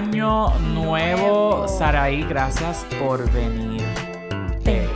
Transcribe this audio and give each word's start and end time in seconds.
año 0.00 0.50
nuevo, 0.74 1.68
Saraí. 1.68 2.22
Gracias 2.24 2.86
por 2.98 3.30
venir. 3.32 3.82
Eh, 4.64 4.88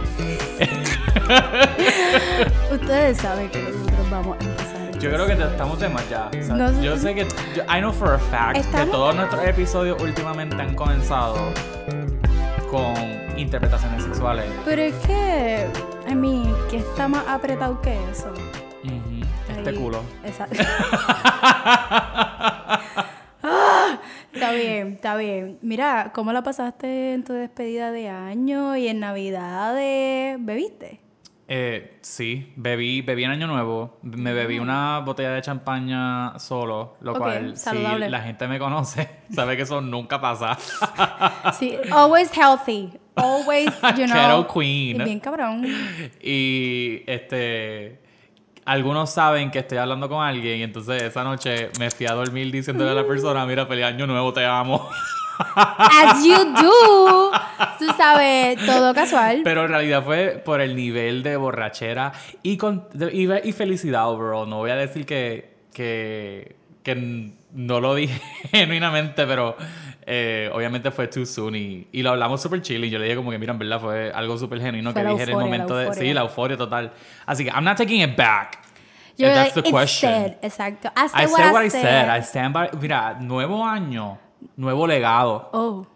Ustedes 2.73 3.18
saben 3.18 3.48
que 3.50 3.62
nosotros 3.62 4.11
vamos 4.11 4.39
a 4.40 4.45
empezar. 4.45 4.98
Yo 4.98 5.11
creo 5.11 5.27
que 5.27 5.32
estamos 5.35 5.79
de 5.79 5.89
más 5.90 6.09
ya. 6.09 6.29
O 6.29 6.32
sea, 6.43 6.54
No 6.54 6.82
yo 6.82 6.96
sé 6.96 7.14
que. 7.14 7.27
yo- 7.54 7.64
I 7.64 7.80
know 7.80 7.93
for 7.93 8.14
a 8.14 8.18
fact 8.18 8.54
que 8.54 8.61
Estamos- 8.61 8.90
todos 8.90 9.14
nuestros 9.14 9.45
episodios 9.46 10.00
últimamente 10.03 10.57
han 10.57 10.75
comenzado 10.75 11.36
con 12.71 12.95
interpretaciones 13.39 14.02
sexuales. 14.05 14.46
Pero 14.64 14.80
es 14.82 14.94
que, 15.07 15.66
I 16.08 16.14
mean, 16.14 16.55
que 16.71 16.79
está 16.79 17.08
más 17.08 17.25
apretado 17.29 17.80
que 17.82 17.93
eso. 18.11 18.32
Ujú, 18.85 19.27
Este 19.58 19.71
Ahí- 19.71 19.77
culo. 19.77 20.02
Exacto. 20.25 20.57
Ah, 23.46 23.99
está 24.32 24.52
bien, 25.16 25.43
Mira, 25.63 26.13
¿cómo 26.14 26.32
la 26.32 26.43
pasaste 26.43 27.14
en 27.14 27.25
tu 27.25 27.32
despedida 27.32 27.90
de 27.90 28.08
año 28.08 28.76
y 28.76 28.89
en 28.89 29.00
Navidades? 29.00 30.36
¿Bebiste? 30.40 31.00
Eh, 31.46 31.99
sí, 32.00 32.53
bebí, 32.56 33.03
bebí 33.03 33.25
en 33.25 33.33
Año 33.33 33.47
Nuevo. 33.47 33.98
Me 34.03 34.33
bebí 34.33 34.58
una 34.58 35.00
botella 35.00 35.33
de 35.33 35.42
champaña 35.42 36.39
solo, 36.39 36.97
lo 37.00 37.14
cual, 37.14 37.56
saludable. 37.56 38.06
si 38.06 38.11
la 38.12 38.20
gente 38.22 38.48
me 38.48 38.58
conoce, 38.58 39.08
sabe 39.30 39.56
que 39.56 39.64
eso 39.64 39.80
nunca 39.80 40.20
pasa. 40.20 40.56
Sí, 41.58 41.77
always 41.92 42.30
healthy. 42.34 42.92
Always, 43.16 43.66
you 43.97 44.06
know. 44.06 44.44
Keto 44.44 44.48
queen. 44.48 45.00
y 45.00 45.05
Bien 45.05 45.20
cabrón. 45.20 45.66
Y 46.22 47.02
este. 47.06 48.00
Algunos 48.64 49.10
saben 49.10 49.50
que 49.50 49.58
estoy 49.58 49.77
hablando 49.77 50.08
con 50.08 50.25
alguien 50.25 50.60
y 50.60 50.62
entonces 50.62 51.02
esa 51.02 51.22
noche 51.22 51.69
me 51.78 51.91
fui 51.91 52.06
a 52.06 52.14
dormir 52.14 52.50
diciéndole 52.50 52.92
a 52.92 52.94
la 52.94 53.06
persona, 53.06 53.44
mira, 53.44 53.66
feliz 53.66 53.84
año 53.84 54.06
nuevo, 54.06 54.32
te 54.32 54.47
amo. 54.47 54.88
As 55.56 56.24
you 56.24 56.36
do. 56.54 57.30
Tú 57.78 57.86
sabes, 57.96 58.64
todo 58.64 58.94
casual. 58.94 59.41
Pero 59.44 59.64
en 59.64 59.70
realidad 59.70 60.02
fue 60.04 60.42
por 60.44 60.60
el 60.60 60.76
nivel 60.76 61.22
de 61.22 61.36
borrachera 61.36 62.12
y, 62.42 62.56
con, 62.56 62.86
y, 63.12 63.32
y 63.48 63.52
felicidad 63.52 64.08
overall. 64.10 64.48
No 64.48 64.58
voy 64.58 64.70
a 64.70 64.76
decir 64.76 65.06
que, 65.06 65.54
que, 65.72 66.56
que 66.82 67.32
no 67.52 67.80
lo 67.80 67.94
dije 67.94 68.20
genuinamente, 68.50 69.26
pero 69.26 69.56
eh, 70.06 70.50
obviamente 70.52 70.91
fue 70.91 71.08
too 71.08 71.24
soon 71.24 71.54
y, 71.56 71.86
y 71.92 72.02
lo 72.02 72.10
hablamos 72.10 72.42
súper 72.42 72.60
chill 72.62 72.84
y 72.84 72.91
yo 72.91 72.98
le 72.98 73.04
dije 73.06 73.16
como 73.16 73.30
que, 73.30 73.38
mira, 73.38 73.52
en 73.52 73.58
verdad 73.58 73.80
fue 73.80 74.12
algo 74.14 74.36
súper 74.36 74.60
genuino 74.60 74.92
Fue 74.92 75.02
que 75.02 75.08
dije 75.08 75.22
en 75.24 75.28
el 75.30 75.36
momento 75.36 75.76
de... 75.76 75.94
Sí, 75.94 76.12
la 76.12 76.22
euforia 76.22 76.56
total. 76.56 76.92
Así 77.26 77.44
que 77.44 77.50
I'm 77.50 77.64
not 77.64 77.76
taking 77.76 78.02
it 78.02 78.16
back. 78.16 78.58
You're 79.16 79.30
If 79.30 79.36
that's 79.36 79.54
like, 79.56 79.62
the 79.62 79.69
"It's 79.69 79.70
question. 79.70 80.10
said", 80.10 80.38
Exacto. 80.42 80.91
I 80.96 81.04
I 81.04 81.26
said 81.28 81.52
what 81.52 81.62
I 81.62 81.66
I 81.66 81.70
said. 81.70 82.08
I 82.08 82.22
stand 82.22 82.52
by... 82.52 82.69
Mira, 82.80 83.16
nuevo 83.20 83.64
año, 83.64 84.19
nuevo 84.56 84.87
legado. 84.87 85.48
Oh. 85.53 85.87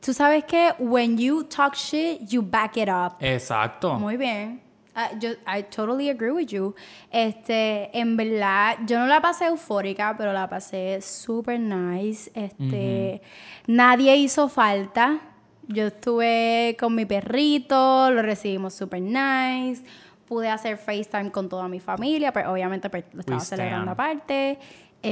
Tú 0.00 0.12
sabes 0.14 0.44
que 0.44 0.72
when 0.78 1.18
you 1.18 1.42
talk 1.44 1.74
shit, 1.74 2.20
you 2.28 2.40
back 2.42 2.76
it 2.76 2.88
up. 2.88 3.16
Exacto. 3.20 3.94
Muy 3.98 4.16
bien. 4.16 4.62
Ah, 4.94 5.10
yo, 5.20 5.30
I 5.46 5.62
totally 5.62 6.08
agree 6.08 6.30
with 6.32 6.48
you. 6.48 6.74
Este, 7.10 7.96
en 7.96 8.16
verdad, 8.16 8.78
yo 8.86 8.98
no 8.98 9.06
la 9.06 9.20
pasé 9.20 9.46
eufórica, 9.46 10.14
pero 10.16 10.32
la 10.32 10.48
pasé 10.48 11.00
super 11.00 11.58
nice. 11.58 12.30
Este, 12.34 13.22
nadie 13.66 14.16
hizo 14.16 14.48
falta. 14.48 15.20
Yo 15.68 15.86
estuve 15.88 16.76
con 16.80 16.94
mi 16.94 17.04
perrito, 17.04 18.10
lo 18.10 18.22
recibimos 18.22 18.74
super 18.74 19.00
nice. 19.00 19.84
Pude 20.26 20.48
hacer 20.48 20.76
FaceTime 20.78 21.30
con 21.30 21.48
toda 21.48 21.68
mi 21.68 21.78
familia, 21.80 22.32
pero 22.32 22.52
obviamente 22.52 22.90
pues, 22.90 23.04
lo 23.12 23.20
estaba 23.20 23.38
We 23.38 23.44
celebrando 23.44 23.92
stand. 23.92 24.10
aparte. 24.12 24.58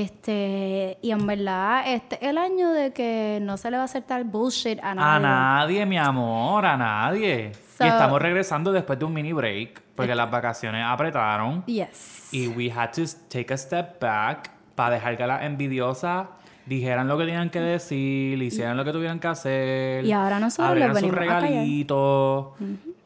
Este, 0.03 0.99
y 1.03 1.11
en 1.11 1.27
verdad, 1.27 1.83
este 1.87 2.17
es 2.17 2.23
el 2.31 2.39
año 2.39 2.71
de 2.73 2.93
que 2.93 3.39
no 3.43 3.57
se 3.57 3.71
le 3.71 3.77
va 3.77 3.83
a 3.83 3.87
hacer 3.87 4.03
tal 4.03 4.25
bullshit 4.25 4.79
a 4.83 4.95
nadie. 4.95 5.17
A 5.17 5.19
nadie, 5.21 5.87
mi 5.87 5.99
amor, 5.99 6.65
a 6.67 6.77
nadie. 6.77 7.53
So- 7.77 7.85
y 7.85 7.89
estamos 7.89 8.21
regresando 8.21 8.73
después 8.73 8.99
de 8.99 9.05
un 9.05 9.13
mini 9.13 9.33
break, 9.33 9.83
porque 9.95 10.15
las 10.15 10.31
vacaciones 10.31 10.85
apretaron. 10.87 11.65
Yes. 11.67 12.29
Y 12.33 12.49
we 12.49 12.71
had 12.71 12.91
to 12.93 13.03
take 13.29 13.53
a 13.53 13.57
step 13.57 14.01
back 14.01 14.51
para 14.75 14.95
dejar 14.97 15.17
que 15.17 15.27
las 15.27 15.43
envidiosas 15.43 16.27
dijeran 16.67 17.07
lo 17.07 17.17
que 17.17 17.25
tenían 17.27 17.49
que 17.51 17.61
decir, 17.61 18.43
hicieran 18.43 18.77
lo 18.77 18.85
que 18.85 18.93
tuvieran 18.93 19.19
que 19.21 19.29
hacer. 19.29 20.05
Y 20.05 20.13
ahora 20.13 20.39
nosotros 20.41 20.77
les 20.77 20.87
sus 20.89 20.95
venimos 20.95 21.17
a 21.17 21.21
callar. 21.27 21.43
regalitos, 21.43 22.47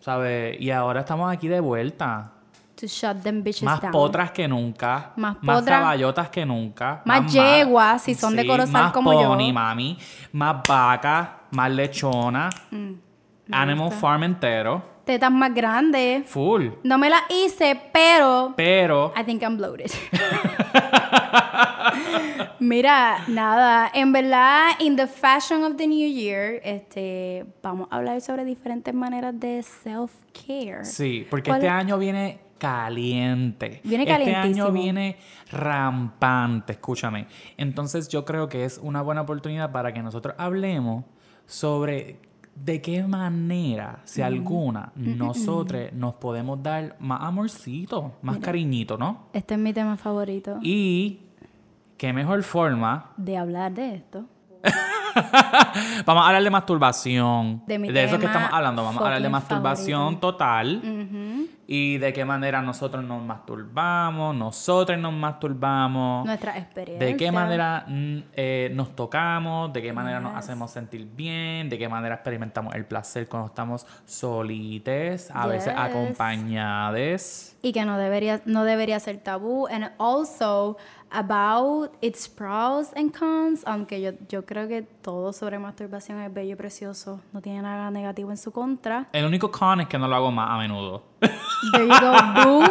¿sabes? 0.00 0.60
Y 0.60 0.70
ahora 0.70 1.00
estamos 1.00 1.32
aquí 1.32 1.48
de 1.48 1.60
vuelta. 1.60 2.32
To 2.80 2.86
shut 2.86 3.22
them 3.22 3.42
bitches 3.42 3.62
Más 3.62 3.78
down. 3.80 3.92
potras 3.92 4.30
que 4.30 4.48
nunca. 4.48 5.12
Más 5.16 5.36
Más 5.42 5.58
potras. 5.60 5.80
caballotas 5.80 6.30
que 6.30 6.46
nunca. 6.46 7.02
Más 7.04 7.30
yeguas, 7.30 8.02
si 8.02 8.14
son 8.14 8.34
de 8.34 8.42
sí, 8.42 8.48
Corozal 8.48 8.72
más 8.72 8.92
como 8.92 9.12
yo. 9.12 9.28
pony, 9.28 9.52
mami. 9.52 9.98
Más 10.32 10.56
vaca. 10.66 11.41
Más 11.50 11.70
lechona. 11.70 12.48
Mm, 12.70 12.92
Animal 13.52 13.91
Farm 13.92 14.22
entero. 14.22 14.82
Tetas 15.04 15.30
más 15.30 15.52
grandes. 15.54 16.26
Full. 16.30 16.68
No 16.84 16.96
me 16.96 17.10
las 17.10 17.22
hice, 17.28 17.78
pero 17.92 18.54
Pero. 18.56 19.12
I 19.16 19.24
think 19.24 19.42
I'm 19.42 19.56
bloated. 19.58 19.91
Mira, 22.60 23.24
nada, 23.28 23.91
en 23.94 24.12
verdad, 24.12 24.70
in 24.80 24.97
the 24.97 25.06
fashion 25.06 25.64
of 25.64 25.76
the 25.76 25.86
new 25.86 26.08
year, 26.08 26.60
este, 26.62 27.47
vamos 27.62 27.88
a 27.91 27.97
hablar 27.97 28.20
sobre 28.20 28.44
diferentes 28.44 28.92
maneras 28.94 29.38
de 29.38 29.62
self-care. 29.62 30.84
Sí, 30.84 31.26
porque 31.30 31.50
¿Cuál 31.50 31.58
este 31.62 31.66
es? 31.68 31.72
año 31.72 31.98
viene 31.98 32.38
caliente. 32.60 33.81
Viene 33.82 34.04
Este 34.04 34.37
año 34.37 34.71
viene 34.71 35.16
rampante, 35.50 36.75
escúchame. 36.75 37.26
Entonces 37.56 38.09
yo 38.09 38.25
creo 38.25 38.48
que 38.48 38.65
es 38.65 38.78
una 38.78 39.03
buena 39.03 39.22
oportunidad 39.22 39.72
para 39.72 39.93
que 39.93 40.03
nosotros 40.03 40.37
hablemos 40.38 41.04
sobre 41.47 42.21
de 42.54 42.82
qué 42.82 43.03
manera, 43.04 44.00
si 44.04 44.21
alguna, 44.21 44.93
nosotros 44.94 45.93
nos 45.94 46.15
podemos 46.15 46.62
dar 46.62 46.97
más 47.00 47.22
amorcito, 47.22 48.12
más 48.22 48.38
cariñito, 48.38 48.98
¿no? 48.98 49.28
Este 49.32 49.54
es 49.54 49.60
mi 49.60 49.72
tema 49.72 49.97
favorito 49.97 50.59
Y 50.62 51.21
qué 51.97 52.12
mejor 52.12 52.42
forma 52.42 53.12
de 53.16 53.38
hablar 53.38 53.72
de 53.72 53.94
esto. 53.94 54.27
Vamos 56.06 56.25
a 56.25 56.26
hablar 56.26 56.43
de 56.43 56.50
masturbación. 56.50 57.62
De 57.66 57.78
mi 57.78 57.88
eso 57.88 58.19
que 58.19 58.26
estamos 58.26 58.50
hablando. 58.53 58.84
Vamos 58.84 59.00
a 59.03 59.04
hablar 59.06 59.22
de 59.22 59.28
masturbación 59.28 60.00
favorito. 60.21 60.21
total. 60.21 60.82
Y 61.72 61.98
de 61.98 62.12
qué 62.12 62.25
manera 62.25 62.60
nosotros 62.62 63.04
nos 63.04 63.22
masturbamos, 63.22 64.34
nosotros 64.34 64.98
nos 64.98 65.12
masturbamos. 65.12 66.26
Nuestra 66.26 66.59
experiencia. 66.59 67.06
De 67.06 67.16
qué 67.16 67.31
manera 67.31 67.84
mm, 67.87 68.16
eh, 68.34 68.72
nos 68.75 68.97
tocamos, 68.97 69.72
de 69.72 69.81
qué 69.81 69.93
manera 69.93 70.19
nos 70.19 70.34
hacemos 70.34 70.72
sentir 70.72 71.06
bien, 71.15 71.69
de 71.69 71.78
qué 71.78 71.88
manera 71.88 72.16
experimentamos 72.16 72.75
el 72.75 72.87
placer 72.87 73.28
cuando 73.28 73.47
estamos 73.48 73.87
solites, 74.04 75.31
a 75.32 75.47
veces 75.47 75.72
Yes. 75.72 75.81
acompañadas. 75.81 77.56
y 77.62 77.72
que 77.72 77.84
no 77.84 77.98
debería 77.98 78.41
no 78.47 78.65
debería 78.65 78.98
ser 78.98 79.19
tabú 79.19 79.66
and 79.69 79.91
also 79.98 80.77
about 81.12 81.93
its 82.00 82.28
pros 82.28 82.93
and 82.97 83.12
cons 83.16 83.62
aunque 83.66 84.00
yo, 84.00 84.12
yo 84.28 84.44
creo 84.44 84.69
que 84.69 84.82
todo 84.82 85.32
sobre 85.32 85.59
masturbación 85.59 86.21
es 86.21 86.32
bello 86.32 86.53
y 86.53 86.56
precioso 86.56 87.21
no 87.32 87.41
tiene 87.41 87.62
nada 87.62 87.91
negativo 87.91 88.31
en 88.31 88.37
su 88.37 88.53
contra 88.53 89.06
El 89.12 89.25
único 89.25 89.50
con 89.50 89.81
es 89.81 89.88
que 89.88 89.98
no 89.98 90.06
lo 90.09 90.16
hago 90.16 90.31
más 90.31 90.50
a 90.50 90.59
menudo. 90.59 91.03
there 91.72 91.87
you 91.87 91.94
go 92.00 92.12
boo 92.44 92.65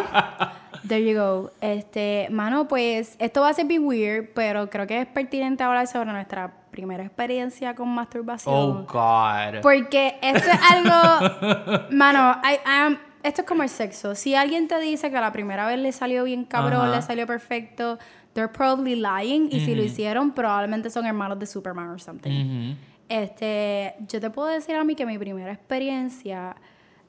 there 0.87 1.03
you 1.05 1.17
go 1.19 1.51
este 1.61 2.27
mano 2.31 2.67
pues 2.67 3.15
esto 3.19 3.41
va 3.41 3.49
a 3.49 3.53
ser 3.53 3.65
bien 3.65 3.85
weird 3.85 4.29
pero 4.33 4.69
creo 4.69 4.87
que 4.87 5.01
es 5.01 5.07
pertinente 5.07 5.63
hablar 5.63 5.87
sobre 5.87 6.11
nuestra 6.11 6.53
primera 6.71 7.03
experiencia 7.03 7.75
con 7.75 7.89
masturbación 7.89 8.53
Oh, 8.55 8.85
God. 8.87 9.61
porque 9.61 10.17
esto 10.21 10.49
es 10.49 10.59
algo. 10.71 11.87
Mano, 11.91 12.39
I- 12.43 12.59
I'm- 12.65 12.99
esto 13.23 13.41
es 13.41 13.47
como 13.47 13.63
el 13.63 13.69
sexo. 13.69 14.15
Si 14.15 14.33
alguien 14.35 14.67
te 14.69 14.79
dice 14.79 15.11
que 15.11 15.19
la 15.19 15.31
primera 15.33 15.65
vez 15.67 15.77
le 15.79 15.91
salió 15.91 16.23
bien 16.23 16.45
cabrón, 16.45 16.91
le 16.91 17.01
salió 17.01 17.27
perfecto, 17.27 17.97
they're 18.39 18.51
probably 18.51 18.95
lying. 18.95 19.49
Y 19.51 19.59
si 19.65 19.75
lo 19.75 19.83
hicieron, 19.83 20.31
probablemente 20.31 20.89
son 20.89 21.05
hermanos 21.05 21.37
de 21.39 21.45
Superman 21.45 21.89
or 21.89 21.99
something. 21.99 22.75
Este, 23.09 23.95
yo 24.07 24.19
te 24.21 24.29
puedo 24.29 24.47
decir 24.49 24.75
a 24.75 24.83
mí 24.83 24.95
que 24.95 25.05
mi 25.05 25.17
primera 25.17 25.51
experiencia, 25.51 26.55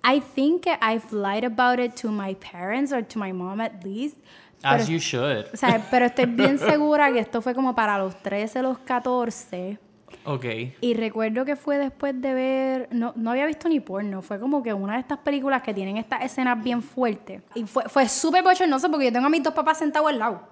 I 0.02 0.20
think 0.20 0.66
I've 0.66 1.12
lied 1.12 1.44
about 1.44 1.78
it 1.78 1.94
to 2.00 2.10
my 2.10 2.34
parents 2.34 2.90
or 2.92 3.04
to 3.04 3.18
my 3.18 3.32
mom 3.32 3.60
at 3.60 3.84
least. 3.84 4.16
As 4.62 4.82
Pero- 4.82 4.92
you 4.92 4.98
should. 4.98 5.46
o 5.52 5.56
sea, 5.56 5.86
pero 5.90 6.06
estoy 6.06 6.26
bien 6.26 6.58
segura 6.58 7.10
que 7.12 7.18
esto 7.20 7.40
fue 7.42 7.54
como 7.54 7.74
para 7.74 7.98
los 7.98 8.14
13, 8.22 8.62
los 8.62 8.78
14. 8.78 9.78
Ok. 10.24 10.44
Y 10.82 10.94
recuerdo 10.94 11.44
que 11.46 11.56
fue 11.56 11.78
después 11.78 12.20
de 12.20 12.34
ver, 12.34 12.88
no, 12.92 13.12
no 13.16 13.30
había 13.30 13.46
visto 13.46 13.68
ni 13.68 13.80
porno, 13.80 14.20
fue 14.22 14.38
como 14.38 14.62
que 14.62 14.72
una 14.74 14.94
de 14.94 15.00
estas 15.00 15.18
películas 15.18 15.62
que 15.62 15.72
tienen 15.72 15.96
estas 15.96 16.22
escenas 16.24 16.62
bien 16.62 16.82
fuertes. 16.82 17.42
Y 17.54 17.64
fue, 17.64 17.84
fue 17.88 18.06
súper 18.08 18.42
bochornoso 18.42 18.90
porque 18.90 19.06
yo 19.06 19.12
tengo 19.12 19.26
a 19.26 19.30
mis 19.30 19.42
dos 19.42 19.54
papás 19.54 19.78
sentados 19.78 20.08
al 20.10 20.18
lado. 20.18 20.42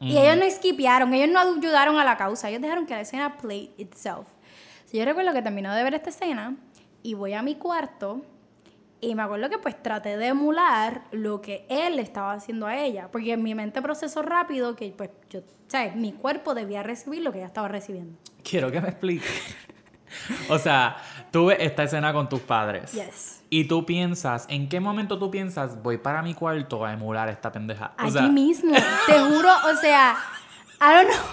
Y 0.00 0.18
ellos 0.18 0.36
no 0.36 0.44
esquipearon, 0.44 1.14
ellos 1.14 1.30
no 1.30 1.40
ayudaron 1.40 1.98
a 1.98 2.04
la 2.04 2.16
causa, 2.16 2.50
ellos 2.50 2.60
dejaron 2.60 2.86
que 2.86 2.94
la 2.94 3.00
escena 3.00 3.36
play 3.36 3.72
itself. 3.78 4.26
So, 4.84 4.96
yo 4.96 5.04
recuerdo 5.04 5.32
que 5.32 5.42
terminó 5.42 5.74
de 5.74 5.82
ver 5.82 5.94
esta 5.94 6.10
escena 6.10 6.56
y 7.02 7.14
voy 7.14 7.32
a 7.32 7.42
mi 7.42 7.56
cuarto 7.56 8.22
Y 9.00 9.14
me 9.14 9.22
acuerdo 9.22 9.48
que 9.50 9.58
pues 9.58 9.80
traté 9.82 10.16
de 10.16 10.28
emular 10.28 11.02
lo 11.12 11.40
que 11.40 11.66
él 11.68 11.98
estaba 11.98 12.32
haciendo 12.32 12.66
a 12.66 12.76
ella, 12.76 13.08
porque 13.10 13.32
en 13.32 13.42
mi 13.42 13.54
mente 13.54 13.82
procesó 13.82 14.22
rápido 14.22 14.74
que 14.74 14.92
pues 14.96 15.10
yo, 15.30 15.40
sea, 15.68 15.92
mi 15.94 16.12
cuerpo 16.12 16.54
debía 16.54 16.82
recibir 16.82 17.22
lo 17.22 17.32
que 17.32 17.38
ella 17.38 17.48
estaba 17.48 17.68
recibiendo. 17.68 18.18
Quiero 18.42 18.70
que 18.70 18.80
me 18.80 18.88
expliques. 18.88 19.56
o 20.48 20.58
sea, 20.58 20.96
tú 21.36 21.46
ves 21.46 21.58
esta 21.60 21.82
escena 21.82 22.14
con 22.14 22.28
tus 22.30 22.40
padres. 22.40 22.92
Yes. 22.92 23.42
Y 23.50 23.64
tú 23.64 23.84
piensas, 23.84 24.46
¿en 24.48 24.70
qué 24.70 24.80
momento 24.80 25.18
tú 25.18 25.30
piensas, 25.30 25.82
voy 25.82 25.98
para 25.98 26.22
mi 26.22 26.32
cuarto 26.32 26.84
a 26.86 26.92
emular 26.94 27.28
esta 27.28 27.52
pendeja? 27.52 27.92
O 27.98 28.02
Allí 28.04 28.12
sea, 28.12 28.22
mismo, 28.22 28.72
te 29.06 29.12
juro, 29.18 29.50
o 29.70 29.76
sea, 29.76 30.16
I 30.80 30.94
don't 30.94 31.08
know. 31.14 31.26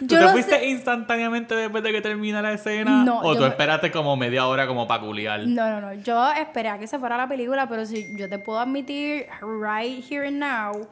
¿Tú 0.00 0.06
Yo 0.06 0.18
te 0.18 0.24
no 0.24 0.32
fuiste 0.32 0.58
sé- 0.58 0.66
instantáneamente 0.70 1.54
después 1.54 1.82
de 1.82 1.92
que 1.92 2.00
termina 2.00 2.40
la 2.40 2.52
escena? 2.54 3.04
No, 3.04 3.20
¿O 3.20 3.34
tú 3.34 3.42
me- 3.42 3.48
esperaste 3.48 3.90
como 3.92 4.16
media 4.16 4.46
hora 4.46 4.66
como 4.66 4.86
para 4.88 5.02
culiar? 5.02 5.40
No, 5.46 5.68
no, 5.70 5.80
no. 5.82 5.92
Yo 6.02 6.32
esperé 6.32 6.70
a 6.70 6.78
que 6.78 6.86
se 6.86 6.98
fuera 6.98 7.16
la 7.18 7.28
película, 7.28 7.68
pero 7.68 7.84
si 7.84 8.16
yo 8.16 8.28
te 8.30 8.38
puedo 8.38 8.58
admitir 8.58 9.26
right 9.42 10.02
here 10.10 10.26
and 10.26 10.38
now 10.38 10.88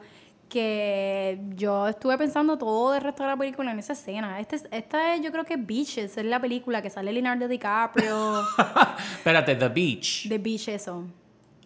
que 0.51 1.39
yo 1.55 1.87
estuve 1.87 2.17
pensando 2.17 2.57
todo 2.57 2.93
el 2.93 3.01
resto 3.01 3.23
de 3.23 3.29
la 3.29 3.37
película 3.37 3.71
en 3.71 3.79
esa 3.79 3.93
escena. 3.93 4.39
Este, 4.39 4.57
es- 4.57 4.67
esta 4.69 5.15
es, 5.15 5.21
yo 5.21 5.31
creo 5.31 5.45
que 5.45 5.55
Beaches, 5.55 6.17
es 6.17 6.25
la 6.25 6.39
película 6.41 6.81
que 6.81 6.89
sale 6.89 7.13
Leonardo 7.13 7.47
DiCaprio. 7.47 8.41
Espérate, 9.17 9.55
The 9.55 9.69
Beach. 9.69 10.27
de 10.27 10.37
Beach 10.37 10.67
eso. 10.67 11.05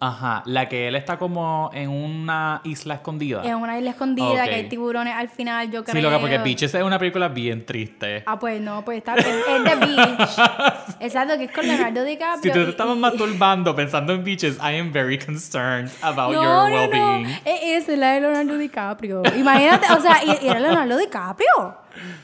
Ajá, 0.07 0.43
la 0.45 0.69
que 0.69 0.87
él 0.87 0.95
está 0.95 1.17
como 1.17 1.69
en 1.73 1.89
una 1.89 2.61
isla 2.63 2.95
escondida. 2.95 3.41
Es 3.43 3.53
una 3.55 3.77
isla 3.77 3.91
escondida, 3.91 4.27
Ok. 4.27 4.43
que 4.49 4.55
hay 4.55 4.69
tiburones 4.69 5.13
al 5.15 5.29
final, 5.29 5.71
yo 5.71 5.83
creo. 5.83 5.95
Sí, 5.95 6.01
lo 6.01 6.09
que 6.09 6.17
porque 6.19 6.37
Beaches 6.37 6.73
es 6.75 6.83
una 6.83 6.99
película 6.99 7.27
bien 7.27 7.65
triste. 7.65 8.23
Ah, 8.25 8.37
pues 8.37 8.61
no, 8.61 8.83
pues 8.85 8.97
está 8.99 9.15
es, 9.15 9.25
es 9.25 9.63
de 9.63 9.75
Beach. 9.75 10.29
Exacto, 10.99 11.37
que 11.37 11.45
es 11.45 11.51
con 11.51 11.67
Leonardo 11.67 12.03
DiCaprio. 12.03 12.53
Si 12.53 12.59
tú 12.59 12.63
te 12.65 12.69
estabas 12.71 12.97
masturbando 12.97 13.75
pensando 13.75 14.13
en 14.13 14.23
Beaches, 14.23 14.57
I 14.57 14.77
am 14.79 14.91
very 14.91 15.17
concerned 15.17 15.89
about 16.01 16.33
No, 16.33 16.43
your 16.43 16.43
no, 16.43 16.69
no. 16.69 16.75
well-being. 16.75 17.39
Es, 17.45 17.87
es 17.89 17.97
la 17.97 18.11
de 18.13 18.21
Leonardo 18.21 18.57
DiCaprio. 18.57 19.23
Imagínate, 19.37 19.91
o 19.93 19.99
sea, 20.01 20.17
y, 20.23 20.45
y 20.45 20.49
era 20.49 20.59
Leonardo 20.59 20.97
DiCaprio. 20.97 21.77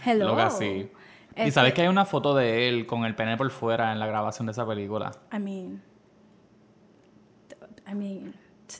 Hello. 0.05 0.27
Lo 0.29 0.35
que 0.35 0.41
así. 0.43 0.65
Y 0.65 0.89
Este- 1.35 1.51
sabes 1.51 1.73
que 1.73 1.81
hay 1.81 1.87
una 1.87 2.05
foto 2.05 2.35
de 2.35 2.67
él 2.67 2.85
con 2.85 3.05
el 3.05 3.15
pene 3.15 3.37
por 3.37 3.49
fuera 3.51 3.91
en 3.93 3.99
la 3.99 4.05
grabación 4.05 4.45
de 4.45 4.51
esa 4.51 4.67
película. 4.67 5.11
I 5.33 5.39
mean. 5.39 5.81
I 7.91 7.95
mean. 7.95 8.33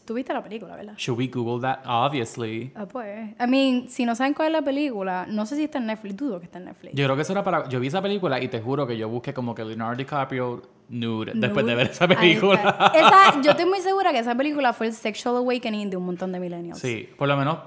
Tú 0.06 0.13
viste 0.13 0.34
la 0.34 0.42
película, 0.42 0.75
¿verdad? 0.75 0.94
Should 0.98 1.19
we 1.19 1.28
Google 1.28 1.62
that? 1.62 1.80
Obviously. 1.86 2.72
Ah, 2.75 2.86
pues. 2.86 3.36
I 3.40 3.48
mean, 3.48 3.90
si 3.90 4.06
no 4.06 4.16
saben 4.16 4.34
cuál 4.34 4.48
es 4.48 4.54
la 4.54 4.62
película, 4.62 5.25
no 5.28 5.46
sé 5.46 5.58
si 5.58 5.66
está 5.66 5.80
en 5.80 5.88
Netflix, 5.88 6.16
dudo 6.16 6.40
que 6.40 6.46
está 6.46 6.60
en 6.60 6.66
Netflix. 6.66 6.96
Yo 6.96 7.04
creo 7.04 7.16
que 7.16 7.24
eso 7.24 7.34
era 7.34 7.44
para. 7.44 7.68
Yo 7.68 7.80
vi 7.80 7.88
esa 7.88 8.02
película 8.02 8.40
y 8.42 8.48
te 8.48 8.62
juro 8.62 8.88
que 8.88 8.98
yo 8.98 9.10
busqué 9.10 9.34
como 9.34 9.54
que 9.54 9.66
Leonardo 9.66 9.98
DiCaprio 9.98 10.62
nude 10.90 11.34
después 11.36 11.66
de 11.66 11.74
Nude. 11.74 11.84
ver 11.84 11.92
esa 11.92 12.08
película. 12.08 12.92
Esa, 12.96 13.42
yo 13.44 13.52
estoy 13.52 13.66
muy 13.66 13.80
segura 13.81 14.12
que 14.12 14.19
esa 14.19 14.36
película 14.36 14.72
fue 14.74 14.88
el 14.88 14.94
sexual 14.94 15.36
awakening 15.38 15.90
de 15.90 15.98
un 15.98 16.06
montón 16.06 16.31
de 16.31 16.40
millennials. 16.40 16.80
Sí, 16.80 17.10
por 17.18 17.28
lo 17.28 17.36
menos. 17.36 17.58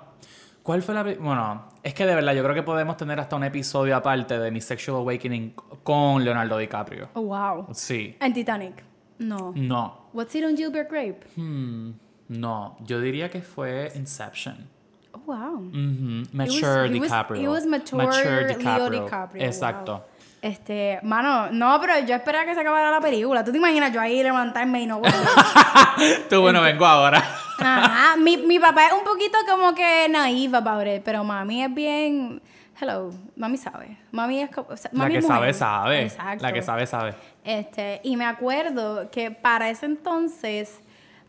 ¿Cuál 0.62 0.81
fue 0.82 0.94
la.? 0.94 1.02
Bueno, 1.02 1.67
es 1.82 1.93
que 1.93 2.06
de 2.06 2.14
verdad 2.14 2.32
yo 2.32 2.43
creo 2.43 2.55
que 2.55 2.62
podemos 2.62 2.96
tener 2.96 3.20
hasta 3.20 3.37
un 3.37 3.44
episodio 3.44 3.94
aparte 3.94 4.38
de 4.38 4.50
mi 4.50 4.62
sexual 4.62 4.99
awakening 4.99 5.55
con 5.82 6.25
Leonardo 6.25 6.56
DiCaprio. 6.56 7.08
Oh, 7.12 7.20
wow. 7.20 7.67
Sí. 7.73 8.17
En 8.19 8.32
Titanic. 8.32 8.94
No. 9.19 9.52
No. 9.55 9.93
What's 10.12 10.34
it 10.34 10.44
on 10.44 10.56
Gilbert 10.56 10.88
Grape? 10.88 11.25
Hmm, 11.37 11.93
no. 12.28 12.76
Yo 12.87 13.00
diría 13.00 13.31
que 13.31 13.40
fue 13.43 13.90
Inception. 13.94 14.69
Oh, 15.12 15.20
wow. 15.26 15.58
Ujú, 15.61 16.26
Mature 16.32 16.87
It 16.87 16.90
was- 16.90 16.90
it 16.90 17.00
was- 17.00 17.11
DiCaprio. 17.11 17.43
it 17.43 17.49
was 17.49 17.66
mature 17.66 17.99
Leo 17.99 18.49
DiCaprio. 18.58 19.05
DiCaprio, 19.05 19.43
Exacto. 19.44 19.93
wow. 19.93 20.02
Este, 20.43 20.99
mano, 21.02 21.50
no, 21.52 21.78
pero 21.81 22.00
yo 22.06 22.14
esperaba 22.16 22.44
que 22.44 22.55
se 22.55 22.61
acabara 22.61 22.90
la 22.90 23.00
película. 23.00 23.43
¿Tú 23.43 23.50
te 23.50 23.56
imaginas 23.56 23.93
yo 23.94 24.00
ahí 24.00 24.22
levantarme 24.22 24.82
y 24.82 24.87
no 24.87 24.99
bueno? 24.99 25.17
Tú, 26.28 26.40
bueno, 26.43 26.60
vengo 26.60 26.84
ahora. 26.84 27.22
Ajá. 27.60 28.17
Mi, 28.19 28.37
mi 28.37 28.58
papá 28.58 28.88
es 28.88 28.93
un 28.93 29.05
poquito 29.05 29.38
como 29.49 29.75
que 29.75 30.06
naive 30.10 30.55
about 30.58 30.87
it, 30.87 31.02
pero 31.02 31.25
mami 31.25 31.62
es 31.62 31.72
bien. 31.75 32.43
Hello, 32.81 33.11
mami 33.37 33.56
sabe. 33.56 33.99
Mami 34.11 34.41
es 34.41 34.50
o 34.56 34.76
sea, 34.76 34.91
La 34.94 35.09
que 35.09 35.19
es 35.19 35.26
sabe, 35.26 35.38
mujer. 35.41 35.55
sabe. 35.55 36.03
Exacto. 36.03 36.43
La 36.43 36.53
que 36.53 36.62
sabe, 36.62 36.87
sabe. 36.87 37.15
Este, 37.44 38.00
y 38.03 38.17
me 38.17 38.25
acuerdo 38.25 39.11
que 39.11 39.31
para 39.31 39.71
ese 39.71 39.87
entonces, 39.87 40.81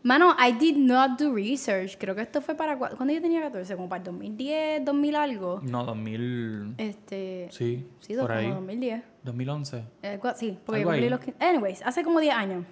mano, 0.02 0.34
I 0.44 0.52
did 0.52 0.76
not 0.76 1.20
do 1.20 1.32
research. 1.34 1.96
Creo 1.98 2.14
que 2.16 2.22
esto 2.22 2.40
fue 2.42 2.56
para. 2.56 2.76
cua- 2.78 2.96
¿Cuándo 2.96 3.14
yo 3.14 3.20
tenía 3.22 3.40
14? 3.42 3.76
Como 3.76 3.88
para 3.88 4.00
el 4.00 4.04
2010, 4.06 4.84
2000 4.84 5.14
algo. 5.16 5.60
No, 5.62 5.84
2000. 5.84 6.74
Este. 6.78 7.48
Sí, 7.52 7.86
Sí, 8.00 8.14
por 8.14 8.26
como 8.26 8.38
ahí. 8.40 8.50
2010. 8.50 9.02
2011. 9.22 9.84
Eh, 10.02 10.20
sí, 10.36 10.58
porque 10.66 10.80
yo 10.80 10.86
cumplí 10.88 11.08
los 11.08 11.20
15. 11.20 11.44
Anyways, 11.44 11.82
hace 11.82 12.02
como 12.02 12.18
10 12.20 12.34
años. 12.34 12.64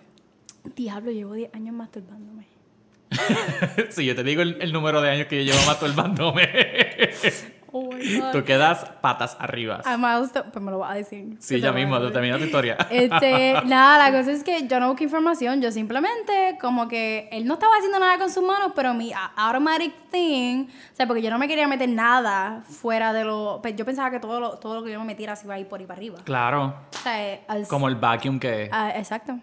Diablo, 0.75 1.11
llevo 1.13 1.35
10 1.35 1.55
años 1.55 1.75
masturbándome. 1.77 2.45
si 3.91 4.05
yo 4.07 4.17
te 4.17 4.25
digo 4.25 4.43
el, 4.43 4.57
el 4.61 4.73
número 4.73 5.01
de 5.01 5.11
años 5.11 5.27
que 5.29 5.45
yo 5.45 5.53
llevo 5.53 5.65
masturbándome, 5.67 6.43
Oh 7.77 7.91
my 7.93 8.19
God. 8.21 8.31
tú 8.33 8.45
quedas 8.45 8.85
patas 9.01 9.37
arriba. 9.41 9.81
A 9.85 9.97
milestone, 9.97 10.51
pues 10.53 10.65
me 10.65 10.71
lo 10.71 10.79
vas 10.79 10.93
a 10.93 10.95
decir. 10.95 11.35
Sí, 11.41 11.61
ya 11.61 11.73
mismo, 11.73 11.97
voy 11.97 12.05
a 12.05 12.07
tú 12.09 12.13
terminas 12.13 12.39
tu 12.39 12.45
historia. 12.45 12.77
Este, 12.91 13.55
nada, 13.67 13.99
la 14.11 14.17
cosa 14.17 14.31
es 14.31 14.45
que 14.45 14.69
yo 14.69 14.79
no 14.79 14.89
busqué 14.89 15.03
información, 15.05 15.61
yo 15.61 15.73
simplemente 15.73 16.57
como 16.61 16.87
que 16.87 17.29
él 17.33 17.47
no 17.47 17.55
estaba 17.55 17.75
haciendo 17.77 17.99
nada 17.99 18.17
con 18.19 18.31
sus 18.31 18.45
manos, 18.45 18.71
pero 18.77 18.95
mi 18.95 19.13
automatic 19.37 19.93
thing, 20.13 20.67
o 20.93 20.95
sea, 20.97 21.07
porque 21.09 21.21
yo 21.21 21.31
no 21.31 21.39
me 21.39 21.49
quería 21.49 21.67
meter 21.67 21.89
nada 21.89 22.63
fuera 22.69 23.13
de 23.13 23.25
lo, 23.25 23.59
pues 23.61 23.75
yo 23.75 23.85
pensaba 23.85 24.11
que 24.13 24.21
todo 24.21 24.39
lo, 24.39 24.51
todo 24.59 24.77
lo 24.77 24.85
que 24.85 24.93
yo 24.93 25.01
me 25.01 25.07
metiera 25.07 25.35
se 25.35 25.47
iba 25.47 25.55
a 25.55 25.59
ir 25.59 25.67
por 25.67 25.81
ahí 25.81 25.87
para 25.87 25.99
arriba. 25.99 26.19
Claro, 26.25 26.75
O 26.95 26.99
sea, 27.03 27.41
as- 27.49 27.67
como 27.67 27.89
el 27.89 27.97
vacuum 27.97 28.39
que... 28.39 28.69
ah, 28.71 28.93
exacto. 28.97 29.37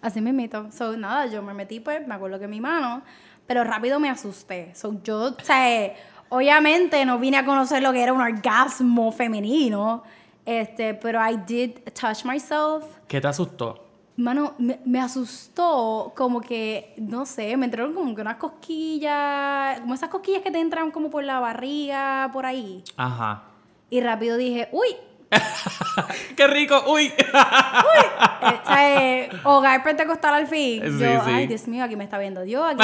Así 0.00 0.20
mismito. 0.20 0.70
So, 0.70 0.96
nada, 0.96 1.26
yo 1.26 1.42
me 1.42 1.54
metí, 1.54 1.80
pues, 1.80 2.06
me 2.06 2.14
acuerdo 2.14 2.38
que 2.38 2.48
mi 2.48 2.60
mano, 2.60 3.02
pero 3.46 3.62
rápido 3.64 4.00
me 4.00 4.10
asusté. 4.10 4.72
So, 4.74 5.00
yo, 5.04 5.28
o 5.30 5.36
sea, 5.42 5.94
obviamente 6.32 7.04
no 7.04 7.18
vine 7.18 7.36
a 7.36 7.44
conocer 7.44 7.82
lo 7.82 7.92
que 7.92 8.02
era 8.02 8.12
un 8.12 8.20
orgasmo 8.20 9.12
femenino, 9.12 10.02
este, 10.46 10.94
pero 10.94 11.20
I 11.20 11.36
did 11.36 11.72
touch 11.92 12.24
myself. 12.24 12.84
¿Qué 13.06 13.20
te 13.20 13.28
asustó? 13.28 13.86
Mano, 14.16 14.54
me, 14.58 14.80
me 14.86 14.98
asustó 14.98 16.12
como 16.16 16.40
que, 16.40 16.94
no 16.96 17.26
sé, 17.26 17.54
me 17.58 17.66
entraron 17.66 17.92
como 17.92 18.14
que 18.14 18.22
unas 18.22 18.36
cosquillas, 18.36 19.80
como 19.80 19.92
esas 19.92 20.08
cosquillas 20.08 20.42
que 20.42 20.50
te 20.50 20.58
entran 20.58 20.90
como 20.90 21.10
por 21.10 21.22
la 21.22 21.38
barriga, 21.38 22.30
por 22.32 22.46
ahí. 22.46 22.82
Ajá. 22.96 23.44
Y 23.90 24.00
rápido 24.00 24.38
dije, 24.38 24.70
uy, 24.72 24.88
¡Qué 26.36 26.46
rico! 26.46 26.82
¡Uy! 26.88 27.12
eh, 27.16 28.60
¿sabes? 28.64 29.30
hogar 29.44 29.82
pentecostal 29.82 30.34
al 30.34 30.46
fin. 30.46 30.82
Sí, 30.82 30.98
Yo, 30.98 31.24
sí. 31.24 31.30
ay, 31.32 31.46
Dios 31.46 31.66
mío, 31.68 31.84
aquí 31.84 31.96
me 31.96 32.04
está 32.04 32.18
viendo 32.18 32.42
Dios, 32.42 32.64
aquí, 32.68 32.82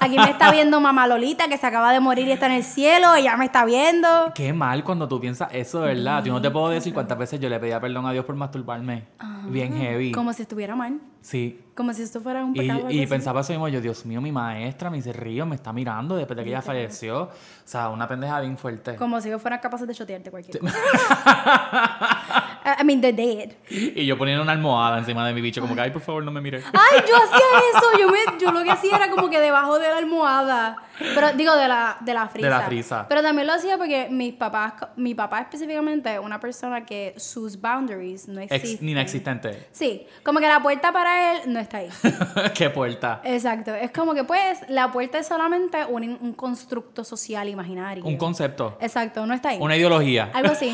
aquí 0.00 0.18
me 0.18 0.30
está 0.30 0.50
viendo 0.50 0.80
mamá 0.80 1.06
Lolita 1.06 1.48
que 1.48 1.56
se 1.56 1.66
acaba 1.66 1.92
de 1.92 2.00
morir 2.00 2.28
y 2.28 2.32
está 2.32 2.46
en 2.46 2.52
el 2.52 2.64
cielo, 2.64 3.14
ella 3.14 3.36
me 3.36 3.46
está 3.46 3.64
viendo. 3.64 4.32
Qué 4.34 4.52
mal 4.52 4.84
cuando 4.84 5.08
tú 5.08 5.20
piensas 5.20 5.48
eso, 5.52 5.80
¿verdad? 5.80 6.24
Yo 6.24 6.32
no 6.32 6.40
te 6.40 6.50
puedo 6.50 6.68
decir 6.68 6.92
cuántas 6.94 7.18
veces 7.18 7.40
yo 7.40 7.48
le 7.48 7.58
pedía 7.58 7.80
perdón 7.80 8.06
a 8.06 8.12
Dios 8.12 8.24
por 8.24 8.34
masturbarme. 8.34 9.04
Bien 9.44 9.76
heavy. 9.76 10.12
Como 10.12 10.32
si 10.32 10.42
estuviera 10.42 10.74
mal, 10.74 11.00
Sí. 11.24 11.58
como 11.74 11.94
si 11.94 12.02
esto 12.02 12.20
fuera 12.20 12.44
un 12.44 12.54
Y, 12.54 12.58
pecado. 12.58 12.86
pensaba 13.08 13.40
eso 13.40 13.52
mismo, 13.54 13.66
yo, 13.68 13.80
Dios 13.80 14.04
mío, 14.04 14.20
mi 14.20 14.30
maestra, 14.30 14.90
mi 14.90 15.00
río, 15.00 15.46
me 15.46 15.56
está 15.56 15.72
mirando 15.72 16.16
después 16.16 16.36
de 16.36 16.44
que 16.44 16.50
ella 16.50 16.60
falleció. 16.60 17.22
O 17.22 17.30
sea, 17.64 17.88
una 17.88 18.06
pendeja 18.06 18.40
bien 18.40 18.58
fuerte. 18.58 18.94
Como 18.96 19.18
si 19.22 19.28
ellos 19.28 19.40
fueran 19.40 19.58
capaces 19.60 19.88
de 19.88 19.94
chotearte 19.94 20.30
cualquier 20.30 20.58
cosa. 20.58 20.76
I 22.64 22.84
mean, 22.84 23.00
the 23.00 23.12
dead. 23.12 23.50
Y 23.68 24.06
yo 24.06 24.16
poniendo 24.16 24.42
una 24.42 24.52
almohada 24.52 24.98
encima 24.98 25.26
de 25.26 25.34
mi 25.34 25.40
bicho, 25.40 25.60
como 25.60 25.74
que, 25.74 25.80
ay, 25.82 25.90
por 25.90 26.02
favor, 26.02 26.22
no 26.24 26.30
me 26.30 26.40
mires. 26.40 26.64
Ay, 26.72 27.00
yo 27.08 27.14
hacía 27.16 27.46
eso. 27.74 27.98
Yo, 28.00 28.08
me, 28.08 28.18
yo 28.40 28.52
lo 28.52 28.62
que 28.62 28.70
hacía 28.70 28.96
era 28.96 29.10
como 29.10 29.28
que 29.28 29.38
debajo 29.38 29.78
de 29.78 29.88
la 29.88 29.98
almohada. 29.98 30.76
Pero 30.98 31.32
digo, 31.32 31.54
de 31.56 31.66
la, 31.66 31.96
de 32.00 32.14
la 32.14 32.28
frisa. 32.28 32.46
De 32.48 32.54
la 32.54 32.60
frisa. 32.62 33.06
Pero 33.08 33.20
también 33.22 33.46
lo 33.48 33.52
hacía 33.54 33.76
porque 33.76 34.06
mis 34.10 34.32
papás, 34.34 34.74
mi 34.96 35.14
papá 35.14 35.40
específicamente 35.40 36.14
es 36.14 36.20
una 36.20 36.38
persona 36.38 36.86
que 36.86 37.14
sus 37.16 37.60
boundaries 37.60 38.28
no 38.28 38.40
Ex- 38.40 38.52
existen. 38.52 38.88
inexistente. 38.88 39.66
Sí, 39.72 40.06
como 40.22 40.38
que 40.38 40.46
la 40.46 40.62
puerta 40.62 40.92
para 40.92 41.32
él 41.32 41.52
no 41.52 41.58
está 41.58 41.78
ahí. 41.78 41.88
Qué 42.54 42.70
puerta. 42.70 43.20
Exacto. 43.24 43.74
Es 43.74 43.90
como 43.90 44.14
que 44.14 44.22
pues 44.22 44.60
la 44.68 44.92
puerta 44.92 45.18
es 45.18 45.26
solamente 45.26 45.84
un, 45.84 46.16
un 46.20 46.32
constructo 46.32 47.02
social 47.02 47.48
imaginario. 47.48 48.04
Un 48.04 48.16
concepto. 48.16 48.78
Exacto, 48.80 49.26
no 49.26 49.34
está 49.34 49.48
ahí. 49.50 49.58
Una 49.60 49.76
ideología. 49.76 50.30
Algo 50.32 50.52
así. 50.52 50.72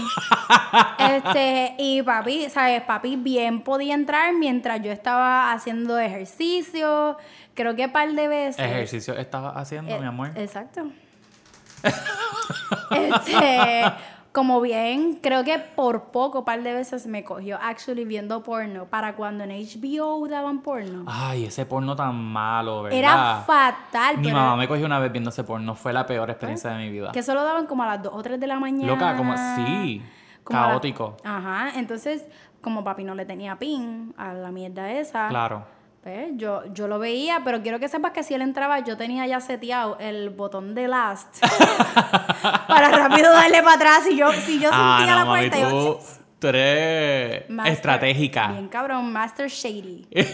este, 0.99 1.75
y 1.80 2.02
papi, 2.02 2.50
¿sabes? 2.50 2.82
Papi 2.82 3.16
bien 3.16 3.62
podía 3.62 3.94
entrar 3.94 4.34
mientras 4.34 4.82
yo 4.82 4.92
estaba 4.92 5.50
haciendo 5.52 5.99
ejercicio. 5.99 7.16
Creo 7.54 7.75
que 7.75 7.87
un 7.87 7.92
par 7.92 8.12
de 8.12 8.28
veces. 8.28 8.64
Ejercicio 8.64 9.16
estabas 9.16 9.56
haciendo, 9.56 9.90
Eh, 9.94 9.99
mi 9.99 10.06
amor. 10.06 10.30
Exacto. 10.37 10.90
este, 12.90 13.84
como 14.32 14.60
bien, 14.60 15.14
creo 15.22 15.42
que 15.42 15.58
por 15.58 16.10
poco, 16.10 16.44
par 16.44 16.62
de 16.62 16.75
veces 16.75 17.06
me 17.06 17.25
cogió 17.25 17.58
actually 17.62 18.04
viendo 18.04 18.42
porno 18.42 18.84
para 18.84 19.14
cuando 19.16 19.44
en 19.44 19.50
HBO 19.50 20.28
daban 20.28 20.60
porno. 20.60 21.04
Ay, 21.06 21.46
ese 21.46 21.64
porno 21.64 21.96
tan 21.96 22.14
malo, 22.14 22.82
¿verdad? 22.82 22.99
Era 22.99 23.42
fatal, 23.46 24.18
Mi 24.18 24.25
pero 24.25 24.37
mamá 24.37 24.56
me 24.56 24.68
cogió 24.68 24.84
una 24.84 24.99
vez 24.99 25.10
viendo 25.10 25.30
ese 25.30 25.44
porno. 25.44 25.75
Fue 25.75 25.92
la 25.94 26.04
peor 26.04 26.28
experiencia 26.28 26.70
de 26.70 26.76
mi 26.78 26.90
vida. 26.90 27.10
que 27.12 27.22
solo 27.22 27.42
daban 27.42 27.66
como 27.66 27.82
a 27.84 27.87
las 27.87 28.02
2 28.02 28.12
o 28.14 28.22
3 28.22 28.38
de 28.38 28.46
la 28.46 28.60
mañana. 28.60 28.92
Loca, 28.92 29.16
como 29.16 29.34
sí. 29.56 30.02
Como 30.44 30.59
la- 30.61 30.66
Caótico. 30.68 31.16
Ajá, 31.25 31.78
entonces, 31.78 32.26
como 32.61 32.85
papi 32.85 33.04
no 33.04 33.14
le 33.14 33.25
tenía 33.26 33.59
pin 33.59 34.14
a 34.16 34.32
la 34.35 34.50
mierda 34.50 34.90
esa, 34.92 35.28
Claro. 35.28 35.64
Pues, 36.02 36.30
yo, 36.37 36.64
yo 36.73 36.88
lo 36.88 36.99
veía, 36.99 37.42
pero 37.44 37.61
quiero 37.61 37.78
que 37.78 37.87
sepas 37.87 38.12
que 38.12 38.23
si 38.23 38.32
él 38.32 38.40
entraba, 38.40 38.78
yo 38.80 38.97
tenía 38.97 39.26
ya 39.26 39.38
seteado 39.38 39.99
el 40.00 40.30
botón 40.30 40.75
de 40.75 40.88
last 40.88 41.42
para 42.68 42.88
rápido 42.88 43.30
darle 43.30 43.62
para 43.62 43.75
atrás. 43.75 44.06
Y 44.11 44.16
yo, 44.16 44.32
si 44.32 44.59
yo 44.59 44.70
Ah, 44.73 44.97
sentía 44.99 45.12
no, 45.14 45.18
la 45.20 45.25
mami, 45.26 45.40
puerta, 45.50 45.59
yo. 45.61 45.68
tú, 45.68 45.99
tú 46.38 46.47
eres 46.49 47.50
Master- 47.50 47.73
estratégica. 47.75 48.49
Bien 48.52 48.68
cabrón, 48.68 49.12
Master 49.12 49.49
Shady. 49.50 50.09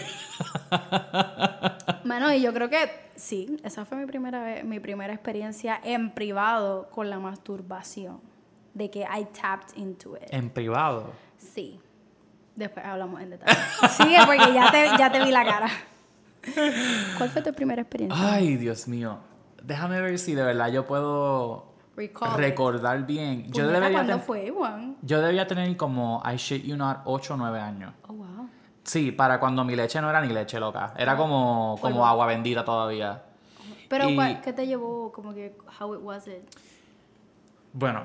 bueno, 2.05 2.31
y 2.33 2.41
yo 2.41 2.53
creo 2.53 2.69
que 2.69 2.89
sí, 3.15 3.57
esa 3.63 3.85
fue 3.85 3.97
mi 3.97 4.05
primera 4.05 4.43
vez, 4.43 4.63
mi 4.63 4.79
primera 4.79 5.13
experiencia 5.13 5.79
en 5.83 6.11
privado 6.11 6.89
con 6.91 7.09
la 7.09 7.19
masturbación. 7.19 8.19
De 8.77 8.89
que 8.91 9.01
I 9.01 9.25
tapped 9.25 9.75
into 9.77 10.15
it. 10.17 10.23
En 10.31 10.49
privado. 10.51 11.11
Sí. 11.37 11.79
Después 12.55 12.85
hablamos 12.85 13.21
en 13.21 13.31
detalle. 13.31 13.57
Sigue 13.97 14.17
porque 14.25 14.53
ya 14.53 14.71
te, 14.71 14.85
ya 14.97 15.11
te 15.11 15.23
vi 15.23 15.31
la 15.31 15.43
cara. 15.45 15.67
¿Cuál 17.17 17.29
fue 17.29 17.41
tu 17.41 17.53
primera 17.53 17.81
experiencia? 17.81 18.33
Ay, 18.33 18.55
Dios 18.57 18.87
mío. 18.87 19.17
Déjame 19.63 19.99
ver 20.01 20.17
si 20.19 20.33
de 20.35 20.43
verdad 20.43 20.69
yo 20.69 20.85
puedo 20.85 21.73
Recall 21.95 22.31
it. 22.33 22.37
recordar 22.37 23.05
bien. 23.05 23.51
Yo 23.51 23.67
debería, 23.67 23.91
¿Cuándo 23.91 24.13
ten- 24.13 24.21
fue, 24.21 24.49
Juan? 24.51 24.95
yo 25.01 25.21
debía 25.21 25.47
tener 25.47 25.75
como, 25.75 26.21
I 26.25 26.35
shit 26.37 26.63
you 26.63 26.77
not, 26.77 26.99
8 27.05 27.33
o 27.33 27.37
9 27.37 27.59
años. 27.59 27.93
Oh, 28.07 28.13
wow. 28.13 28.49
Sí, 28.83 29.11
para 29.11 29.39
cuando 29.39 29.63
mi 29.65 29.75
leche 29.75 29.99
no 29.99 30.09
era 30.09 30.21
ni 30.21 30.31
leche 30.33 30.59
loca. 30.59 30.93
Era 30.97 31.17
como, 31.17 31.75
como 31.81 31.95
Polvo. 31.95 32.05
agua 32.05 32.27
bendita 32.27 32.63
todavía. 32.63 33.23
Pero, 33.89 34.09
Y- 34.09 34.15
¿cuál- 34.15 34.41
¿qué 34.41 34.53
te 34.53 34.65
llevó? 34.67 35.11
Como 35.11 35.33
que, 35.33 35.57
how 35.79 35.93
it 35.95 36.01
was 36.01 36.27
it? 36.27 36.43
Bueno, 37.73 38.03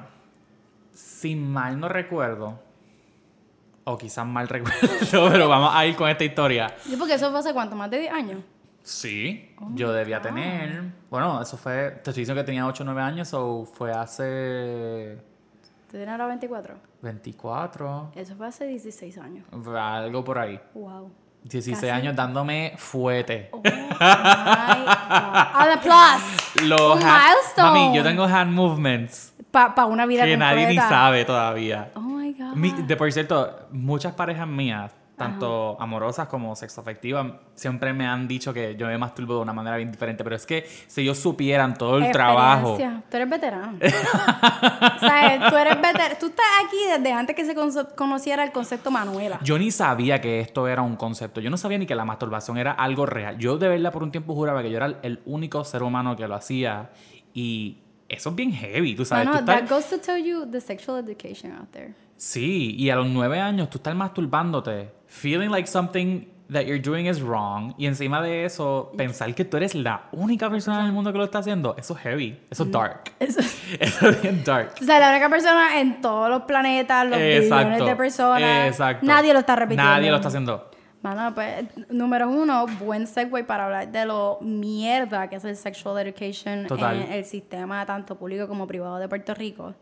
si 0.93 1.35
mal 1.37 1.79
no 1.81 1.89
recuerdo, 1.89 2.61
o 3.85 3.99
quizás 3.99 4.27
mal 4.27 4.49
recuerdo, 4.49 4.89
pero 5.31 5.49
vamos 5.49 5.71
a 5.75 5.85
ir 5.87 5.97
con 5.97 6.09
esta 6.09 6.25
historia. 6.25 6.75
Sí, 6.83 6.97
porque 6.97 7.15
eso 7.15 7.31
fue 7.31 7.41
hace 7.41 7.53
cuánto, 7.53 7.75
más 7.77 7.91
de 7.91 7.99
10 8.01 8.13
años. 8.13 8.41
Sí, 8.85 9.55
yo 9.75 9.93
debía 9.93 10.21
tener. 10.21 10.83
Bueno, 11.09 11.41
eso 11.41 11.57
fue. 11.57 12.01
Te 12.03 12.11
estoy 12.11 12.23
diciendo 12.23 12.43
que 12.43 12.47
tenía 12.47 12.67
8 12.67 12.83
o 12.83 12.87
9 12.87 13.01
años, 13.01 13.33
o 13.33 13.65
fue 13.65 13.93
hace. 13.93 15.19
¿Te 15.87 15.99
tenías 15.99 16.09
ahora 16.11 16.27
24? 16.27 16.75
24. 17.03 18.13
Eso 18.17 18.35
fue 18.35 18.47
hace 18.49 18.67
16 18.67 19.19
años. 19.19 19.47
Algo 19.77 20.25
por 20.25 20.39
ahí. 20.39 20.61
Wow. 20.75 21.13
16 21.45 21.77
Casi. 21.77 21.91
años 21.91 22.15
dándome 22.17 22.75
fuete. 22.77 23.51
Oh 23.53 23.59
my 23.63 23.71
God. 23.71 23.99
¡A 24.01 25.79
plus! 25.81 26.65
Los 26.69 27.03
hand- 27.05 27.29
milestone. 27.31 27.69
Mami, 27.89 27.97
yo 27.97 28.03
tengo 28.05 28.25
hand 28.25 28.53
movements 28.53 29.32
Para 29.53 29.87
una 29.87 30.07
vida 30.07 30.25
que 30.25 30.37
nadie 30.37 30.67
ni 30.67 30.77
completa. 30.77 30.89
sabe 30.89 31.25
todavía. 31.25 31.93
Oh 31.95 32.01
my 32.01 32.33
God. 32.33 32.55
Mi- 32.57 32.73
de 32.73 32.97
por 32.97 33.13
cierto, 33.13 33.69
muchas 33.71 34.15
parejas 34.15 34.49
mías, 34.49 34.93
tanto 35.15 35.77
amorosas 35.81 36.27
como 36.27 36.57
sexoafectivas, 36.57 37.27
siempre 37.55 37.93
me 37.93 38.07
han 38.07 38.27
dicho 38.27 38.53
que 38.53 38.75
yo 38.75 38.87
me 38.89 38.99
masturbo 38.99 39.37
de 39.37 39.41
una 39.43 39.53
manera 39.53 39.77
bien 39.77 39.93
diferente. 39.93 40.25
Pero 40.25 40.35
es 40.35 40.47
que 40.47 40.67
si 40.89 41.03
ellos 41.03 41.19
supieran 41.19 41.75
todo 41.75 41.99
el 41.99 42.11
trabajo. 42.11 42.77
Tú 43.09 43.17
eres 43.17 43.31
veterano. 43.31 43.79
o 44.97 44.99
sea, 44.99 45.49
tú 45.49 45.57
eres 45.57 45.77
veterano. 45.77 46.15
Tú 46.19 46.27
estás 46.27 46.47
aquí 46.67 46.77
desde 46.91 47.13
antes 47.13 47.37
que 47.37 47.45
se 47.45 47.55
conociera 47.95 48.43
el 48.43 48.53
concepto 48.53 48.91
Manuela. 48.91 49.39
Yo 49.43 49.59
ni 49.59 49.71
sabía 49.71 50.21
que 50.21 50.41
esto 50.41 50.67
era 50.67 50.83
un 50.83 50.97
concepto. 50.97 51.41
Yo 51.41 51.51
no 51.51 51.57
sabía 51.57 51.79
ni 51.79 51.87
que 51.87 51.95
la 51.95 52.05
masturbación 52.05 52.57
era 52.59 52.73
algo 52.73 53.07
real. 53.07 53.39
Yo 53.39 53.59
de 53.59 53.69
verdad 53.69 53.93
por 53.93 54.03
un 54.03 54.11
tiempo 54.11 54.35
juraba 54.35 54.63
que 54.63 54.71
yo 54.71 54.79
era 54.79 54.87
el 55.03 55.21
único 55.27 55.63
ser 55.63 55.83
humano 55.83 56.17
que 56.17 56.27
lo 56.27 56.35
hacía. 56.35 56.91
Y 57.35 57.79
eso 58.13 58.31
es 58.31 58.35
bien 58.37 58.53
heavy, 58.53 58.95
tú 58.95 59.05
sabes. 59.05 59.27
Bueno, 59.27 59.45
Tú 59.45 59.51
estás- 59.51 59.69
that 59.69 59.75
goes 59.77 59.87
to 59.91 59.99
tell 59.99 60.23
you 60.23 60.47
the 60.51 60.61
sexual 60.61 60.99
education 60.99 61.53
out 61.53 61.71
there. 61.73 61.95
Sí, 62.17 62.77
y 62.79 62.91
a 62.91 62.97
los 62.97 63.09
nueve 63.09 63.41
años 63.41 63.69
tú 63.71 63.79
estás 63.79 63.95
masturbándote, 63.97 64.91
feeling 65.07 65.49
like 65.49 65.67
something 65.67 66.27
that 66.53 66.63
you're 66.67 66.79
doing 66.81 67.07
is 67.07 67.21
wrong, 67.23 67.73
y 67.79 67.87
encima 67.87 68.21
de 68.23 68.45
eso, 68.45 68.93
pensar 68.97 69.35
que 69.35 69.45
tú 69.45 69.57
eres 69.57 69.75
la 69.75 70.03
única 70.13 70.51
persona 70.51 70.81
en 70.81 70.87
el 70.87 70.93
mundo 70.93 71.11
que 71.11 71.19
lo 71.19 71.25
está 71.25 71.39
haciendo, 71.39 71.75
eso 71.79 71.95
es 71.97 72.01
heavy, 72.03 72.39
eso 72.51 72.65
es 72.65 72.71
dark. 72.71 73.11
Eso- 73.19 73.41
Eso 73.81 74.09
es 74.11 74.21
bien 74.23 74.45
dark. 74.45 74.75
O 74.81 74.85
sea, 74.85 74.99
la 75.01 75.11
única 75.11 75.29
persona 75.31 75.81
en 75.81 76.01
todos 76.03 76.29
los 76.29 76.43
planetas, 76.43 77.07
los 77.09 77.19
billones 77.19 77.85
de 77.85 77.97
personas, 77.97 78.69
exacto. 78.69 79.07
nadie 79.07 79.33
lo 79.33 79.39
está 79.39 79.57
repitiendo. 79.57 79.91
Nadie 79.91 80.11
lo 80.11 80.17
está 80.17 80.29
haciendo. 80.29 80.71
Mano, 81.03 81.35
pues, 81.35 81.65
número 81.91 82.29
uno, 82.29 82.67
buen 82.79 83.07
segue 83.09 83.43
para 83.43 83.65
hablar 83.65 83.91
de 83.91 84.05
lo 84.07 84.39
mierda 84.41 85.29
que 85.29 85.37
es 85.37 85.45
el 85.45 85.57
sexual 85.57 85.99
education 86.07 86.67
Total. 86.67 87.03
en 87.03 87.13
el 87.13 87.25
sistema 87.25 87.85
tanto 87.85 88.17
público 88.17 88.47
como 88.47 88.67
privado 88.69 88.99
de 88.99 89.09
Puerto 89.09 89.35
Rico. 89.35 89.75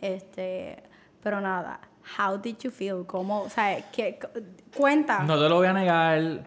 Este, 0.00 0.82
pero 1.22 1.40
nada, 1.42 1.78
how 2.18 2.38
did 2.38 2.56
you 2.62 2.70
feel? 2.70 3.04
¿Cómo, 3.06 3.42
o 3.42 3.50
sea, 3.50 3.76
qué, 3.92 4.18
cu- 4.18 4.40
cuenta. 4.74 5.22
No 5.24 5.34
te 5.40 5.48
lo 5.48 5.56
voy 5.56 5.66
a 5.66 5.72
negar, 5.74 6.44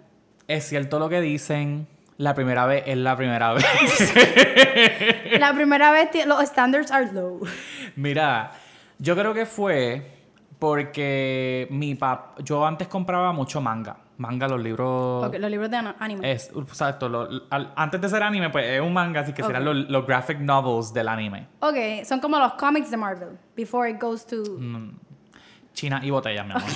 es 0.47 0.63
cierto 0.67 0.97
lo 0.97 1.07
que 1.07 1.21
dicen, 1.21 1.87
la 2.17 2.33
primera 2.33 2.65
vez 2.65 2.83
es 2.87 2.97
la 2.97 3.15
primera 3.15 3.53
vez. 3.53 3.63
La 5.39 5.53
primera 5.53 5.91
vez 5.91 6.09
los 6.25 6.43
standards 6.47 6.91
are 6.91 7.11
low. 7.11 7.41
Mira, 7.95 8.51
yo 8.97 9.15
creo 9.15 9.33
que 9.35 9.45
fue 9.45 10.18
porque 10.59 11.67
mi 11.71 11.95
papá, 11.95 12.35
yo 12.43 12.65
antes 12.65 12.87
compraba 12.89 13.31
mucho 13.31 13.61
manga, 13.61 13.95
manga, 14.17 14.47
los 14.47 14.61
libros... 14.61 15.25
Ok, 15.25 15.35
los 15.39 15.49
libros 15.49 15.71
de 15.71 15.77
anime. 15.97 16.31
Es, 16.31 16.51
exacto. 16.53 17.07
lo- 17.07 17.27
al- 17.49 17.71
antes 17.75 18.01
de 18.01 18.09
ser 18.09 18.21
anime, 18.21 18.49
pues 18.49 18.65
es 18.65 18.81
un 18.81 18.93
manga, 18.93 19.21
así 19.21 19.31
que 19.33 19.41
serán 19.41 19.61
Ok. 19.67 19.73
los, 19.73 19.89
los 19.89 20.05
graphic 20.05 20.39
novels 20.39 20.93
del 20.93 21.07
anime. 21.07 21.47
Ok, 21.61 22.03
son 22.03 22.19
como 22.19 22.37
los 22.37 22.53
comics 22.53 22.91
de 22.91 22.97
Marvel. 22.97 23.29
Before 23.55 23.89
it 23.89 23.99
goes 24.01 24.25
to. 24.27 24.43
Mm. 24.59 24.91
China 25.73 26.01
y 26.03 26.09
botellas, 26.09 26.45
mi 26.45 26.51
amor. 26.51 26.63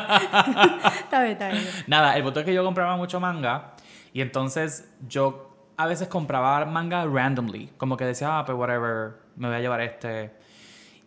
Está 0.00 1.20
bien, 1.22 1.32
está 1.32 1.48
bien. 1.50 1.64
Nada, 1.86 2.16
el 2.16 2.22
punto 2.24 2.40
es 2.40 2.46
que 2.46 2.54
yo 2.54 2.64
compraba 2.64 2.96
mucho 2.96 3.20
manga 3.20 3.72
y 4.12 4.20
entonces 4.22 4.92
yo 5.08 5.56
a 5.76 5.86
veces 5.86 6.08
compraba 6.08 6.64
manga 6.66 7.04
randomly. 7.04 7.70
Como 7.76 7.96
que 7.96 8.04
decía, 8.04 8.38
ah, 8.38 8.44
pues 8.44 8.56
whatever, 8.58 9.12
me 9.36 9.48
voy 9.48 9.56
a 9.56 9.60
llevar 9.60 9.80
este. 9.82 10.32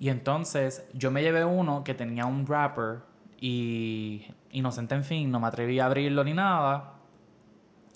Y 0.03 0.09
entonces 0.09 0.85
yo 0.91 1.11
me 1.11 1.21
llevé 1.21 1.45
uno 1.45 1.85
que 1.85 1.93
tenía 1.93 2.25
un 2.25 2.45
wrapper 2.45 3.03
y 3.39 4.25
inocente 4.51 4.95
en 4.95 5.05
fin, 5.05 5.31
no 5.31 5.39
me 5.39 5.47
atreví 5.47 5.79
a 5.79 5.85
abrirlo 5.85 6.25
ni 6.25 6.33
nada. 6.33 6.92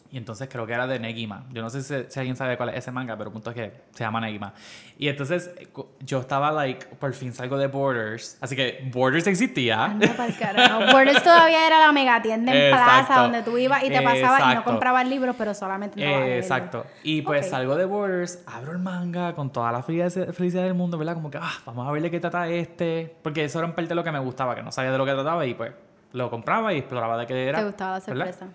Y 0.09 0.17
entonces 0.17 0.47
creo 0.49 0.65
que 0.65 0.73
era 0.73 0.87
de 0.87 0.99
Negima. 0.99 1.45
Yo 1.51 1.61
no 1.61 1.69
sé 1.69 1.81
si, 1.83 1.93
si 2.09 2.19
alguien 2.19 2.35
sabe 2.37 2.55
cuál 2.55 2.69
es 2.69 2.75
ese 2.77 2.91
manga, 2.91 3.17
pero 3.17 3.29
el 3.29 3.33
punto 3.33 3.49
es 3.49 3.55
que 3.55 3.73
se 3.93 4.03
llama 4.03 4.21
Negima. 4.21 4.53
Y 4.97 5.09
entonces 5.09 5.51
yo 5.99 6.19
estaba 6.21 6.51
like, 6.51 6.85
por 6.95 7.13
fin 7.13 7.33
salgo 7.33 7.57
de 7.57 7.67
Borders. 7.67 8.37
Así 8.39 8.55
que 8.55 8.89
Borders 8.93 9.27
existía. 9.27 9.83
Anda 9.83 10.07
carajo. 10.39 10.91
Borders 10.93 11.21
todavía 11.23 11.67
era 11.67 11.79
la 11.79 11.91
mega 11.91 12.21
tienda 12.21 12.53
en 12.53 12.73
Exacto. 12.73 13.05
plaza 13.07 13.21
donde 13.21 13.43
tú 13.43 13.57
ibas 13.57 13.83
y 13.83 13.89
te 13.89 14.01
pasabas 14.01 14.39
y 14.39 14.43
no 14.43 14.49
Exacto. 14.51 14.71
comprabas 14.71 15.07
libros, 15.07 15.35
pero 15.37 15.53
solamente 15.53 15.99
leerlo. 15.99 16.25
exacto. 16.25 16.85
Y 17.03 17.21
pues 17.21 17.45
Ok. 17.45 17.51
salgo 17.51 17.75
de 17.75 17.85
Borders, 17.85 18.43
abro 18.47 18.71
el 18.71 18.79
manga 18.79 19.33
con 19.35 19.51
toda 19.51 19.71
la 19.71 19.83
felicidad, 19.83 20.63
del 20.63 20.73
mundo, 20.73 20.97
¿verdad? 20.97 21.15
Como 21.15 21.29
que, 21.29 21.37
ah, 21.37 21.51
vamos 21.65 21.87
a 21.87 21.91
ver 21.91 22.01
de 22.01 22.09
qué 22.11 22.19
trata 22.19 22.47
este. 22.47 23.13
Porque 23.21 23.43
eso 23.43 23.59
era 23.59 23.67
en 23.67 23.73
parte 23.75 23.89
de 23.89 23.95
lo 23.95 24.03
que 24.03 24.11
me 24.11 24.19
gustaba, 24.19 24.55
que 24.55 24.63
no 24.63 24.71
sabía 24.71 24.91
de 24.91 24.97
lo 24.97 25.05
que 25.05 25.11
trataba 25.13 25.45
y 25.45 25.53
pues 25.53 25.73
lo 26.13 26.29
compraba 26.29 26.73
y 26.73 26.77
exploraba 26.77 27.17
de 27.17 27.27
qué 27.27 27.47
era. 27.47 27.59
Te 27.59 27.65
gustaba 27.65 27.99
la 27.99 28.13
¿verdad? 28.13 28.47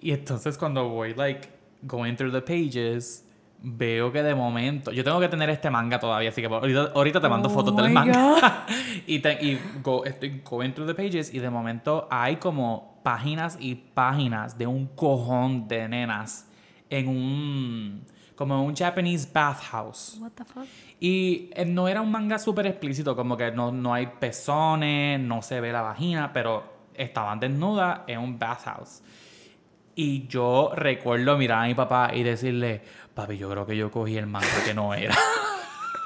Y 0.00 0.12
entonces 0.12 0.56
cuando 0.58 0.88
voy, 0.88 1.14
like, 1.14 1.48
going 1.82 2.14
through 2.16 2.32
the 2.32 2.40
pages, 2.42 3.24
veo 3.62 4.12
que 4.12 4.22
de 4.22 4.34
momento... 4.34 4.92
Yo 4.92 5.02
tengo 5.02 5.18
que 5.20 5.28
tener 5.28 5.50
este 5.50 5.70
manga 5.70 5.98
todavía, 5.98 6.28
así 6.30 6.40
que 6.40 6.46
ahorita, 6.46 6.92
ahorita 6.94 7.20
te 7.20 7.28
mando 7.28 7.48
Oh 7.48 7.52
fotos 7.52 7.76
del 7.76 7.90
manga. 7.90 8.66
y 9.06 9.18
te- 9.18 9.44
y 9.44 9.58
go- 9.82 10.04
estoy 10.04 10.40
going 10.48 10.70
through 10.72 10.86
the 10.88 10.94
pages 10.94 11.32
y 11.34 11.38
de 11.40 11.50
momento 11.50 12.06
hay 12.10 12.36
como 12.36 13.00
páginas 13.02 13.56
y 13.60 13.74
páginas 13.74 14.56
de 14.56 14.66
un 14.66 14.86
cojón 14.88 15.66
de 15.66 15.88
nenas 15.88 16.46
en 16.90 17.08
un... 17.08 18.04
como 18.36 18.62
un 18.62 18.76
Japanese 18.76 19.28
bathhouse. 19.32 20.16
What 20.20 20.30
the 20.36 20.44
fuck? 20.44 20.64
Y 21.00 21.50
eh, 21.54 21.64
no 21.64 21.88
era 21.88 22.00
un 22.00 22.10
manga 22.12 22.38
súper 22.38 22.66
explícito, 22.66 23.16
como 23.16 23.36
que 23.36 23.50
no, 23.50 23.72
no 23.72 23.92
hay 23.94 24.06
pezones, 24.20 25.18
no 25.20 25.42
se 25.42 25.60
ve 25.60 25.72
la 25.72 25.82
vagina, 25.82 26.32
pero 26.32 26.62
estaban 26.94 27.40
desnudas 27.40 28.00
en 28.06 28.20
un 28.20 28.38
bathhouse. 28.38 29.02
Y 30.00 30.28
yo 30.28 30.70
recuerdo 30.76 31.36
mirar 31.36 31.64
a 31.64 31.66
mi 31.66 31.74
papá 31.74 32.12
y 32.14 32.22
decirle, 32.22 32.80
papi, 33.14 33.36
yo 33.36 33.50
creo 33.50 33.66
que 33.66 33.76
yo 33.76 33.90
cogí 33.90 34.16
el 34.16 34.28
manga 34.28 34.46
que 34.64 34.72
no 34.72 34.94
era. 34.94 35.12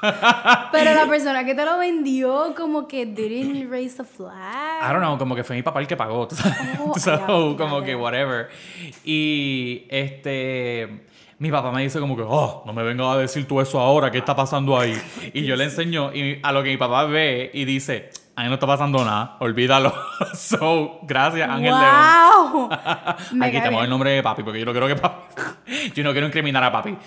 Pero 0.71 0.95
la 0.95 1.05
persona 1.05 1.45
que 1.45 1.53
te 1.53 1.63
lo 1.63 1.77
vendió 1.77 2.55
como 2.57 2.87
que 2.87 3.05
didn't 3.05 3.69
raise 3.69 4.01
a 4.01 4.03
flag. 4.03 4.81
I 4.81 4.91
don't 4.91 4.97
know, 5.03 5.15
como 5.19 5.35
que 5.35 5.43
fue 5.43 5.55
mi 5.57 5.61
papá 5.61 5.79
el 5.79 5.85
que 5.85 5.95
pagó, 5.95 6.27
tú 6.27 6.35
sabes, 6.35 7.21
Oh, 7.27 7.55
como 7.55 7.83
que 7.83 7.95
whatever. 7.95 8.49
Y 9.05 9.85
este, 9.89 11.05
mi 11.37 11.51
papá 11.51 11.71
me 11.71 11.83
dice 11.83 11.99
como 11.99 12.15
que, 12.17 12.23
oh, 12.27 12.63
no 12.65 12.73
me 12.73 12.81
vengas 12.81 13.15
a 13.15 13.19
decir 13.19 13.47
tú 13.47 13.61
eso 13.61 13.79
ahora, 13.79 14.09
¿qué 14.09 14.17
está 14.17 14.35
pasando 14.35 14.75
ahí? 14.75 14.99
Y 15.35 15.43
yo 15.43 15.55
le 15.55 15.63
enseño 15.65 16.11
y 16.15 16.39
a 16.41 16.51
lo 16.51 16.63
que 16.63 16.71
mi 16.71 16.77
papá 16.77 17.03
ve 17.05 17.51
y 17.53 17.63
dice, 17.65 18.09
ahí 18.35 18.47
no 18.47 18.55
está 18.55 18.67
pasando 18.67 19.03
nada, 19.03 19.37
olvídalo. 19.39 19.93
so, 20.33 20.99
gracias, 21.03 21.49
Ángel 21.49 21.73
León. 21.73 22.51
¡Wow! 22.53 22.69
Me 23.33 23.45
Aquí 23.47 23.57
tenemos 23.61 23.83
el 23.83 23.89
nombre 23.89 24.11
de 24.11 24.23
papi, 24.23 24.43
porque 24.43 24.59
yo 24.59 24.65
no 24.65 24.71
quiero 24.71 24.87
que 24.87 24.95
papi. 24.95 25.91
yo 25.93 26.03
no 26.03 26.11
quiero 26.11 26.27
incriminar 26.27 26.63
a 26.63 26.71
papi. 26.71 26.97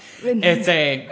Este. 0.42 1.08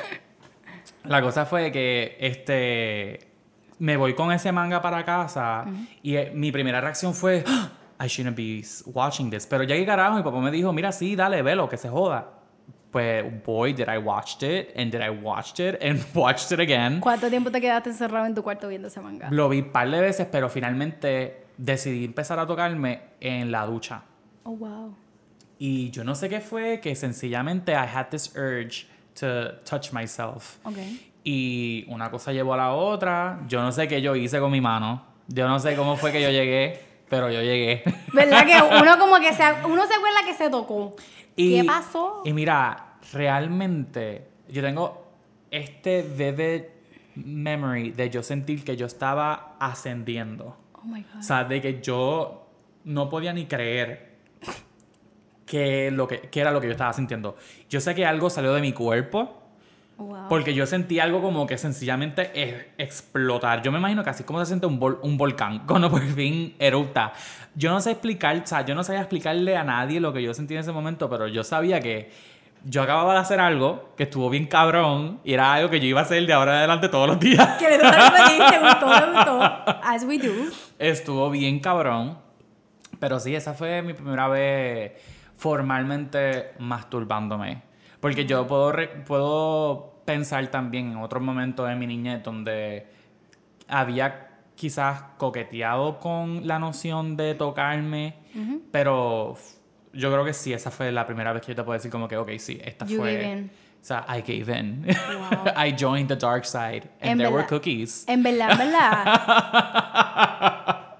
La 1.04 1.20
cosa 1.20 1.44
fue 1.44 1.70
que 1.70 2.16
este. 2.20 3.30
Me 3.78 3.96
voy 3.96 4.14
con 4.14 4.30
ese 4.32 4.52
manga 4.52 4.80
para 4.80 5.04
casa 5.04 5.64
y 6.02 6.16
eh, 6.16 6.32
mi 6.34 6.52
primera 6.52 6.80
reacción 6.80 7.14
fue. 7.14 7.44
"¡Ah! 7.46 7.70
I 8.00 8.06
shouldn't 8.08 8.36
be 8.36 8.62
watching 8.86 9.30
this. 9.30 9.46
Pero 9.46 9.62
ya 9.62 9.76
que 9.76 9.86
carajo, 9.86 10.16
mi 10.16 10.22
papá 10.22 10.38
me 10.40 10.50
dijo, 10.50 10.72
mira, 10.72 10.90
sí, 10.90 11.14
dale, 11.14 11.42
velo, 11.42 11.68
que 11.68 11.76
se 11.76 11.88
joda. 11.88 12.28
Pues, 12.94 13.24
boy, 13.44 13.72
did 13.72 13.88
I 13.88 13.98
watched 13.98 14.44
it, 14.44 14.72
and 14.76 14.92
did 14.92 15.00
I 15.00 15.10
watched 15.10 15.58
it, 15.58 15.82
and 15.82 16.00
watched 16.14 16.52
it 16.52 16.60
again. 16.60 17.00
¿Cuánto 17.00 17.28
tiempo 17.28 17.50
te 17.50 17.60
quedaste 17.60 17.90
encerrado 17.90 18.24
en 18.24 18.36
tu 18.36 18.44
cuarto 18.44 18.68
viendo 18.68 18.86
ese 18.86 19.00
manga? 19.00 19.28
Lo 19.32 19.48
vi 19.48 19.62
un 19.62 19.72
par 19.72 19.90
de 19.90 20.00
veces, 20.00 20.28
pero 20.30 20.48
finalmente 20.48 21.46
decidí 21.56 22.04
empezar 22.04 22.38
a 22.38 22.46
tocarme 22.46 23.00
en 23.20 23.50
la 23.50 23.66
ducha. 23.66 24.02
Oh, 24.44 24.52
wow. 24.52 24.94
Y 25.58 25.90
yo 25.90 26.04
no 26.04 26.14
sé 26.14 26.28
qué 26.28 26.40
fue, 26.40 26.78
que 26.78 26.94
sencillamente 26.94 27.72
I 27.72 27.84
had 27.92 28.10
this 28.10 28.32
urge 28.36 28.86
to 29.18 29.56
touch 29.64 29.92
myself. 29.92 30.58
Ok. 30.62 30.76
Y 31.24 31.86
una 31.88 32.12
cosa 32.12 32.32
llevó 32.32 32.54
a 32.54 32.58
la 32.58 32.74
otra. 32.74 33.40
Yo 33.48 33.60
no 33.60 33.72
sé 33.72 33.88
qué 33.88 34.00
yo 34.00 34.14
hice 34.14 34.38
con 34.38 34.52
mi 34.52 34.60
mano. 34.60 35.04
Yo 35.26 35.48
no 35.48 35.58
sé 35.58 35.74
cómo 35.74 35.96
fue 35.96 36.12
que 36.12 36.22
yo 36.22 36.30
llegué, 36.30 36.80
pero 37.08 37.30
yo 37.30 37.40
llegué. 37.42 37.82
¿Verdad 38.12 38.44
que 38.46 38.76
uno 38.82 38.98
como 38.98 39.16
que 39.20 39.32
se, 39.32 39.42
uno 39.66 39.86
se 39.86 39.94
acuerda 39.94 40.24
que 40.24 40.34
se 40.34 40.50
tocó? 40.50 40.96
Y- 41.36 41.58
¿Qué 41.60 41.64
pasó? 41.64 42.22
Y 42.24 42.32
mira, 42.32 42.96
realmente 43.12 44.26
yo 44.48 44.62
tengo 44.62 45.04
este 45.50 46.02
vivid 46.02 46.62
memory 47.16 47.90
de 47.92 48.10
yo 48.10 48.22
sentir 48.22 48.64
que 48.64 48.76
yo 48.76 48.86
estaba 48.86 49.56
ascendiendo. 49.60 50.56
Oh 50.74 50.82
my 50.84 51.02
God. 51.02 51.20
O 51.20 51.22
sea, 51.22 51.44
de 51.44 51.60
que 51.60 51.80
yo 51.80 52.46
no 52.84 53.08
podía 53.08 53.32
ni 53.32 53.46
creer 53.46 54.14
que, 55.46 55.90
lo 55.90 56.08
que, 56.08 56.20
que 56.22 56.40
era 56.40 56.50
lo 56.50 56.60
que 56.60 56.66
yo 56.66 56.72
estaba 56.72 56.92
sintiendo. 56.92 57.36
Yo 57.68 57.80
sé 57.80 57.94
que 57.94 58.04
algo 58.06 58.30
salió 58.30 58.52
de 58.54 58.60
mi 58.60 58.72
cuerpo. 58.72 59.42
Wow. 59.96 60.28
Porque 60.28 60.54
yo 60.54 60.66
sentí 60.66 60.98
algo 60.98 61.22
como 61.22 61.46
que 61.46 61.56
sencillamente 61.56 62.30
es 62.34 62.66
explotar. 62.78 63.62
Yo 63.62 63.70
me 63.70 63.78
imagino 63.78 64.02
que 64.02 64.10
así 64.10 64.24
como 64.24 64.40
se 64.40 64.46
siente 64.46 64.66
un, 64.66 64.80
vol- 64.80 64.98
un 65.02 65.16
volcán 65.16 65.60
cuando 65.66 65.90
por 65.90 66.02
fin 66.02 66.54
erupta. 66.58 67.12
Yo 67.54 67.70
no 67.70 67.80
sé 67.80 67.92
explicar, 67.92 68.36
o 68.36 68.46
sea, 68.46 68.64
yo 68.66 68.74
no 68.74 68.82
sabía 68.82 69.00
explicarle 69.02 69.56
a 69.56 69.62
nadie 69.64 70.00
lo 70.00 70.12
que 70.12 70.22
yo 70.22 70.34
sentí 70.34 70.54
en 70.54 70.60
ese 70.60 70.72
momento, 70.72 71.08
pero 71.08 71.28
yo 71.28 71.44
sabía 71.44 71.80
que 71.80 72.10
yo 72.64 72.82
acababa 72.82 73.12
de 73.12 73.20
hacer 73.20 73.38
algo 73.40 73.90
que 73.96 74.04
estuvo 74.04 74.30
bien 74.30 74.46
cabrón 74.46 75.20
y 75.22 75.34
era 75.34 75.52
algo 75.52 75.68
que 75.70 75.78
yo 75.80 75.86
iba 75.86 76.00
a 76.00 76.04
hacer 76.04 76.26
de 76.26 76.32
ahora 76.32 76.52
en 76.52 76.58
adelante 76.58 76.88
todos 76.88 77.06
los 77.06 77.20
días. 77.20 77.46
Que 77.58 77.68
le 77.68 77.78
te 77.78 77.84
gustó, 78.58 78.90
te 78.90 79.12
gustó. 79.12 79.40
As 79.84 80.04
we 80.04 80.18
do. 80.18 80.32
Estuvo 80.78 81.30
bien 81.30 81.60
cabrón. 81.60 82.18
Pero 82.98 83.20
sí, 83.20 83.34
esa 83.34 83.52
fue 83.54 83.82
mi 83.82 83.92
primera 83.92 84.28
vez 84.28 84.92
formalmente 85.36 86.52
masturbándome. 86.58 87.62
Porque 88.04 88.26
yo 88.26 88.46
puedo, 88.46 88.70
re- 88.70 88.88
puedo 89.06 89.94
pensar 90.04 90.46
también 90.48 90.92
en 90.92 90.98
otros 90.98 91.22
momentos 91.22 91.66
de 91.66 91.74
mi 91.74 91.86
niñez 91.86 92.22
donde 92.22 92.86
había 93.66 94.28
quizás 94.54 95.02
coqueteado 95.16 95.98
con 96.00 96.46
la 96.46 96.58
noción 96.58 97.16
de 97.16 97.34
tocarme, 97.34 98.14
pero 98.70 99.32
f- 99.32 99.56
yo 99.94 100.12
creo 100.12 100.22
que 100.22 100.34
sí, 100.34 100.52
esa 100.52 100.70
fue 100.70 100.92
la 100.92 101.06
primera 101.06 101.32
vez 101.32 101.40
que 101.40 101.52
yo 101.52 101.56
te 101.56 101.62
puedo 101.62 101.78
decir 101.78 101.90
como 101.90 102.06
que, 102.06 102.18
ok, 102.18 102.30
sí, 102.38 102.60
esta 102.62 102.84
You 102.84 102.98
fue... 103.00 103.14
gave 103.14 103.32
in. 103.32 103.50
O 103.80 103.86
sea, 103.86 104.04
I 104.08 104.20
gave 104.20 104.58
in. 104.58 104.84
Wow. 104.86 105.52
I 105.66 105.74
joined 105.78 106.08
the 106.08 106.16
dark 106.16 106.44
side. 106.44 106.82
And 107.00 107.12
En 107.12 107.18
there 107.18 107.28
were 107.30 107.42
verdad- 107.44 107.48
cookies. 107.48 108.04
En 108.06 108.22
verdad, 108.22 108.50
en 108.52 108.58
verdad. 108.58 109.04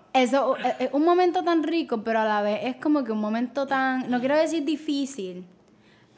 Eso 0.15 0.57
es 0.57 0.75
es 0.81 0.91
un 0.93 1.05
momento 1.05 1.43
tan 1.43 1.63
rico, 1.65 2.03
pero 2.05 2.21
a 2.21 2.25
la 2.25 2.41
vez 2.41 2.61
es 2.63 2.77
como 2.77 3.03
que 3.05 3.11
un 3.13 3.21
momento 3.21 3.67
tan, 3.67 4.09
no 4.11 4.21
quiero 4.21 4.37
decir 4.37 4.65
difícil, 4.65 5.45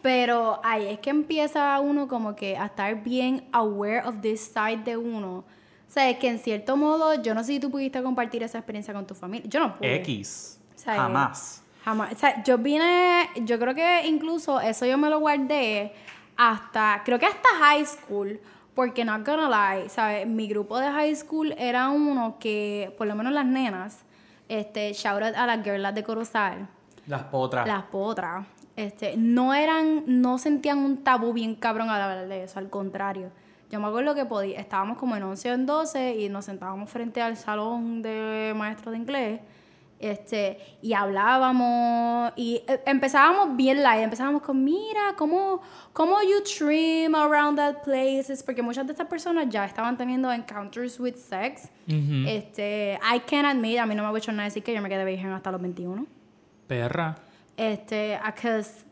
pero 0.07 0.61
ahí 0.63 0.87
es 0.87 1.01
que 1.01 1.11
empieza 1.11 1.81
uno 1.81 2.07
como 2.07 2.37
que 2.37 2.57
a 2.57 2.67
estar 2.67 3.03
bien 3.03 3.49
aware 3.51 4.07
of 4.07 4.21
this 4.21 4.41
side 4.41 4.85
de 4.85 4.97
uno. 4.97 5.39
O 5.39 5.45
sea, 5.89 6.09
es 6.09 6.19
que 6.19 6.29
en 6.29 6.39
cierto 6.39 6.77
modo, 6.77 7.21
yo 7.21 7.35
no 7.35 7.41
sé 7.43 7.55
si 7.55 7.59
tú 7.59 7.73
pudiste 7.73 8.01
compartir 8.05 8.45
esa 8.45 8.59
experiencia 8.59 8.95
con 8.95 9.05
tu 9.05 9.17
familia. 9.17 9.51
Yo 9.51 9.59
no 9.59 9.77
pude. 9.77 9.97
X. 9.97 10.61
O 10.77 10.79
sea, 10.79 10.95
Jamás. 10.95 11.61
Jamás. 11.85 12.13
O 12.13 12.17
sea, 12.17 12.41
yo 12.45 12.57
vine, 12.57 13.29
yo 13.43 13.59
creo 13.59 13.75
que 13.75 14.07
incluso 14.07 14.61
eso 14.61 14.87
yo 14.87 14.97
me 14.97 15.11
lo 15.11 15.19
guardé 15.19 15.93
hasta, 16.37 17.03
creo 17.05 17.19
que 17.19 17.27
hasta 17.27 17.49
high 17.59 17.85
school, 17.85 18.39
porque 18.77 19.05
not 19.05 19.27
gonna 19.27 19.49
lie, 19.49 19.89
¿sabes? 19.89 20.25
Mi 20.25 20.47
grupo 20.47 20.79
de 20.79 20.87
high 20.89 21.17
school 21.17 21.53
era 21.59 21.89
uno 21.89 22.37
que, 22.39 22.95
por 22.97 23.09
lo 23.09 23.17
menos 23.17 23.33
las 23.33 23.45
nenas, 23.47 24.05
este, 24.49 24.93
shout 24.93 25.21
out 25.21 25.35
a 25.35 25.47
las 25.47 25.65
girlas 25.65 25.97
de 25.97 26.05
Corozal, 26.05 26.69
Las 27.09 27.25
potras. 27.25 27.67
las 27.67 27.83
potras, 27.87 28.47
este, 28.77 29.17
no 29.17 29.55
eran, 29.55 30.05
no 30.07 30.39
sentían 30.39 30.79
un 30.79 31.03
tabú 31.03 31.33
bien 31.33 31.55
cabrón 31.55 31.91
al 31.91 32.01
hablar 32.01 32.29
de 32.29 32.45
eso, 32.45 32.59
al 32.59 32.71
contrario. 32.71 33.31
Yo 33.71 33.81
me 33.81 33.89
acuerdo 33.89 34.15
que 34.15 34.25
podía, 34.25 34.61
estábamos 34.61 34.97
como 34.99 35.17
en 35.17 35.25
11 35.25 35.51
o 35.51 35.55
en 35.55 35.67
12 35.67 36.17
y 36.17 36.29
nos 36.29 36.45
sentábamos 36.45 36.89
frente 36.91 37.21
al 37.21 37.37
salón 37.37 38.03
de 38.03 38.53
maestros 38.55 38.93
de 38.93 38.99
inglés 38.99 39.41
este, 39.99 40.59
y 40.83 40.93
hablábamos 40.93 42.33
y 42.37 42.63
eh, 42.69 42.81
empezábamos 42.85 43.57
bien 43.57 43.83
light, 43.83 44.03
empezábamos 44.03 44.43
con, 44.43 44.63
mira, 44.63 45.15
¿cómo, 45.17 45.63
cómo 45.93 46.21
you 46.23 46.43
trim 46.43 47.15
around 47.15 47.57
that 47.57 47.83
places? 47.83 48.43
Porque 48.43 48.61
muchas 48.63 48.87
de 48.87 48.93
estas 48.93 49.07
personas 49.07 49.49
ya 49.49 49.65
estaban 49.65 49.97
teniendo 49.97 50.31
encounters 50.31 51.01
with 51.01 51.17
sex. 51.17 51.71
Ujú. 51.89 52.29
Este, 52.29 52.99
I 53.03 53.21
can 53.21 53.47
admit, 53.47 53.79
a 53.79 53.87
mí 53.87 53.95
no 53.95 54.03
me 54.03 54.15
ha 54.15 54.19
hecho 54.19 54.33
nada 54.33 54.45
decir 54.45 54.63
que 54.63 54.75
yo 54.75 54.83
me 54.83 54.89
quedé 54.89 55.05
virgen 55.05 55.33
hasta 55.33 55.51
los 55.51 55.61
21. 55.63 56.07
Perra. 56.67 57.17
Este, 57.57 58.19
because 58.25 58.85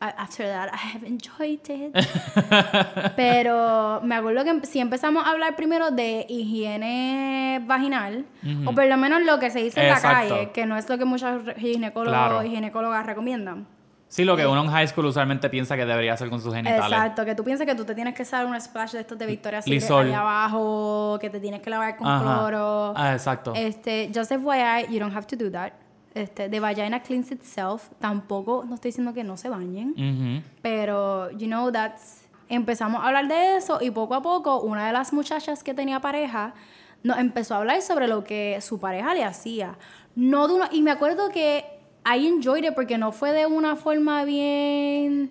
after 0.00 0.46
that 0.46 0.70
I 0.72 0.76
have 0.96 1.06
enjoyed 1.06 1.60
it. 1.68 1.94
Pero 3.16 4.00
me 4.02 4.14
acuerdo 4.14 4.44
que 4.44 4.66
si 4.66 4.80
empezamos 4.80 5.24
a 5.26 5.30
hablar 5.30 5.56
primero 5.56 5.90
de 5.90 6.26
higiene 6.28 7.62
vaginal, 7.66 8.24
o 8.66 8.72
por 8.72 8.84
lo 8.86 8.96
menos 8.96 9.22
lo 9.22 9.38
que 9.38 9.50
se 9.50 9.60
dice 9.60 9.80
en 9.82 9.88
la 9.90 10.00
calle, 10.00 10.50
que 10.52 10.66
no 10.66 10.76
es 10.76 10.88
lo 10.88 10.98
que 10.98 11.04
muchos 11.04 11.42
ginecólogos 11.56 12.10
Claro. 12.18 12.42
y 12.44 12.50
ginecólogas 12.50 13.06
recomiendan. 13.06 13.66
Sí, 14.08 14.24
lo 14.24 14.36
que 14.36 14.46
uno 14.46 14.62
en 14.62 14.70
high 14.70 14.86
school 14.86 15.06
usualmente 15.06 15.48
piensa 15.50 15.74
que 15.74 15.84
debería 15.84 16.12
hacer 16.12 16.30
con 16.30 16.40
sus 16.40 16.54
genitales. 16.54 16.84
Exacto, 16.84 17.24
que 17.24 17.34
tú 17.34 17.42
piensas 17.42 17.66
que 17.66 17.74
tú 17.74 17.84
te 17.84 17.96
tienes 17.96 18.14
que 18.14 18.22
usar 18.22 18.46
un 18.46 18.60
splash 18.60 18.92
de 18.92 19.00
estos 19.00 19.18
de 19.18 19.26
Victoria's 19.26 19.64
Secret 19.64 19.90
ahí 19.90 20.12
abajo, 20.12 21.18
que 21.20 21.30
te 21.30 21.40
tienes 21.40 21.60
que 21.62 21.70
lavar 21.70 21.96
con 21.96 22.06
Ajá. 22.06 22.22
cloro. 22.38 22.92
Ah, 22.96 23.12
exacto. 23.14 23.52
Este, 23.56 24.10
just 24.14 24.30
FYI, 24.30 24.86
you 24.88 25.00
don't 25.00 25.14
have 25.16 25.26
to 25.26 25.34
do 25.36 25.50
that. 25.50 25.72
Este, 26.14 26.48
the 26.48 26.60
vagina 26.60 27.02
cleans 27.02 27.30
itself. 27.32 27.88
Tampoco, 27.98 28.64
no 28.66 28.76
estoy 28.76 28.90
diciendo 28.90 29.12
que 29.12 29.24
no 29.24 29.36
se 29.36 29.48
bañen, 29.48 29.90
Ujú. 29.90 30.46
pero, 30.62 31.30
you 31.32 31.46
know, 31.46 31.70
that's... 31.72 32.22
Empezamos 32.48 33.02
a 33.02 33.06
hablar 33.08 33.26
de 33.26 33.56
eso 33.56 33.78
y 33.80 33.90
poco 33.90 34.14
a 34.14 34.22
poco 34.22 34.60
una 34.60 34.86
de 34.86 34.92
las 34.92 35.12
muchachas 35.12 35.64
que 35.64 35.72
tenía 35.72 36.00
pareja 36.00 36.54
nos 37.02 37.18
empezó 37.18 37.54
a 37.54 37.58
hablar 37.58 37.82
sobre 37.82 38.06
lo 38.06 38.22
que 38.22 38.58
su 38.60 38.78
pareja 38.78 39.14
le 39.14 39.24
hacía. 39.24 39.76
No 40.14 40.46
de 40.46 40.54
uno, 40.54 40.64
y 40.70 40.82
me 40.82 40.90
acuerdo 40.90 41.30
que 41.30 41.64
I 42.06 42.26
enjoyed 42.26 42.64
it 42.64 42.74
porque 42.74 42.98
no 42.98 43.12
fue 43.12 43.32
de 43.32 43.46
una 43.46 43.76
forma 43.76 44.24
bien... 44.24 45.30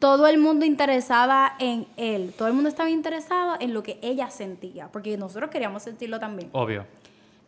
Todo 0.00 0.26
el 0.26 0.36
mundo 0.36 0.66
interesada 0.66 1.54
en 1.58 1.86
él. 1.96 2.34
Todo 2.36 2.48
el 2.48 2.54
mundo 2.54 2.68
estaba 2.68 2.90
interesado 2.90 3.56
en 3.58 3.72
lo 3.72 3.82
que 3.82 3.98
ella 4.02 4.28
sentía. 4.28 4.88
Porque 4.88 5.16
nosotros 5.16 5.48
queríamos 5.48 5.82
sentirlo 5.82 6.20
también. 6.20 6.50
Obvio. 6.52 6.84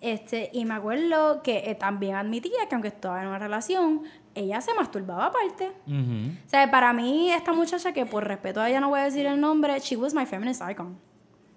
Este, 0.00 0.50
y 0.52 0.64
me 0.64 0.74
acuerdo 0.74 1.42
que 1.42 1.70
eh, 1.70 1.74
también 1.74 2.16
admitía 2.16 2.68
que 2.68 2.74
aunque 2.74 2.88
estaba 2.88 3.22
en 3.22 3.28
una 3.28 3.38
relación, 3.38 4.02
ella 4.34 4.60
se 4.60 4.74
masturbaba 4.74 5.26
aparte. 5.26 5.72
Ujú. 5.86 6.32
O 6.46 6.48
sea, 6.48 6.70
para 6.70 6.92
mí, 6.92 7.30
esta 7.30 7.52
muchacha, 7.52 7.92
que 7.92 8.04
por 8.04 8.26
respeto 8.26 8.60
a 8.60 8.68
ella 8.68 8.80
no 8.80 8.90
voy 8.90 9.00
a 9.00 9.04
decir 9.04 9.26
el 9.26 9.40
nombre, 9.40 9.78
she 9.80 9.96
was 9.96 10.14
my 10.14 10.26
feminist 10.26 10.62
icon. 10.68 10.98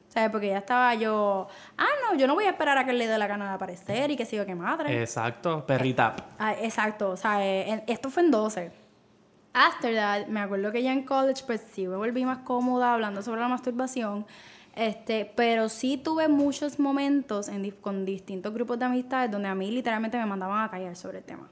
O 0.09 0.11
sea, 0.11 0.31
porque 0.31 0.47
ella 0.47 0.57
estaba 0.57 0.95
yo, 0.95 1.47
ah, 1.77 1.87
no, 2.03 2.17
yo 2.17 2.25
no 2.25 2.33
voy 2.33 2.45
a 2.45 2.49
esperar 2.49 2.77
a 2.79 2.85
que 2.85 2.93
le 2.93 3.05
dé 3.05 3.15
la 3.17 3.27
gana 3.27 3.49
de 3.49 3.53
aparecer 3.53 4.09
y 4.09 4.15
que 4.15 4.25
siga 4.25 4.43
que 4.43 4.55
madre. 4.55 4.99
Exacto. 5.01 5.63
Perrita. 5.67 6.15
Ah, 6.39 6.53
exacto, 6.53 7.11
o 7.11 7.17
sea, 7.17 7.45
eh, 7.45 7.83
esto 7.85 8.09
fue 8.09 8.23
en 8.23 8.31
12. 8.31 8.71
After 9.53 9.93
that, 9.93 10.27
me 10.27 10.39
acuerdo 10.39 10.71
que 10.71 10.81
ya 10.81 10.93
en 10.93 11.03
college, 11.03 11.43
pues 11.45 11.63
sí 11.73 11.87
me 11.87 11.95
volví 11.95 12.25
más 12.25 12.39
cómoda 12.39 12.93
hablando 12.93 13.21
sobre 13.21 13.41
la 13.41 13.49
masturbación. 13.49 14.25
Este, 14.75 15.31
pero 15.35 15.67
sí 15.67 15.97
tuve 15.97 16.27
muchos 16.27 16.79
momentos 16.79 17.49
en, 17.49 17.69
con 17.71 18.05
distintos 18.05 18.53
grupos 18.53 18.79
de 18.79 18.85
amistades 18.85 19.31
donde 19.31 19.47
a 19.47 19.55
mí 19.55 19.71
literalmente 19.71 20.17
me 20.17 20.25
mandaban 20.25 20.63
a 20.63 20.69
callar 20.69 20.95
sobre 20.95 21.19
el 21.19 21.23
tema. 21.23 21.49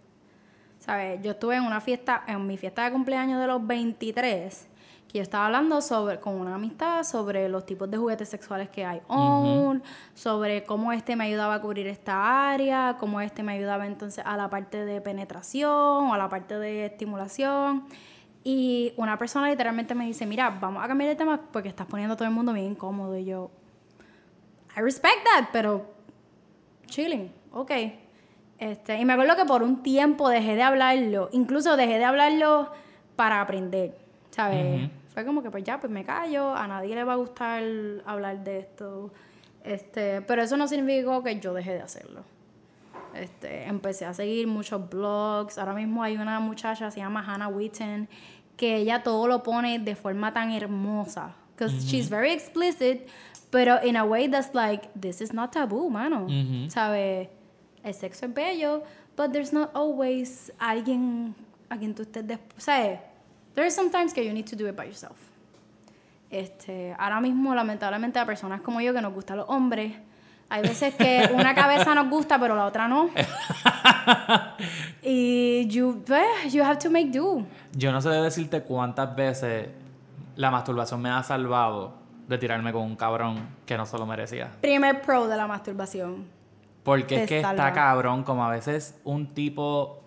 ¿Sabes? 0.79 1.21
Yo 1.21 1.31
estuve 1.31 1.55
en 1.55 1.63
una 1.63 1.81
fiesta, 1.81 2.23
en 2.27 2.45
mi 2.47 2.57
fiesta 2.57 2.85
de 2.85 2.91
cumpleaños 2.91 3.41
de 3.41 3.47
los 3.47 3.65
23, 3.65 4.67
que 5.07 5.17
yo 5.17 5.21
estaba 5.21 5.47
hablando 5.47 5.81
sobre, 5.81 6.19
con 6.19 6.35
una 6.35 6.55
amistad 6.55 7.03
sobre 7.03 7.49
los 7.49 7.65
tipos 7.65 7.89
de 7.89 7.97
juguetes 7.97 8.29
sexuales 8.29 8.69
que 8.69 8.85
hay 8.85 9.01
sobre 10.13 10.63
cómo 10.63 10.91
este 10.91 11.15
me 11.15 11.25
ayudaba 11.25 11.55
a 11.55 11.61
cubrir 11.61 11.87
esta 11.87 12.51
área, 12.51 12.97
cómo 12.99 13.21
este 13.21 13.43
me 13.43 13.53
ayudaba 13.53 13.87
entonces 13.87 14.23
a 14.25 14.37
la 14.37 14.49
parte 14.49 14.85
de 14.85 15.01
penetración 15.01 15.71
o 15.71 16.13
a 16.13 16.17
la 16.17 16.29
parte 16.29 16.59
de 16.59 16.85
estimulación. 16.85 17.85
Y 18.49 18.93
una 18.95 19.17
persona 19.17 19.49
literalmente 19.49 19.93
me 19.93 20.05
dice, 20.05 20.25
mira, 20.25 20.49
vamos 20.49 20.81
a 20.81 20.87
cambiar 20.87 21.09
de 21.09 21.17
tema 21.17 21.37
porque 21.51 21.67
estás 21.67 21.85
poniendo 21.85 22.13
a 22.13 22.15
todo 22.15 22.29
el 22.29 22.33
mundo 22.33 22.53
bien 22.53 22.67
incómodo. 22.67 23.17
Y 23.17 23.25
yo, 23.25 23.51
I 24.77 24.79
respect 24.79 25.17
that, 25.25 25.49
pero 25.51 25.85
chilling, 26.85 27.29
ok. 27.51 27.71
Este, 28.57 28.99
y 28.99 29.03
me 29.03 29.11
acuerdo 29.11 29.35
que 29.35 29.43
por 29.43 29.63
un 29.63 29.83
tiempo 29.83 30.29
dejé 30.29 30.55
de 30.55 30.63
hablarlo, 30.63 31.27
incluso 31.33 31.75
dejé 31.75 31.97
de 31.97 32.05
hablarlo 32.05 32.71
para 33.17 33.41
aprender, 33.41 33.97
¿sabes? 34.31 34.91
Fue 35.13 35.25
como 35.25 35.43
que 35.43 35.51
pues 35.51 35.65
ya, 35.65 35.81
pues 35.81 35.91
me 35.91 36.05
callo, 36.05 36.55
a 36.55 36.67
nadie 36.67 36.95
le 36.95 37.03
va 37.03 37.13
a 37.13 37.17
gustar 37.17 37.61
hablar 38.05 38.45
de 38.45 38.59
esto. 38.59 39.11
Este, 39.65 40.21
pero 40.21 40.41
eso 40.41 40.55
no 40.55 40.69
significó 40.69 41.21
que 41.21 41.37
yo 41.37 41.53
dejé 41.53 41.73
de 41.73 41.81
hacerlo. 41.81 42.23
Este, 43.13 43.63
empecé 43.65 44.05
a 44.05 44.13
seguir 44.13 44.47
muchos 44.47 44.89
blogs. 44.89 45.57
Ahora 45.57 45.73
mismo 45.73 46.03
hay 46.03 46.17
una 46.17 46.39
muchacha, 46.39 46.91
se 46.91 46.99
llama 46.99 47.23
Hannah 47.25 47.47
Witten, 47.47 48.07
que 48.57 48.75
ella 48.75 49.03
todo 49.03 49.27
lo 49.27 49.43
pone 49.43 49.79
de 49.79 49.95
forma 49.95 50.33
tan 50.33 50.51
hermosa. 50.51 51.35
Because 51.55 51.87
she's 51.87 52.09
very 52.09 52.31
explicit, 52.31 53.07
pero 53.49 53.79
in 53.83 53.95
a 53.95 54.03
way 54.03 54.27
that's 54.27 54.53
like, 54.53 54.89
this 54.99 55.21
is 55.21 55.33
not 55.33 55.51
taboo, 55.51 55.89
mano. 55.89 56.27
¿Sabe? 56.69 57.29
El 57.83 57.93
sexo 57.93 58.25
es 58.25 58.33
bello, 58.33 58.83
but 59.15 59.31
there's 59.31 59.53
not 59.53 59.71
always 59.73 60.51
alguien 60.59 61.33
a 61.69 61.77
quien 61.77 61.95
tú 61.95 62.03
estés... 62.03 62.23
O 62.57 62.61
sea, 62.61 63.01
there 63.53 63.65
are 63.65 63.71
sometimes 63.71 64.13
que 64.13 64.23
you 64.23 64.33
need 64.33 64.45
to 64.45 64.55
do 64.55 64.67
it 64.67 64.75
by 64.75 64.85
yourself. 64.85 65.17
Este, 66.29 66.93
ahora 66.99 67.21
mismo, 67.21 67.55
lamentablemente, 67.55 68.19
a 68.19 68.25
personas 68.25 68.61
como 68.61 68.81
yo 68.81 68.93
que 68.93 69.01
nos 69.01 69.13
gustan 69.13 69.37
los 69.37 69.49
hombres, 69.49 69.93
hay 70.49 70.61
veces 70.61 70.93
que 70.95 71.29
una 71.33 71.55
cabeza 71.55 71.95
nos 71.95 72.09
gusta, 72.09 72.39
pero 72.39 72.55
la 72.55 72.65
otra 72.65 72.87
no. 72.87 73.09
y 75.03 75.67
you, 75.67 76.03
pues, 76.05 76.53
you 76.53 76.63
have 76.63 76.77
to 76.77 76.89
make 76.89 77.11
do. 77.11 77.43
Yo 77.73 77.91
no 77.91 78.01
sé 78.01 78.09
decirte 78.09 78.61
cuántas 78.61 79.15
veces 79.15 79.69
la 80.35 80.51
masturbación 80.51 81.01
me 81.01 81.09
ha 81.09 81.23
salvado 81.23 81.93
de 82.27 82.37
tirarme 82.37 82.71
con 82.73 82.83
un 82.83 82.95
cabrón 82.95 83.47
que 83.65 83.77
no 83.77 83.85
se 83.85 83.97
lo 83.97 84.05
merecía. 84.05 84.51
Primer 84.61 85.01
pro 85.01 85.27
de 85.27 85.37
la 85.37 85.47
masturbación. 85.47 86.25
Porque 86.83 87.23
es 87.23 87.27
que 87.27 87.37
está 87.37 87.73
cabrón, 87.73 88.23
como 88.23 88.45
a 88.45 88.49
veces 88.49 88.99
un 89.03 89.27
tipo 89.27 90.03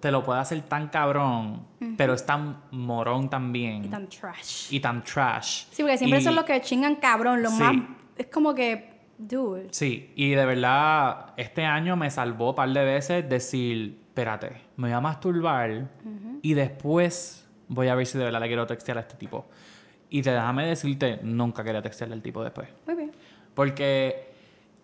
te 0.00 0.10
lo 0.10 0.24
puede 0.24 0.40
hacer 0.40 0.60
tan 0.62 0.88
cabrón, 0.88 1.64
pero 1.96 2.14
es 2.14 2.26
tan 2.26 2.62
morón 2.72 3.30
también. 3.30 3.84
Y 3.84 3.88
tan 3.88 4.08
trash. 4.08 4.72
Y 4.72 4.80
tan 4.80 5.04
trash. 5.04 5.66
Sí, 5.70 5.82
porque 5.82 5.96
siempre 5.96 6.20
son 6.20 6.34
los 6.34 6.44
que 6.44 6.60
chingan 6.60 6.96
cabrón, 6.96 7.40
los 7.40 7.52
más... 7.52 7.76
Es 8.16 8.26
como 8.26 8.52
que, 8.52 8.91
dude. 9.28 9.68
Sí, 9.70 10.12
y 10.16 10.30
de 10.30 10.44
verdad, 10.44 11.34
este 11.36 11.64
año 11.64 11.96
me 11.96 12.10
salvó 12.10 12.50
un 12.50 12.54
par 12.56 12.68
de 12.68 12.84
veces 12.84 13.28
decir, 13.28 13.98
espérate, 14.08 14.62
me 14.76 14.88
voy 14.88 14.92
a 14.92 15.00
masturbar 15.00 15.88
y 16.42 16.54
después 16.54 17.48
voy 17.68 17.88
a 17.88 17.94
ver 17.94 18.06
si 18.06 18.18
de 18.18 18.24
verdad 18.24 18.40
le 18.40 18.46
quiero 18.46 18.66
textear 18.66 18.98
a 18.98 19.00
este 19.02 19.14
tipo. 19.14 19.46
Y 20.10 20.22
te 20.22 20.30
déjame 20.30 20.66
decirte, 20.66 21.20
nunca 21.22 21.64
quería 21.64 21.80
textearle 21.80 22.14
al 22.14 22.22
tipo 22.22 22.42
después. 22.44 22.68
Muy 22.86 22.96
bien. 22.96 23.12
Porque 23.54 24.32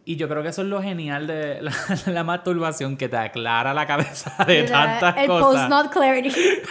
y 0.08 0.16
yo 0.16 0.26
creo 0.26 0.42
que 0.42 0.48
eso 0.48 0.62
es 0.62 0.68
lo 0.68 0.80
genial 0.80 1.26
de 1.26 1.60
la, 2.06 2.24
masturbación, 2.24 2.96
que 2.96 3.10
te 3.10 3.18
aclara 3.18 3.74
la 3.74 3.86
cabeza 3.86 4.42
de 4.46 4.62
tantas 4.62 5.12
cosas. 5.12 5.22
El 5.22 5.28
post-not 5.28 5.92
clarity. 5.92 6.30
sí, 6.30 6.62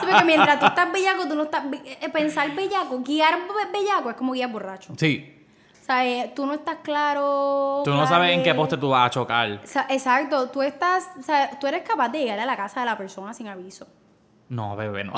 porque 0.00 0.24
mientras 0.24 0.58
tú 0.58 0.66
estás 0.66 0.90
bellaco, 0.90 1.28
tú 1.28 1.36
no 1.36 1.44
estás... 1.44 1.62
Eh, 1.84 2.08
pensar 2.12 2.52
bellaco, 2.52 2.98
guiar 2.98 3.38
bellaco 3.72 4.10
es 4.10 4.16
como 4.16 4.32
guiar 4.32 4.50
borracho. 4.50 4.92
Sí. 4.96 5.35
Eh, 5.88 6.32
tú 6.34 6.46
no 6.46 6.54
estás 6.54 6.76
claro... 6.82 7.82
Tú 7.84 7.92
no 7.92 8.06
sabes 8.06 8.32
en 8.32 8.42
qué 8.42 8.54
poste 8.54 8.76
tú 8.76 8.90
vas 8.90 9.06
a 9.06 9.10
chocar. 9.10 9.60
Exacto. 9.88 10.48
Tú 10.50 10.62
estás... 10.62 11.08
Tú 11.60 11.66
eres 11.66 11.82
capaz 11.82 12.08
de 12.08 12.20
llegar 12.20 12.38
a 12.40 12.46
la 12.46 12.56
casa 12.56 12.80
de 12.80 12.86
la 12.86 12.96
persona 12.96 13.32
sin 13.32 13.48
aviso. 13.48 13.86
No, 14.48 14.76
bebé, 14.76 15.02
no. 15.02 15.12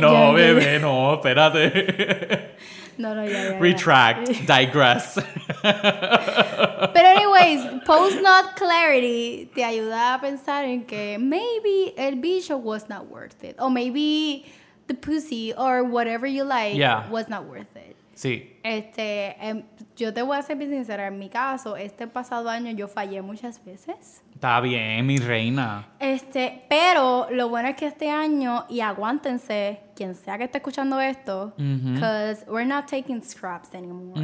no, 0.00 0.32
bebé, 0.34 0.78
no, 0.80 1.14
espérate. 1.14 2.56
No, 2.96 3.14
no, 3.14 3.26
ya, 3.26 3.50
ya. 3.50 3.58
Retract, 3.58 4.28
digress. 4.46 5.18
Pero 5.62 7.08
anyways, 7.08 7.84
post 7.84 8.22
not 8.22 8.56
clarity 8.56 9.50
te 9.54 9.64
ayuda 9.64 10.14
a 10.14 10.20
pensar 10.20 10.64
en 10.64 10.86
que 10.86 11.18
maybe 11.18 11.92
el 11.98 12.16
bicho 12.16 12.56
was 12.56 12.88
not 12.88 13.10
worth 13.10 13.44
it. 13.44 13.56
O 13.58 13.68
maybe 13.68 14.46
the 14.86 14.94
pussy 14.94 15.52
or 15.52 15.84
whatever 15.84 16.26
you 16.26 16.44
like 16.44 16.78
was 17.10 17.28
not 17.28 17.44
worth 17.44 17.75
it. 17.75 17.75
Sí. 18.16 18.58
Este, 18.62 19.36
em, 19.46 19.62
yo 19.94 20.12
te 20.12 20.22
voy 20.22 20.38
a 20.38 20.42
ser 20.42 20.56
bien 20.56 20.70
sincera, 20.70 21.06
en 21.06 21.18
mi 21.18 21.28
caso, 21.28 21.76
este 21.76 22.06
pasado 22.06 22.48
año 22.48 22.70
yo 22.72 22.88
fallé 22.88 23.20
muchas 23.20 23.62
veces. 23.62 24.22
Está 24.32 24.58
bien, 24.60 25.06
mi 25.06 25.18
reina. 25.18 25.88
Este, 25.98 26.64
pero 26.68 27.28
lo 27.30 27.50
bueno 27.50 27.68
es 27.68 27.76
que 27.76 27.86
este 27.86 28.10
año, 28.10 28.64
y 28.70 28.80
aguántense, 28.80 29.80
quien 29.94 30.14
sea 30.14 30.38
que 30.38 30.44
esté 30.44 30.58
escuchando 30.58 30.98
esto, 30.98 31.52
because 31.58 32.42
we're 32.48 32.66
not 32.66 32.86
taking 32.86 33.22
scraps 33.22 33.74
anymore. 33.74 34.18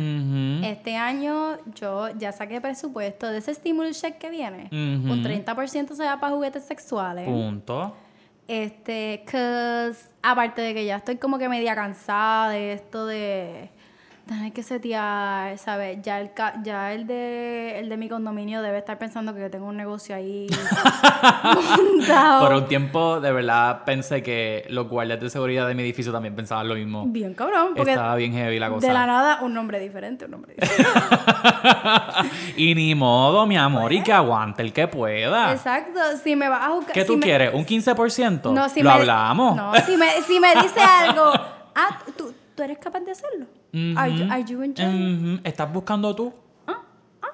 Este 0.66 0.96
año 0.96 1.59
yo 1.74 2.09
ya 2.18 2.33
saqué 2.33 2.62
presupuesto 2.62 3.26
de 3.28 3.38
ese 3.38 3.55
stimulus 3.55 4.00
check 4.00 4.16
que 4.16 4.31
viene. 4.31 4.68
Un 4.72 5.22
30% 5.22 5.94
se 5.94 6.05
va 6.05 6.18
para 6.18 6.35
juguetes 6.35 6.64
sexuales. 6.64 7.26
Punto. 7.26 7.94
Este, 8.48 9.22
cause 9.24 10.09
aparte 10.22 10.62
de 10.62 10.74
que 10.74 10.85
ya 10.85 10.96
estoy 10.96 11.16
como 11.16 11.38
que 11.38 11.48
media 11.48 11.74
cansada 11.74 12.50
de 12.50 12.72
esto 12.72 13.07
de 13.07 13.70
tener 14.26 14.52
que 14.52 14.62
setear, 14.62 15.58
¿sabes? 15.58 15.98
Ya 16.02 16.20
el, 16.20 16.30
ya 16.62 16.92
el, 16.92 17.06
de, 17.06 17.78
el 17.78 17.88
de 17.88 17.96
mi 17.96 18.08
condominio 18.08 18.62
debe 18.62 18.78
estar 18.78 18.98
pensando 18.98 19.35
que 19.35 19.40
yo 19.40 19.50
tengo 19.50 19.66
un 19.66 19.76
negocio 19.76 20.14
ahí 20.14 20.46
montado. 21.76 22.46
Por 22.46 22.56
un 22.56 22.66
tiempo, 22.66 23.20
de 23.20 23.32
verdad, 23.32 23.85
pensé 23.85 24.22
que 24.22 24.64
los 24.70 24.88
guardias 24.88 25.20
de 25.20 25.30
seguridad 25.30 25.66
de 25.66 25.74
mi 25.74 25.82
edificio 25.82 26.12
también 26.12 26.35
pensaban 26.35 26.68
lo 26.68 26.74
mismo. 26.74 27.04
Bien 27.06 27.35
cabrón. 27.35 27.72
Porque 27.74 27.90
Estaba 27.90 28.14
bien 28.16 28.32
heavy 28.32 28.58
la 28.58 28.68
cosa. 28.68 28.87
De 28.87 28.92
la 28.92 29.06
nada, 29.06 29.38
un 29.42 29.54
nombre 29.54 29.78
diferente, 29.80 30.24
un 30.26 30.30
nombre 30.30 30.54
diferente. 30.54 30.90
y 32.56 32.74
ni 32.74 32.94
modo, 32.94 33.46
mi 33.46 33.56
amor, 33.56 33.92
y 33.92 34.02
que 34.02 34.12
aguante 34.12 34.62
el 34.62 34.72
que 34.72 34.88
pueda. 34.88 35.52
Exacto. 35.52 36.00
Si 36.22 36.37
me 36.37 36.48
vas 36.48 36.68
a 36.68 36.70
buscar... 36.70 36.94
¿Qué 36.94 37.04
tú 37.04 37.18
quieres? 37.20 37.52
¿Un 37.52 37.66
15%? 37.66 38.52
No, 38.52 38.68
si 38.68 38.82
lo 38.82 38.90
me... 38.90 38.96
hablamos. 38.96 39.56
No, 39.56 39.74
si 39.85 39.96
me, 39.96 40.11
si 40.22 40.40
me 40.40 40.54
dice 40.62 40.80
algo... 41.00 41.32
Ah, 41.74 41.98
tú, 42.16 42.32
tú 42.54 42.62
eres 42.62 42.78
capaz 42.78 43.00
de 43.00 43.12
hacerlo. 43.12 43.46
Are, 43.96 44.44
you, 44.44 44.62
¿Estás 45.44 45.72
buscando 45.72 46.14
tú? 46.14 46.32
Ah, 46.66 46.82
ah. 47.22 47.28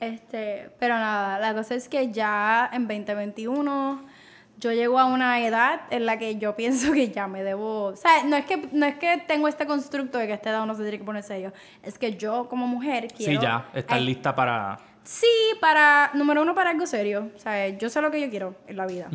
Este, 0.00 0.70
pero 0.78 0.94
nada, 0.94 1.38
la 1.38 1.54
cosa 1.54 1.74
es 1.74 1.88
que 1.88 2.10
ya 2.10 2.70
en 2.72 2.88
2021 2.88 4.14
yo 4.58 4.72
llego 4.72 4.98
a 4.98 5.06
una 5.06 5.44
edad 5.44 5.82
en 5.90 6.06
la 6.06 6.18
que 6.18 6.36
yo 6.36 6.54
pienso 6.56 6.92
que 6.92 7.10
ya 7.10 7.26
me 7.26 7.42
debo, 7.42 7.86
o 7.86 7.96
sea, 7.96 8.24
no 8.24 8.36
es 8.36 8.46
que 8.46 8.68
no 8.72 8.86
es 8.86 8.94
que 8.96 9.22
tengo 9.26 9.48
este 9.48 9.66
constructo 9.66 10.18
de 10.18 10.26
que 10.26 10.34
este 10.34 10.48
edad 10.48 10.62
uno 10.62 10.74
se 10.74 10.82
tiene 10.82 10.98
que 10.98 11.04
poner 11.04 11.22
serio, 11.22 11.52
es 11.82 11.98
que 11.98 12.16
yo 12.16 12.48
como 12.48 12.66
mujer 12.66 13.08
quiero 13.08 13.40
Sí, 13.40 13.46
ya, 13.46 13.68
estás 13.74 14.00
lista 14.00 14.34
para 14.34 14.78
Sí, 15.04 15.26
para 15.60 16.10
número 16.14 16.40
uno 16.40 16.54
para 16.54 16.70
algo 16.70 16.86
serio, 16.86 17.30
o 17.36 17.38
sea, 17.38 17.68
yo 17.68 17.90
sé 17.90 18.00
lo 18.00 18.10
que 18.10 18.22
yo 18.22 18.30
quiero 18.30 18.56
en 18.66 18.76
la 18.78 18.86
vida. 18.86 19.08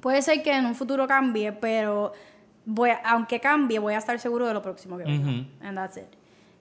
Puede 0.00 0.20
ser 0.20 0.42
que 0.42 0.52
en 0.52 0.66
un 0.66 0.74
futuro 0.74 1.06
cambie, 1.06 1.52
pero 1.52 2.12
voy 2.66 2.90
aunque 3.04 3.40
cambie, 3.40 3.78
voy 3.78 3.94
a 3.94 3.98
estar 3.98 4.18
seguro 4.18 4.46
de 4.46 4.52
lo 4.52 4.60
próximo 4.60 4.98
que 4.98 5.04
venga. 5.04 5.46
And 5.62 5.76
that's 5.76 5.96
it. 5.96 6.14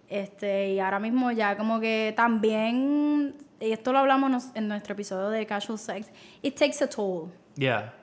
Este, 0.07 0.73
y 0.73 0.79
ahora 0.79 0.99
mismo 0.99 1.31
ya 1.31 1.57
como 1.57 1.79
que 1.79 2.13
también, 2.15 3.35
y 3.59 3.71
esto 3.71 3.91
lo 3.91 3.99
hablamos 3.99 4.51
en 4.53 4.67
nuestro 4.67 4.93
episodio 4.93 5.29
de 5.29 5.45
Casual 5.45 5.79
Sex, 5.79 6.09
it 6.41 6.55
takes 6.55 6.83
a 6.83 6.87
toll. 6.87 7.31
Yeah. 7.55 7.93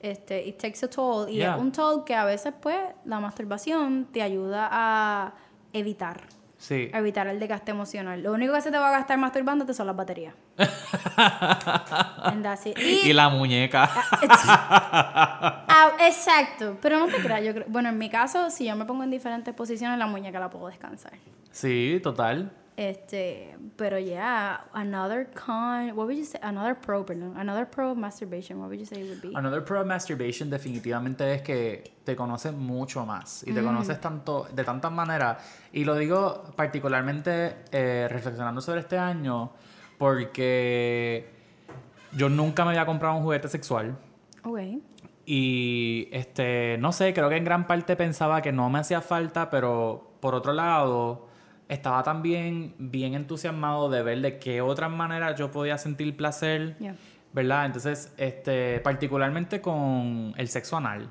Este, 0.00 0.46
it 0.46 0.58
takes 0.58 0.84
a 0.84 0.88
toll. 0.88 1.28
Y 1.28 1.42
es 1.42 1.56
un 1.58 1.72
toll 1.72 2.04
que 2.04 2.14
a 2.14 2.24
veces, 2.24 2.54
pues, 2.60 2.78
la 3.04 3.18
masturbación 3.20 4.06
te 4.12 4.22
ayuda 4.22 4.68
a 4.70 5.34
evitar. 5.72 6.20
Sí. 6.64 6.88
evitar 6.94 7.26
el 7.26 7.38
desgaste 7.38 7.72
emocional. 7.72 8.22
Lo 8.22 8.32
único 8.32 8.54
que 8.54 8.62
se 8.62 8.70
te 8.70 8.78
va 8.78 8.88
a 8.88 8.92
gastar 8.92 9.18
masturbándote 9.18 9.74
son 9.74 9.86
las 9.86 9.96
baterías. 9.96 10.34
y, 13.04 13.12
la 13.12 13.28
muñeca. 13.28 13.86
Ah, 13.86 15.64
ah, 15.68 15.92
exacto. 16.00 16.78
Pero 16.80 17.00
no 17.00 17.08
te 17.08 17.16
creas, 17.16 17.44
yo 17.44 17.52
creo. 17.52 17.66
Bueno, 17.68 17.90
en 17.90 17.98
mi 17.98 18.08
caso, 18.08 18.48
si 18.48 18.64
yo 18.64 18.74
me 18.76 18.86
pongo 18.86 19.04
en 19.04 19.10
diferentes 19.10 19.52
posiciones, 19.52 19.98
la 19.98 20.06
muñeca 20.06 20.40
la 20.40 20.48
puedo 20.48 20.68
descansar. 20.68 21.12
Sí, 21.50 22.00
total. 22.02 22.50
Este, 22.76 23.56
pero 23.76 24.00
yeah, 24.00 24.64
another 24.72 25.28
con, 25.32 25.96
what 25.96 26.06
would 26.06 26.16
you 26.16 26.24
say? 26.24 26.40
Another 26.42 26.74
pro, 26.74 27.06
perdón, 27.06 27.36
another 27.36 27.66
pro 27.66 27.92
of 27.92 27.96
masturbation, 27.96 28.58
what 28.58 28.68
would 28.68 28.80
you 28.80 28.86
say 28.86 29.00
it 29.00 29.08
would 29.08 29.22
be? 29.22 29.32
Another 29.36 29.64
pro 29.64 29.80
of 29.80 29.86
masturbation 29.86 30.50
definitivamente 30.50 31.34
es 31.34 31.42
que 31.42 31.84
te 32.02 32.16
conoces 32.16 32.52
mucho 32.52 33.06
más 33.06 33.44
y 33.46 33.52
te 33.52 33.62
mm. 33.62 33.64
conoces 33.64 34.00
tanto, 34.00 34.48
de 34.52 34.64
tantas 34.64 34.90
maneras. 34.90 35.38
Y 35.72 35.84
lo 35.84 35.94
digo 35.94 36.52
particularmente 36.56 37.58
eh, 37.70 38.08
reflexionando 38.10 38.60
sobre 38.60 38.80
este 38.80 38.98
año 38.98 39.52
porque 39.96 41.30
yo 42.16 42.28
nunca 42.28 42.64
me 42.64 42.70
había 42.70 42.86
comprado 42.86 43.16
un 43.16 43.22
juguete 43.22 43.48
sexual. 43.48 43.96
Ok. 44.42 44.58
Y 45.26 46.08
este, 46.10 46.76
no 46.78 46.90
sé, 46.90 47.14
creo 47.14 47.28
que 47.28 47.36
en 47.36 47.44
gran 47.44 47.68
parte 47.68 47.94
pensaba 47.94 48.42
que 48.42 48.50
no 48.50 48.68
me 48.68 48.80
hacía 48.80 49.00
falta, 49.00 49.48
pero 49.48 50.10
por 50.18 50.34
otro 50.34 50.52
lado 50.52 51.32
estaba 51.74 52.02
también 52.02 52.74
bien 52.78 53.14
entusiasmado 53.14 53.90
de 53.90 54.02
ver 54.02 54.20
de 54.20 54.38
qué 54.38 54.60
otras 54.60 54.90
maneras 54.90 55.38
yo 55.38 55.50
podía 55.50 55.76
sentir 55.76 56.16
placer, 56.16 56.76
¿verdad? 57.32 57.66
Entonces, 57.66 58.12
este, 58.16 58.80
particularmente 58.80 59.60
con 59.60 60.34
el 60.36 60.48
sexo 60.48 60.76
anal, 60.76 61.10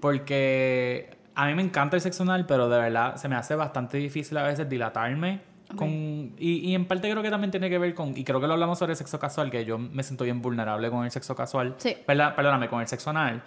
porque 0.00 1.16
a 1.34 1.46
mí 1.46 1.54
me 1.54 1.62
encanta 1.62 1.96
el 1.96 2.02
sexo 2.02 2.22
anal, 2.22 2.46
pero 2.46 2.68
de 2.68 2.78
verdad 2.78 3.16
se 3.16 3.28
me 3.28 3.36
hace 3.36 3.54
bastante 3.54 3.96
difícil 3.98 4.36
a 4.38 4.42
veces 4.44 4.68
dilatarme. 4.68 5.56
Con, 5.74 6.32
y, 6.38 6.72
en 6.74 6.86
parte 6.86 7.10
creo 7.10 7.24
que 7.24 7.30
también 7.30 7.50
tiene 7.50 7.68
que 7.68 7.78
ver 7.78 7.92
con, 7.92 8.16
y 8.16 8.22
creo 8.22 8.40
que 8.40 8.46
lo 8.46 8.52
hablamos 8.52 8.78
sobre 8.78 8.92
el 8.92 8.96
sexo 8.96 9.18
casual, 9.18 9.50
que 9.50 9.64
yo 9.64 9.78
me 9.78 10.04
siento 10.04 10.22
bien 10.22 10.40
vulnerable 10.40 10.88
con 10.90 11.04
el 11.04 11.10
sexo 11.10 11.34
casual, 11.34 11.74
sí. 11.78 11.96
perdóname, 12.06 12.68
con 12.68 12.80
el 12.80 12.86
sexo 12.86 13.10
anal. 13.10 13.42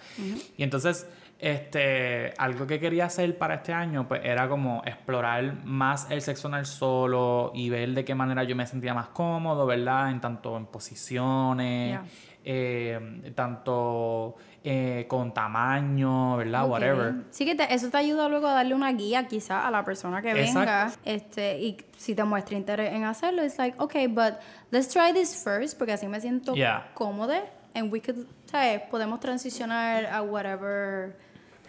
Y 0.57 0.63
entonces 0.63 1.07
Este, 1.39 2.33
algo 2.37 2.67
que 2.67 2.81
quería 2.81 3.05
hacer 3.05 3.37
para 3.37 3.55
este 3.55 3.71
año, 3.71 4.05
pues 4.07 4.19
era 4.25 4.49
como 4.49 4.81
explorar 4.85 5.63
más 5.63 6.05
el 6.11 6.21
sexo 6.21 6.49
anal 6.49 6.65
solo 6.65 7.51
y 7.55 7.69
ver 7.69 7.91
de 7.93 8.03
qué 8.03 8.13
manera 8.13 8.43
yo 8.43 8.57
me 8.57 8.67
sentía 8.67 8.93
más 8.93 9.07
cómodo, 9.07 9.65
¿verdad? 9.65 10.11
En 10.11 10.19
tanto 10.19 10.57
en 10.57 10.65
posiciones, 10.65 11.91
Yeah. 11.91 12.03
eh, 12.43 13.31
tanto 13.35 14.35
eh, 14.65 15.05
con 15.07 15.33
tamaño, 15.33 16.35
¿verdad? 16.35 16.65
Ok. 16.65 16.71
Whatever. 16.71 17.13
Sí 17.29 17.45
que 17.45 17.55
te- 17.55 17.73
eso 17.73 17.89
te 17.89 17.95
ayuda 17.97 18.27
luego 18.27 18.47
a 18.47 18.53
darle 18.55 18.75
una 18.75 18.91
guía 18.91 19.25
quizá 19.25 19.65
a 19.65 19.71
la 19.71 19.85
persona 19.85 20.21
que 20.21 20.33
venga. 20.33 20.91
Este, 21.05 21.57
y 21.57 21.77
si 21.97 22.15
te 22.15 22.23
muestra 22.25 22.57
interés 22.57 22.91
en 22.93 23.05
hacerlo, 23.05 23.41
es 23.43 23.57
like, 23.57 23.77
okay, 23.81 24.07
but 24.07 24.33
let's 24.71 24.89
try 24.89 25.13
this 25.13 25.41
first, 25.41 25.77
porque 25.77 25.93
así 25.93 26.07
me 26.09 26.19
siento 26.19 26.53
Yeah. 26.53 26.91
cómoda. 26.93 27.43
And 27.75 27.93
we 27.93 28.01
could, 28.01 28.25
¿sabes? 28.45 28.81
Podemos 28.89 29.21
transicionar 29.21 30.07
a 30.07 30.21
whatever 30.21 31.15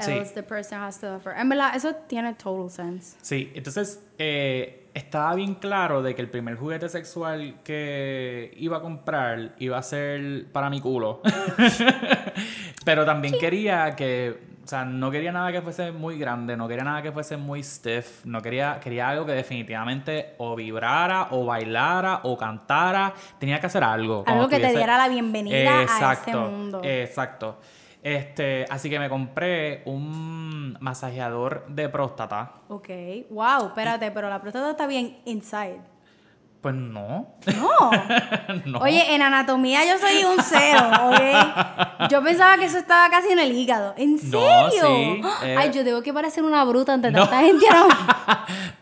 Sí. 0.02 0.12
else 0.12 0.32
the 0.34 0.42
person 0.42 0.80
has 0.80 0.98
to 1.00 1.16
offer. 1.16 1.32
En 1.36 1.48
verdad, 1.48 1.74
eso 1.74 1.94
tiene 2.06 2.34
total 2.34 2.70
sense. 2.70 3.16
Sí, 3.22 3.50
entonces 3.54 4.02
eh, 4.18 4.88
estaba 4.94 5.34
bien 5.34 5.54
claro 5.54 6.02
de 6.02 6.14
que 6.14 6.22
el 6.22 6.28
primer 6.30 6.56
juguete 6.56 6.88
sexual 6.88 7.56
que 7.64 8.52
iba 8.56 8.78
a 8.78 8.80
comprar 8.80 9.54
iba 9.58 9.78
a 9.78 9.82
ser 9.82 10.46
para 10.52 10.68
mi 10.70 10.80
culo. 10.80 11.20
Pero 12.84 13.04
también 13.04 13.34
quería 13.38 13.94
que, 13.94 14.40
o 14.64 14.66
sea, 14.66 14.84
no 14.84 15.10
quería 15.10 15.32
nada 15.32 15.52
que 15.52 15.60
fuese 15.60 15.92
muy 15.92 16.18
grande, 16.18 16.56
no 16.56 16.66
quería 16.66 16.84
nada 16.84 17.02
que 17.02 17.12
fuese 17.12 17.36
muy 17.36 17.62
stiff, 17.62 18.24
no 18.24 18.40
quería, 18.40 18.80
quería 18.80 19.08
algo 19.10 19.26
que 19.26 19.32
definitivamente 19.32 20.34
o 20.38 20.56
vibrara, 20.56 21.28
o 21.30 21.44
bailara, 21.44 22.20
o 22.24 22.36
cantara, 22.38 23.12
tenía 23.38 23.60
que 23.60 23.66
hacer 23.66 23.84
algo. 23.84 24.24
Algo 24.26 24.48
que 24.48 24.56
te 24.56 24.62
estuviese- 24.62 24.76
diera 24.78 24.96
la 24.98 25.08
bienvenida 25.08 25.80
a 25.80 25.82
este 25.82 25.92
Exacto, 25.94 26.40
mundo. 26.50 26.80
Exacto. 26.82 27.58
Este, 28.02 28.64
así 28.70 28.88
que 28.88 28.98
me 28.98 29.08
compré 29.10 29.82
un 29.84 30.76
masajeador 30.80 31.66
de 31.68 31.88
próstata. 31.88 32.52
Ok. 32.68 32.88
Wow, 33.30 33.66
espérate, 33.68 34.10
pero 34.10 34.30
la 34.30 34.40
próstata 34.40 34.70
está 34.70 34.86
bien 34.86 35.18
inside. 35.26 35.80
Pues 36.62 36.74
no. 36.74 37.36
No. 37.56 37.90
no. 38.66 38.78
Oye, 38.80 39.14
en 39.14 39.22
anatomía 39.22 39.80
yo 39.86 39.98
soy 39.98 40.24
un 40.24 40.42
cero, 40.42 40.90
¿ok? 41.08 42.10
Yo 42.10 42.22
pensaba 42.22 42.56
que 42.58 42.66
eso 42.66 42.76
estaba 42.78 43.08
casi 43.10 43.32
en 43.32 43.38
el 43.38 43.52
hígado. 43.52 43.94
¿En 43.96 44.18
serio? 44.18 44.42
No, 44.42 44.70
sí, 44.70 45.22
eh. 45.46 45.56
Ay, 45.58 45.70
yo 45.72 45.82
tengo 45.84 46.02
que 46.02 46.12
parecer 46.12 46.44
una 46.44 46.62
bruta 46.64 46.92
ante 46.94 47.10
No. 47.10 47.20
tanta 47.22 47.40
gente. 47.40 47.66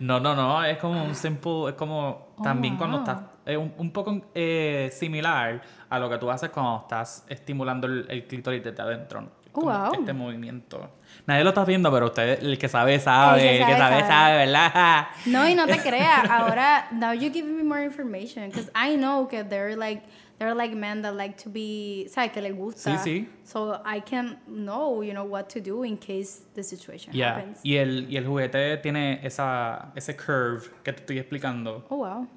¿no? 0.01 0.19
no, 0.21 0.35
no. 0.35 0.65
Es 0.65 0.79
como 0.79 1.05
un 1.05 1.15
simple. 1.15 1.69
Es 1.69 1.75
como 1.75 2.29
Oh, 2.39 2.43
también 2.43 2.77
cuando 2.77 2.99
estás. 2.99 3.19
Es 3.49 3.57
un, 3.57 3.73
un 3.79 3.91
poco 3.93 4.21
eh, 4.35 4.91
similar 4.93 5.61
a 5.89 5.99
lo 5.99 6.09
que 6.11 6.19
tú 6.19 6.31
haces 6.31 6.51
cuando 6.51 6.81
estás 6.83 7.25
estimulando 7.29 7.87
el, 7.87 8.07
el 8.09 8.27
clítoris 8.27 8.63
desde 8.63 8.83
adentro. 8.83 9.29
wow. 9.55 9.93
Este 9.93 10.13
movimiento. 10.13 10.89
Nadie 11.27 11.43
lo 11.43 11.49
está 11.51 11.65
viendo, 11.65 11.91
pero 11.91 12.07
usted, 12.07 12.43
el 12.43 12.59
que 12.59 12.69
sabe, 12.69 13.01
sabe. 13.01 13.59
El 13.59 13.67
que 13.67 13.73
sabe, 13.73 13.79
sabe, 13.79 14.01
sabe. 14.01 14.09
sabe, 14.13 14.37
¿verdad? 14.47 15.07
No, 15.27 15.49
y 15.49 15.55
no 15.55 15.67
te 15.67 15.79
creas. 15.79 16.29
Ahora, 16.31 16.89
now 16.93 17.13
you're 17.13 17.33
giving 17.33 17.57
me 17.57 17.63
more 17.65 17.83
information. 17.83 18.49
Because 18.51 18.71
I 18.75 18.97
know 18.97 19.27
que 19.27 19.43
there 19.45 19.67
are 19.67 19.77
like, 19.77 20.03
there 20.39 20.49
are 20.51 20.55
like 20.55 20.75
men 20.77 21.03
that 21.03 21.15
like 21.17 21.37
to 21.43 21.51
be, 21.51 22.07
¿sabes? 22.09 22.31
Que 22.33 22.41
les 22.41 22.55
gusta. 22.55 22.91
Sí, 22.91 22.99
sí. 22.99 23.29
So 23.45 23.81
I 23.85 24.01
can 24.01 24.39
know, 24.47 25.03
you 25.03 25.13
know, 25.13 25.25
what 25.25 25.49
to 25.55 25.61
do 25.61 25.83
in 25.85 25.97
case 25.99 26.43
the 26.55 26.63
situation 26.63 27.13
Yeah. 27.15 27.35
happens. 27.35 27.59
Y 27.65 27.77
el, 27.77 28.07
y 28.09 28.17
el 28.17 28.27
juguete 28.27 28.77
tiene 28.79 29.21
esa, 29.27 29.91
ese 29.97 30.15
curve 30.17 30.63
que 30.85 30.93
te 30.93 31.01
estoy 31.01 31.19
explicando. 31.19 31.85
Oh, 31.89 31.97
wow. 31.97 32.29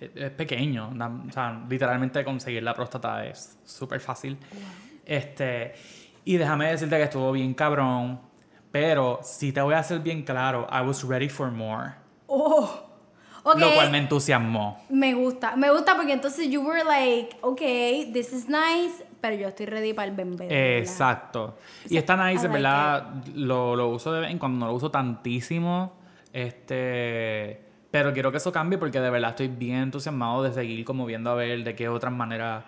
Es, 0.00 0.30
pequeño. 0.30 0.90
O 0.90 1.32
sea, 1.32 1.64
literalmente 1.68 2.24
conseguir 2.24 2.62
la 2.62 2.74
próstata 2.74 3.26
es 3.26 3.58
súper 3.64 4.00
fácil. 4.00 4.38
Este, 5.04 5.74
y 6.24 6.36
déjame 6.36 6.70
decirte 6.70 6.96
que 6.96 7.04
estuvo 7.04 7.32
bien 7.32 7.54
cabrón. 7.54 8.20
Pero 8.70 9.20
si 9.22 9.52
te 9.52 9.60
voy 9.60 9.74
a 9.74 9.78
hacer 9.78 10.00
bien 10.00 10.22
claro, 10.22 10.66
I 10.70 10.86
was 10.86 11.02
ready 11.02 11.28
for 11.28 11.50
more. 11.50 11.94
Oh. 12.26 12.84
Ok. 13.44 13.58
Lo 13.58 13.72
cual 13.72 13.90
me 13.90 13.98
entusiasmó. 13.98 14.84
Me 14.90 15.14
gusta, 15.14 15.56
me 15.56 15.70
gusta 15.70 15.96
porque 15.96 16.12
entonces 16.12 16.50
you 16.50 16.60
were 16.60 16.84
like, 16.84 17.36
okay, 17.40 18.12
this 18.12 18.32
is 18.32 18.46
nice, 18.46 19.04
pero 19.22 19.36
yo 19.36 19.48
estoy 19.48 19.66
ready 19.66 19.94
para 19.94 20.10
el 20.10 20.14
bebé. 20.14 20.36
¿verdad? 20.36 20.78
Exacto. 20.78 21.56
Y 21.88 21.96
está 21.96 22.14
I 22.14 22.34
nice, 22.34 22.44
en 22.44 22.52
like 22.52 22.62
verdad. 22.62 23.24
Lo, 23.34 23.74
lo 23.74 23.88
uso 23.88 24.12
de 24.12 24.20
vez 24.20 24.30
en 24.30 24.38
cuando, 24.38 24.58
no 24.58 24.66
lo 24.66 24.74
uso 24.74 24.90
tantísimo. 24.90 25.92
Este. 26.32 27.67
Pero 27.90 28.12
quiero 28.12 28.30
que 28.30 28.36
eso 28.36 28.52
cambie 28.52 28.78
porque 28.78 29.00
de 29.00 29.08
verdad 29.10 29.30
estoy 29.30 29.48
bien 29.48 29.76
entusiasmado 29.84 30.42
de 30.42 30.52
seguir 30.52 30.84
como 30.84 31.06
viendo 31.06 31.30
a 31.30 31.34
ver 31.34 31.64
de 31.64 31.74
qué 31.74 31.88
otras 31.88 32.12
maneras 32.12 32.64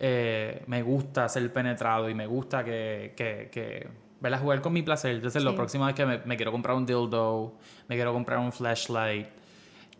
eh, 0.00 0.62
me 0.66 0.82
gusta 0.82 1.28
ser 1.28 1.52
penetrado 1.52 2.08
y 2.08 2.14
me 2.14 2.26
gusta 2.26 2.64
que, 2.64 3.12
que, 3.16 3.50
que 3.52 3.86
¿verdad? 4.20 4.40
jugar 4.40 4.60
con 4.62 4.72
mi 4.72 4.82
placer. 4.82 5.14
Entonces, 5.16 5.42
lo 5.44 5.50
Sí. 5.50 5.56
próximo 5.56 5.88
es 5.88 5.94
que 5.94 6.06
me, 6.06 6.18
me 6.24 6.36
quiero 6.36 6.50
comprar 6.52 6.74
un 6.76 6.86
dildo, 6.86 7.54
me 7.88 7.96
quiero 7.96 8.12
comprar 8.12 8.38
un 8.38 8.50
flashlight. 8.52 9.26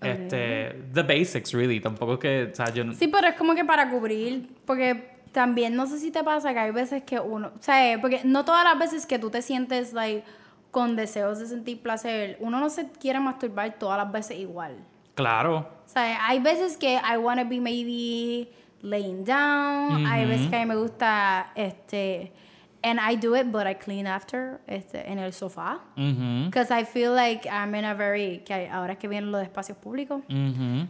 Este, 0.01 0.83
the 0.93 1.03
basics, 1.03 1.53
really. 1.53 1.79
Tampoco 1.81 2.15
es 2.15 2.19
que, 2.19 2.49
o 2.53 2.55
sea, 2.55 2.73
yo 2.73 2.83
no- 2.85 2.93
Sí, 2.95 3.09
pero 3.09 3.29
es 3.29 3.35
como 3.35 3.55
que 3.55 3.65
para 3.65 3.89
cubrir, 3.91 4.49
porque 4.67 5.11
también 5.33 5.77
no 5.77 5.87
sé 5.87 5.99
si 5.99 6.11
te 6.11 6.25
pasa 6.25 6.53
que 6.53 6.59
hay 6.59 6.71
veces 6.73 7.03
que 7.05 7.21
uno, 7.21 7.53
o 7.59 7.63
sea, 7.63 7.99
porque 8.01 8.21
no 8.25 8.45
todas 8.45 8.65
las 8.65 8.79
veces 8.79 9.07
que 9.07 9.19
tú 9.19 9.31
te 9.31 9.43
sientes 9.43 9.93
like 9.93 10.25
con 10.73 10.97
deseos 10.97 11.39
de 11.39 11.47
sentir 11.47 11.81
placer, 11.83 12.39
uno 12.41 12.59
no 12.59 12.69
se 12.71 12.91
quiere 12.91 13.21
masturbar 13.21 13.79
todas 13.79 13.99
las 13.99 14.11
veces 14.11 14.39
igual. 14.39 14.85
Claro. 15.15 15.69
O 15.85 15.89
sea, 15.89 16.27
hay 16.27 16.41
veces 16.41 16.77
que 16.77 16.95
I 16.95 17.19
want 17.19 17.39
to 17.39 17.47
be 17.47 17.61
maybe 17.61 18.51
laying 18.81 19.23
down, 19.23 20.07
hay 20.07 20.27
veces 20.27 20.49
que 20.49 20.57
a 20.57 20.61
mí 20.61 20.67
me 20.67 20.77
gusta 20.77 21.53
este 21.55 22.33
and 22.83 22.99
I 22.99 23.15
do 23.15 23.35
it 23.35 23.53
but 23.53 23.67
I 23.67 23.75
clean 23.75 24.07
after 24.07 24.61
este 24.67 25.07
en 25.07 25.19
el 25.19 25.33
sofá. 25.33 25.81
Because 26.47 26.71
I 26.71 26.85
feel 26.85 27.13
like 27.13 27.47
I'm 27.47 27.75
in 27.75 27.85
a 27.85 27.95
very, 27.95 28.43
que 28.45 28.69
ahora 28.73 28.97
que 28.97 29.09
vienen 29.09 29.31
los 29.31 29.43
espacios 29.43 29.77
públicos, 29.77 30.23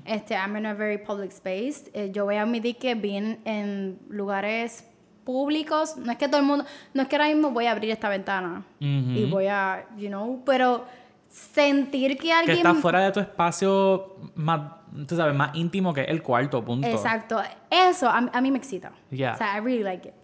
este, 0.06 0.34
I'm 0.34 0.56
in 0.56 0.66
a 0.66 0.74
very 0.74 0.98
public 0.98 1.32
space. 1.32 1.90
Eh, 1.92 2.10
yo 2.12 2.24
voy 2.24 2.36
a 2.36 2.42
admitir 2.42 2.76
que 2.76 2.94
bien 2.94 3.40
en 3.44 3.98
lugares 4.08 4.88
públicos, 5.24 5.96
no 5.96 6.12
es 6.12 6.18
que 6.18 6.28
todo 6.28 6.40
el 6.40 6.46
mundo, 6.46 6.64
no 6.94 7.02
es 7.02 7.08
que 7.08 7.16
ahora 7.16 7.28
mismo 7.28 7.50
voy 7.50 7.66
a 7.66 7.72
abrir 7.72 7.90
esta 7.90 8.08
ventana 8.08 8.64
y 8.80 9.24
voy 9.30 9.46
a, 9.46 9.86
you 9.96 10.08
know, 10.08 10.42
pero 10.44 10.84
sentir 11.28 12.16
que 12.16 12.24
Que 12.24 12.32
alguien... 12.32 12.58
está 12.58 12.74
fuera 12.74 13.00
de 13.00 13.12
tu 13.12 13.20
espacio 13.20 14.16
más, 14.34 14.72
tú 15.06 15.16
sabes, 15.16 15.34
más 15.34 15.54
íntimo 15.54 15.94
que 15.94 16.02
el 16.02 16.22
cuarto, 16.22 16.64
punto. 16.64 16.86
Exacto, 16.86 17.40
eso 17.70 18.08
a, 18.08 18.18
a 18.32 18.40
mí 18.40 18.50
me 18.50 18.58
excita. 18.58 18.92
Yeah. 19.10 19.34
O 19.34 19.36
sea, 19.38 19.56
I 19.56 19.60
really 19.60 19.82
like 19.82 20.08
it. 20.08 20.14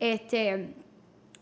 Este, 0.00 0.74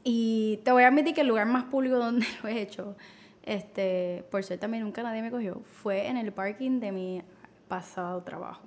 y 0.04 0.58
te 0.64 0.72
voy 0.72 0.82
a 0.82 0.88
admitir 0.88 1.14
que 1.14 1.20
el 1.20 1.28
lugar 1.28 1.46
más 1.46 1.64
público 1.64 1.96
donde 1.98 2.26
lo 2.42 2.48
he 2.48 2.60
hecho, 2.60 2.96
este, 3.44 4.24
por 4.30 4.42
suerte 4.42 4.62
también 4.62 4.84
nunca 4.84 5.02
nadie 5.02 5.22
me 5.22 5.30
cogió, 5.30 5.62
fue 5.82 6.08
en 6.08 6.16
el 6.16 6.32
parking 6.32 6.80
de 6.80 6.92
mi 6.92 7.22
pasado 7.68 8.22
trabajo. 8.22 8.62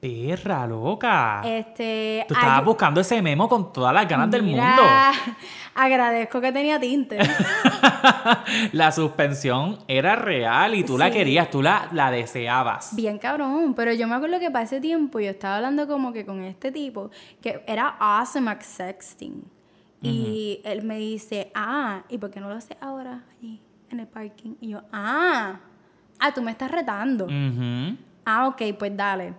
Perra, 0.00 0.66
loca. 0.66 1.40
Este, 1.44 2.24
Tú 2.28 2.34
estabas 2.34 2.58
ay- 2.58 2.64
buscando 2.64 3.00
ese 3.00 3.20
memo 3.22 3.48
con 3.48 3.72
todas 3.72 3.94
las 3.94 4.06
ganas 4.06 4.30
del 4.30 4.42
mundo. 4.42 4.62
Agradezco 5.74 6.40
que 6.40 6.52
tenía 6.52 6.78
tinte. 6.78 7.18
la 8.72 8.92
suspensión 8.92 9.78
era 9.88 10.16
real 10.16 10.74
y 10.74 10.84
tú 10.84 10.96
la 10.98 11.10
querías, 11.10 11.50
tú 11.50 11.62
la, 11.62 11.88
la 11.92 12.10
deseabas. 12.10 12.94
Bien 12.94 13.18
cabrón, 13.18 13.74
pero 13.74 13.92
yo 13.92 14.06
me 14.06 14.14
acuerdo 14.14 14.38
que 14.38 14.50
para 14.50 14.64
ese 14.64 14.80
tiempo 14.80 15.18
yo 15.20 15.30
estaba 15.30 15.56
hablando 15.56 15.86
como 15.86 16.12
que 16.12 16.24
con 16.24 16.42
este 16.44 16.70
tipo 16.72 17.10
que 17.42 17.62
era 17.66 17.96
awesome 17.98 18.50
at 18.50 18.60
sexting. 18.60 19.44
Y 20.02 20.60
él 20.64 20.82
me 20.84 20.98
dice, 20.98 21.50
ah, 21.54 22.02
¿y 22.08 22.18
por 22.18 22.30
qué 22.30 22.38
no 22.38 22.48
lo 22.48 22.54
haces 22.54 22.76
ahora 22.80 23.24
allí 23.32 23.60
en 23.90 23.98
el 24.00 24.06
parking? 24.06 24.54
Y 24.60 24.68
yo, 24.68 24.82
ah, 24.92 25.58
ah, 26.20 26.32
tú 26.32 26.42
me 26.42 26.52
estás 26.52 26.70
retando. 26.70 27.26
Ah, 28.24 28.46
ok, 28.46 28.62
pues 28.78 28.96
dale. 28.96 29.34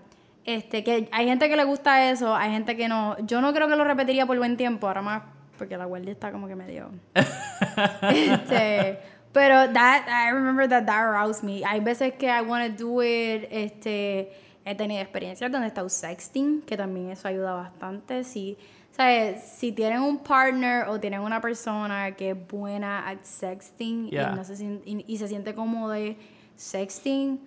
Este, 0.47 0.81
que 0.81 1.09
hay 1.11 1.27
gente 1.27 1.49
que 1.49 1.57
le 1.57 1.65
gusta 1.65 2.09
eso, 2.09 2.33
hay 2.33 2.51
gente 2.51 2.77
que 2.77 2.87
no. 2.87 3.17
Yo 3.27 3.41
no 3.41 3.53
creo 3.53 3.67
que 3.67 3.75
lo 3.75 3.83
repetiría 3.83 4.25
por 4.25 4.37
buen 4.37 4.55
tiempo, 4.55 4.87
ahora 4.87 5.01
más 5.01 5.23
porque 5.57 5.75
la 5.75 5.83
guardia 5.83 6.13
está 6.13 6.31
como 6.31 6.47
que 6.47 6.55
medio. 6.55 6.89
este, 8.01 8.99
pero 9.33 9.71
that, 9.73 10.07
I 10.07 10.31
remember 10.31 10.69
that 10.69 10.85
that 10.85 11.03
aroused 11.03 11.43
me. 11.43 11.63
Hay 11.65 11.81
veces 11.81 12.13
que 12.13 12.27
I 12.27 12.41
want 12.41 12.77
to 12.77 12.83
do 12.85 13.03
it, 13.03 13.49
este, 13.51 14.31
he 14.63 14.75
tenido 14.75 15.01
experiencias 15.01 15.51
donde 15.51 15.65
he 15.65 15.67
estado 15.67 15.89
sexting, 15.89 16.61
que 16.61 16.77
también 16.77 17.11
eso 17.11 17.27
ayuda 17.27 17.53
bastante. 17.53 18.23
Si, 18.23 18.57
¿sabes? 18.91 19.43
si 19.43 19.73
tienen 19.73 20.01
un 20.01 20.19
partner 20.19 20.87
o 20.87 20.97
tienen 20.97 21.19
una 21.19 21.41
persona 21.41 22.11
que 22.11 22.29
es 22.29 22.47
buena 22.47 23.05
at 23.05 23.17
sexting 23.23 24.11
Yeah. 24.11 24.31
y, 24.31 24.35
no 24.37 24.43
se, 24.45 24.63
y, 24.63 25.03
y 25.05 25.17
se 25.17 25.27
siente 25.27 25.53
cómodo 25.53 25.91
de 25.91 26.17
sexting, 26.55 27.39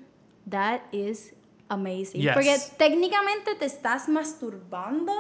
that 0.51 0.81
is 0.93 1.33
amazing. 1.71 2.21
Yes. 2.21 2.35
Porque 2.35 2.57
técnicamente 2.77 3.55
te 3.55 3.65
estás 3.65 4.09
masturbando, 4.09 5.13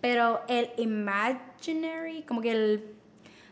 pero 0.00 0.42
el 0.48 0.70
imaginary, 0.76 2.22
como 2.24 2.40
que 2.40 2.52
el, 2.52 2.94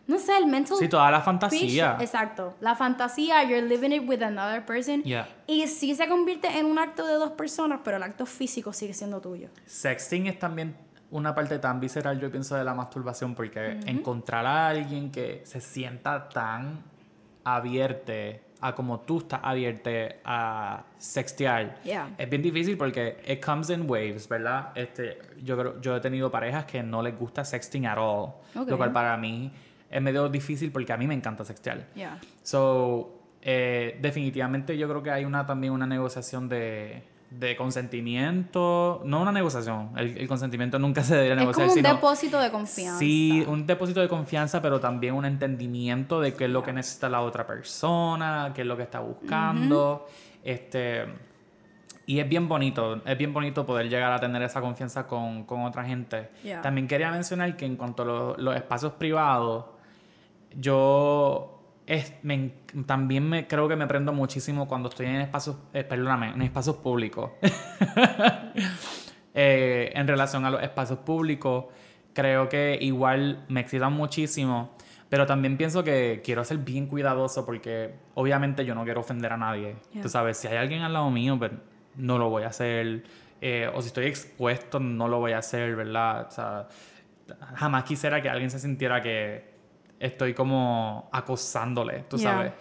no 0.07 0.19
sé, 0.19 0.37
el 0.37 0.47
mental 0.47 0.77
Sí, 0.79 0.89
toda 0.89 1.11
la 1.11 1.21
fantasía. 1.23 1.97
exacto. 2.01 2.55
La 2.61 2.75
fantasía, 2.75 3.43
you're 3.45 3.63
living 3.67 3.91
it 3.93 4.03
with 4.07 4.23
another 4.23 4.65
person. 4.67 5.03
Yeah. 5.03 5.29
Y 5.47 5.67
sí 5.67 5.95
se 5.95 6.07
convierte 6.09 6.49
en 6.59 6.67
un 6.67 6.79
acto 6.79 7.07
de 7.07 7.15
dos 7.15 7.31
personas, 7.33 7.81
pero 7.83 7.97
el 7.97 8.03
acto 8.03 8.27
físico 8.27 8.73
sigue 8.73 8.93
siendo 8.93 9.21
tuyo. 9.21 9.49
Sexting 9.65 10.27
es 10.27 10.39
también 10.39 10.77
una 11.11 11.35
parte 11.35 11.59
tan 11.59 11.81
visceral, 11.81 12.21
yo 12.21 12.31
pienso, 12.31 12.57
de 12.57 12.65
la 12.65 12.75
masturbación, 12.75 13.35
porque 13.35 13.79
encontrar 13.87 14.45
a 14.47 14.69
alguien 14.69 15.11
que 15.13 15.43
se 15.45 15.61
sienta 15.61 16.29
tan 16.29 16.83
abierto 17.45 18.13
a 18.61 18.75
como 18.75 19.01
tú 19.01 19.19
estás 19.19 19.41
abierto 19.43 19.91
a 20.25 20.85
sextear, 20.99 21.77
Yeah. 21.85 22.15
es 22.17 22.31
bien 22.31 22.41
difícil 22.43 22.77
porque 22.79 23.19
it 23.27 23.45
comes 23.45 23.69
in 23.71 23.89
waves, 23.89 24.29
¿verdad? 24.29 24.71
Este, 24.75 25.19
yo, 25.43 25.57
creo- 25.59 25.81
yo 25.81 25.97
he 25.97 26.01
tenido 26.01 26.31
parejas 26.31 26.65
que 26.65 26.83
no 26.83 27.03
les 27.03 27.19
gusta 27.19 27.45
sexting 27.45 27.87
at 27.87 27.99
all, 27.99 28.33
Ok. 28.57 28.69
lo 28.69 28.77
cual 28.77 28.93
para 28.93 29.17
mí 29.17 29.53
es 29.91 30.01
medio 30.03 30.29
difícil 30.29 30.73
porque 30.73 30.93
a 30.93 30.97
mí 30.97 31.07
me 31.07 31.15
encanta 31.15 31.45
sextear. 31.45 31.87
Yeah. 31.95 32.19
So, 32.43 33.21
eh, 33.43 33.99
definitivamente 34.01 34.79
yo 34.79 34.89
creo 34.89 35.03
que 35.03 35.11
hay 35.11 35.25
una 35.27 35.45
también 35.45 35.73
una 35.73 35.87
negociación 35.87 36.49
de, 36.49 37.03
de 37.39 37.57
consentimiento. 37.57 39.03
No 39.05 39.21
una 39.23 39.33
negociación, 39.33 39.91
el, 39.97 40.17
el 40.19 40.29
consentimiento 40.29 40.79
nunca 40.79 41.03
se 41.03 41.15
debería 41.15 41.35
Es 41.35 41.41
negociar. 41.41 41.67
como 41.67 41.73
un 41.73 41.77
sino- 41.79 41.95
depósito 41.95 42.41
de 42.41 42.51
confianza. 42.51 42.99
Sí, 42.99 43.45
un 43.47 43.67
depósito 43.67 44.01
de 44.01 44.09
confianza, 44.09 44.63
pero 44.63 44.81
también 44.81 45.15
un 45.15 45.25
entendimiento 45.25 46.21
de 46.21 46.35
qué 46.35 46.45
es 46.45 46.51
lo 46.51 46.63
que 46.63 46.73
necesita 46.73 47.09
la 47.09 47.21
otra 47.23 47.47
persona, 47.47 48.53
qué 48.55 48.61
es 48.63 48.67
lo 48.67 48.77
que 48.77 48.83
está 48.85 49.01
buscando. 49.01 50.07
Este. 50.43 51.05
Y 52.07 52.19
es 52.21 52.29
bien 52.29 52.49
bonito, 52.49 53.01
es 53.07 53.17
bien 53.17 53.33
bonito 53.33 53.65
poder 53.65 53.89
llegar 53.89 54.13
a 54.13 54.21
tener 54.21 54.43
esa 54.43 54.61
confianza 54.61 55.07
con, 55.07 55.45
con 55.45 55.63
otra 55.63 55.85
gente. 55.85 56.29
Yeah. 56.43 56.61
También 56.61 56.87
quería 56.87 57.11
mencionar 57.11 57.57
que 57.57 57.65
en 57.65 57.77
cuanto 57.77 58.03
a 58.03 58.07
lo- 58.07 58.37
los 58.37 58.55
espacios 58.55 58.93
privados, 58.93 59.65
yo 60.55 61.54
es, 61.87 62.15
me 62.23 62.53
también 62.87 63.29
me 63.29 63.47
creo 63.47 63.69
que 63.69 63.77
me 63.77 63.87
prendo 63.87 64.13
muchísimo 64.13 64.67
cuando 64.67 64.89
estoy 64.89 65.07
en 65.07 65.17
espacios, 65.17 65.57
eh, 65.73 65.85
perdóname, 65.85 66.31
en 66.31 66.43
espacios 66.43 66.77
públicos. 66.77 67.31
Eh, 69.37 69.91
en 69.97 70.07
relación 70.07 70.45
a 70.45 70.51
los 70.51 70.63
espacios 70.63 71.01
públicos, 71.01 71.65
creo 72.13 72.49
que 72.49 72.79
igual 72.81 73.45
me 73.49 73.59
excitan 73.63 73.93
muchísimo, 73.93 74.77
pero 75.09 75.27
también 75.27 75.57
pienso 75.57 75.83
que 75.83 76.23
quiero 76.25 76.45
ser 76.45 76.59
bien 76.59 76.87
cuidadoso 76.87 77.45
porque 77.45 77.97
obviamente 78.15 78.65
yo 78.65 78.77
no 78.77 78.85
quiero 78.85 79.01
ofender 79.01 79.33
a 79.33 79.37
nadie. 79.37 79.75
Yeah. 79.93 80.03
Tú 80.03 80.09
sabes, 80.09 80.37
si 80.37 80.47
hay 80.47 80.57
alguien 80.57 80.83
al 80.83 80.93
lado 80.93 81.11
mío, 81.11 81.37
pues 81.37 81.51
no 81.97 82.17
lo 82.17 82.31
voy 82.31 82.45
a 82.45 82.47
hacer. 82.47 83.03
eh, 83.41 83.69
o 83.75 83.83
si 83.83 83.89
estoy 83.89 84.07
expuesto, 84.07 84.79
no 84.79 85.09
lo 85.09 85.19
voy 85.19 85.33
a 85.33 85.39
hacer, 85.39 85.75
¿verdad? 85.75 86.29
O 86.29 86.31
sea, 86.31 86.69
jamás 87.57 87.83
quisiera 87.83 88.23
que 88.23 88.29
alguien 88.29 88.51
se 88.51 88.61
sintiera 88.61 89.03
que 89.03 89.54
estoy 90.01 90.35
como 90.35 91.09
acosándole, 91.13 92.05
tú 92.09 92.17
Yeah. 92.17 92.31
sabes. 92.33 92.53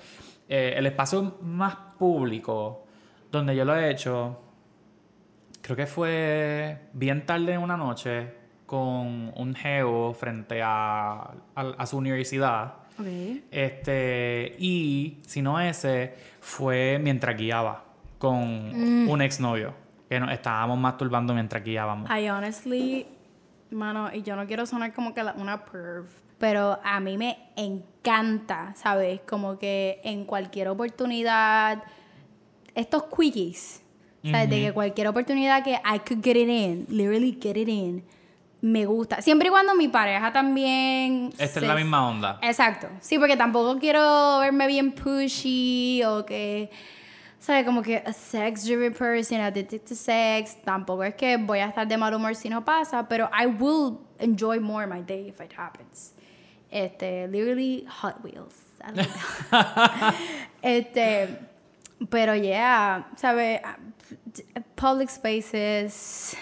Eh, 0.50 0.74
el 0.78 0.86
espacio 0.86 1.38
más 1.42 1.76
público 1.98 2.86
donde 3.32 3.56
yo 3.56 3.66
lo 3.66 3.76
he 3.76 3.90
hecho, 3.90 4.40
creo 5.62 5.76
que 5.78 5.88
fue 5.88 6.90
bien 6.94 7.26
tarde 7.26 7.54
en 7.54 7.62
una 7.62 7.78
noche 7.78 8.34
con 8.66 9.32
un 9.36 9.56
geo 9.56 10.14
frente 10.14 10.62
a, 10.62 11.14
a, 11.56 11.62
a 11.78 11.86
su 11.86 11.98
universidad. 11.98 12.76
Este, 13.52 14.56
y 14.60 15.20
si 15.26 15.42
no 15.42 15.60
ese, 15.60 16.14
fue 16.42 17.00
mientras 17.02 17.38
guiaba 17.38 17.84
con 18.18 18.38
un 19.10 19.22
exnovio. 19.22 19.74
Que 20.10 20.20
nos 20.20 20.32
estábamos 20.32 20.78
masturbando 20.78 21.34
mientras 21.34 21.64
guiábamos. 21.64 22.10
I 22.12 22.30
honestly, 22.30 23.08
mano, 23.72 24.10
y 24.14 24.22
yo 24.22 24.36
no 24.36 24.46
quiero 24.46 24.66
sonar 24.68 24.94
como 24.94 25.14
que 25.14 25.24
la- 25.24 25.34
una 25.34 25.66
perv, 25.66 26.06
pero 26.44 26.78
a 26.84 27.00
mí 27.00 27.18
me 27.18 27.38
encanta, 27.56 28.74
¿sabes? 28.76 29.22
Como 29.26 29.58
que 29.58 30.02
en 30.04 30.26
cualquier 30.26 30.68
oportunidad, 30.68 31.82
estos 32.76 33.06
quickies, 33.06 33.82
¿sabes? 34.30 34.50
De 34.50 34.60
que 34.60 34.74
cualquier 34.74 35.08
oportunidad 35.08 35.64
que 35.64 35.76
I 35.76 36.00
could 36.00 36.22
get 36.22 36.36
it 36.36 36.50
in, 36.50 36.86
literally 36.90 37.40
get 37.42 37.56
it 37.56 37.70
in, 37.70 38.04
me 38.60 38.86
gusta. 38.86 39.22
Siempre 39.22 39.48
y 39.48 39.52
cuando 39.52 39.74
mi 39.74 39.88
pareja 39.88 40.34
también... 40.34 41.30
Esta 41.38 41.62
es 41.62 41.66
la 41.66 41.76
misma 41.76 42.10
onda. 42.10 42.40
Exacto. 42.42 42.90
Sí, 43.00 43.18
porque 43.18 43.38
tampoco 43.38 43.80
quiero 43.80 44.40
verme 44.40 44.68
bien 44.68 44.92
pushy 44.92 46.04
o 46.04 46.26
que, 46.26 46.70
¿sabes? 47.40 47.64
Como 47.66 47.82
que 47.82 48.04
a 48.06 48.12
sex-driven 48.12 48.94
person, 48.94 49.40
addicted 49.40 49.80
to 49.80 49.96
sex. 49.96 50.62
Tampoco 50.62 51.06
es 51.06 51.16
que 51.16 51.38
voy 51.38 51.60
a 51.60 51.68
estar 51.68 51.88
de 51.88 51.96
mal 51.96 52.14
humor 52.14 52.36
si 52.36 52.50
no 52.50 52.66
pasa, 52.66 53.08
pero 53.08 53.30
I 53.32 53.46
will 53.46 54.00
enjoy 54.20 54.60
more 54.60 54.86
my 54.86 55.02
day 55.02 55.30
if 55.30 55.40
it 55.40 55.54
happens. 55.58 56.16
Este, 56.74 57.28
literally 57.28 57.86
Hot 58.02 58.16
Wheels. 58.24 58.56
Este, 60.62 61.40
pero 62.10 62.36
yeah, 62.36 63.08
¿sabes? 63.16 63.62
Public 64.76 65.10
spaces, 65.10 66.36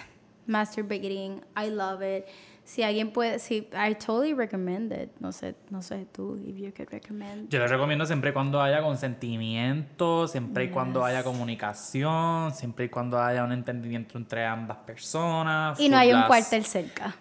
masturbating, 0.47 1.41
I 1.57 1.69
love 1.69 2.01
it. 2.01 2.25
Si 2.63 2.83
alguien 2.83 3.11
puede, 3.11 3.39
si, 3.39 3.67
I 3.73 3.95
totally 3.95 4.33
recommend 4.33 4.93
it. 4.93 5.09
No 5.19 5.31
sé, 5.33 5.55
no 5.69 5.81
sé 5.81 6.05
tú, 6.13 6.37
if 6.37 6.55
you 6.57 6.71
could 6.71 6.89
recommend. 6.91 7.49
Yo 7.49 7.59
le 7.59 7.67
recomiendo 7.67 8.05
siempre 8.05 8.29
y 8.29 8.33
cuando 8.33 8.61
haya 8.61 8.81
consentimiento, 8.81 10.27
siempre 10.27 10.65
y 10.65 10.69
cuando 10.69 11.03
haya 11.03 11.23
comunicación, 11.23 12.53
siempre 12.53 12.85
y 12.85 12.89
cuando 12.89 13.21
haya 13.21 13.43
un 13.43 13.51
entendimiento 13.51 14.17
entre 14.17 14.45
ambas 14.45 14.77
personas. 14.77 15.77
Y 15.79 15.89
no 15.89 15.97
hay 15.97 16.13
un 16.13 16.19
Las- 16.19 16.27
cuartel 16.27 16.63
cerca. 16.63 17.13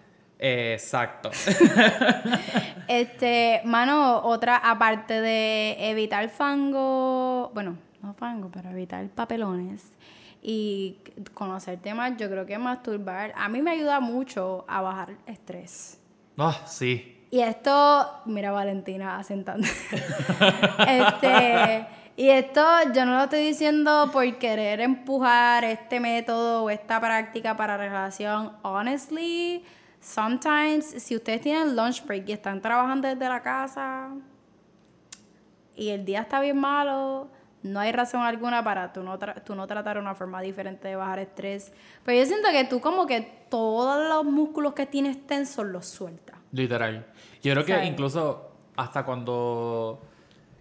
Exacto. 0.43 1.29
Este, 2.91 3.61
mano, 3.63 4.17
otra, 4.17 4.57
aparte 4.57 5.21
de 5.21 5.89
evitar 5.89 6.27
fango, 6.27 7.49
bueno, 7.53 7.77
no 8.01 8.13
fango, 8.13 8.49
pero 8.51 8.69
evitar 8.69 9.07
papelones 9.07 9.93
y 10.41 10.97
conocer 11.33 11.79
temas, 11.79 12.17
yo 12.17 12.29
creo 12.29 12.45
que 12.45 12.57
masturbar 12.57 13.31
a 13.37 13.47
mí 13.47 13.61
me 13.61 13.71
ayuda 13.71 14.01
mucho 14.01 14.65
a 14.67 14.81
bajar 14.81 15.15
estrés. 15.25 16.01
Ah, 16.37 16.63
sí. 16.65 17.25
Y 17.31 17.39
esto, 17.39 18.09
mira 18.25 18.51
Valentina 18.51 19.17
asentando. 19.17 19.65
este, 20.85 21.87
y 22.17 22.27
esto 22.27 22.61
yo 22.93 23.05
no 23.05 23.15
lo 23.15 23.23
estoy 23.23 23.45
diciendo 23.45 24.09
por 24.11 24.37
querer 24.37 24.81
empujar 24.81 25.63
este 25.63 26.01
método 26.01 26.65
o 26.65 26.69
esta 26.69 26.99
práctica 26.99 27.55
para 27.55 27.77
relación. 27.77 28.51
Honestly, 28.63 29.63
sometimes 30.01 30.85
si 30.85 31.15
ustedes 31.15 31.41
tienen 31.41 31.75
lunch 31.75 32.05
break 32.05 32.27
y 32.27 32.31
están 32.33 32.59
trabajando 32.61 33.07
desde 33.07 33.29
la 33.29 33.41
casa 33.41 34.09
y 35.75 35.89
el 35.89 36.03
día 36.03 36.21
está 36.21 36.41
bien 36.41 36.59
malo, 36.59 37.29
no 37.63 37.79
hay 37.79 37.91
razón 37.91 38.21
alguna 38.21 38.63
para 38.63 38.91
tú 38.91 39.03
no, 39.03 39.17
tra- 39.19 39.43
tú 39.43 39.55
no 39.55 39.67
tratar 39.67 39.97
una 39.99 40.15
forma 40.15 40.41
diferente 40.41 40.87
de 40.87 40.95
bajar 40.95 41.19
estrés. 41.19 41.71
Pero 42.03 42.17
yo 42.19 42.25
siento 42.25 42.49
que 42.51 42.65
tú 42.65 42.81
como 42.81 43.05
que 43.05 43.45
todos 43.49 44.09
los 44.09 44.25
músculos 44.25 44.73
que 44.73 44.85
tienes 44.87 45.25
tensos 45.27 45.65
los 45.65 45.85
sueltas. 45.85 46.37
Literal. 46.51 47.05
Yo 47.41 47.53
creo 47.53 47.63
que 47.65 47.73
¿Sabes? 47.73 47.87
incluso 47.87 48.51
hasta 48.75 49.05
cuando 49.05 50.01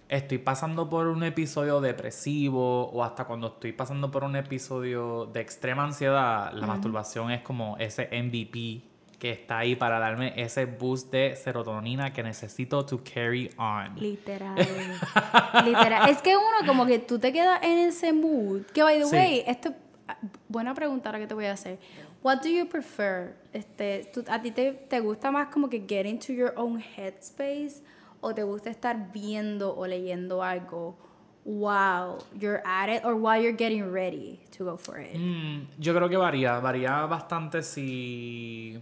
estoy 0.09 0.39
pasando 0.39 0.89
por 0.91 1.07
un 1.07 1.23
episodio 1.25 1.81
depresivo 1.81 2.91
o 2.91 3.03
hasta 3.03 3.25
cuando 3.25 3.47
estoy 3.49 3.73
pasando 3.73 4.11
por 4.11 4.23
un 4.25 4.37
episodio 4.37 5.27
de 5.27 5.41
extrema 5.41 5.85
ansiedad, 5.85 6.53
la 6.53 6.67
masturbación 6.67 7.31
es 7.31 7.41
como 7.43 7.77
ese 7.79 8.09
MVP 8.13 8.83
que 9.21 9.31
está 9.31 9.59
ahí 9.59 9.77
para 9.77 9.99
darme 10.01 10.33
ese 10.35 10.65
boost 10.65 11.13
de 11.13 11.37
serotonina 11.37 12.13
que 12.13 12.23
necesito 12.25 12.85
to 12.85 13.01
carry 13.05 13.51
on. 13.59 13.95
Literal. 14.01 14.57
Literal. 15.65 16.09
Es 16.09 16.23
que 16.23 16.37
uno 16.37 16.67
como 16.67 16.87
que 16.87 16.99
tú 16.99 17.19
te 17.19 17.33
quedas 17.33 17.63
en 17.63 17.79
ese 17.89 18.13
mood. 18.13 18.63
Que 18.73 18.83
by 18.83 18.99
the 18.99 19.05
Sí. 19.07 19.15
way, 19.17 19.45
esto 19.47 19.73
ah, 20.09 20.17
buena 20.49 20.75
pregunta 20.75 21.13
la 21.13 21.19
que 21.19 21.27
te 21.27 21.35
voy 21.35 21.45
a 21.45 21.53
hacer. 21.53 21.79
What 22.23 22.39
do 22.43 22.49
you 22.49 22.67
prefer? 22.67 23.37
Este, 23.53 24.11
tú- 24.13 24.25
¿A 24.29 24.41
ti 24.43 24.51
te, 24.51 24.73
te 24.73 25.01
gusta 25.01 25.31
más 25.31 25.49
como 25.49 25.69
que 25.69 25.85
get 25.87 26.07
into 26.07 26.33
your 26.33 26.53
own 26.57 26.81
headspace 26.81 27.83
o 28.23 28.35
te 28.35 28.43
gusta 28.43 28.71
estar 28.71 29.13
viendo 29.13 29.75
o 29.77 29.87
leyendo 29.87 30.43
algo 30.43 30.97
while 31.45 32.19
you're 32.39 32.61
at 32.67 32.89
it 32.91 33.03
or 33.05 33.15
while 33.15 33.41
you're 33.43 33.57
getting 33.57 33.91
ready 33.91 34.39
to 34.57 34.65
go 34.65 34.77
for 34.77 34.99
it? 35.01 35.15
Mm, 35.15 35.67
yo 35.79 35.95
creo 35.95 36.09
que 36.09 36.17
varía, 36.19 36.59
varía 36.61 37.07
bastante 37.07 37.63
si, 37.63 38.79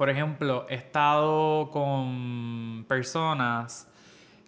por 0.00 0.08
ejemplo, 0.08 0.64
he 0.70 0.76
estado 0.76 1.68
con 1.70 2.86
personas 2.88 3.86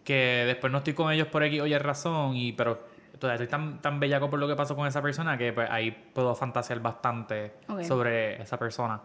que 0.03 0.45
después 0.47 0.73
no 0.73 0.79
estoy 0.79 0.95
con 0.95 1.13
ellos 1.13 1.29
por 1.29 1.43
aquí, 1.43 1.61
oye, 1.61 1.79
razón, 1.79 2.35
y 2.35 2.53
pero 2.53 2.81
todavía 3.19 3.45
estoy 3.45 3.49
tan, 3.49 3.79
tan 3.83 4.01
bellaco 4.01 4.31
por 4.31 4.39
lo 4.39 4.49
que 4.49 4.57
pasó 4.57 4.75
con 4.75 4.87
esa 4.87 5.03
persona 5.03 5.37
que 5.37 5.53
pues, 5.53 5.69
ahí 5.71 5.91
puedo 5.91 6.35
fantasear 6.35 6.81
bastante 6.81 7.53
sobre 7.87 8.41
esa 8.41 8.59
persona. 8.59 9.03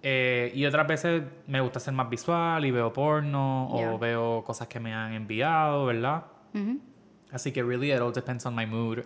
Eh, 0.00 0.52
y 0.54 0.64
otras 0.64 0.86
veces 0.86 1.24
me 1.48 1.60
gusta 1.60 1.80
ser 1.80 1.92
más 1.92 2.08
visual 2.08 2.64
y 2.64 2.70
veo 2.70 2.92
porno 2.92 3.72
Yeah. 3.74 3.92
o 3.92 3.98
veo 3.98 4.44
cosas 4.44 4.68
que 4.68 4.78
me 4.78 4.94
han 4.94 5.12
enviado, 5.12 5.86
¿verdad? 5.86 6.22
Así 7.32 7.50
que 7.50 7.64
really 7.64 7.92
it 7.92 8.00
all 8.00 8.12
depends 8.12 8.46
on 8.46 8.54
my 8.54 8.64
mood. 8.64 9.00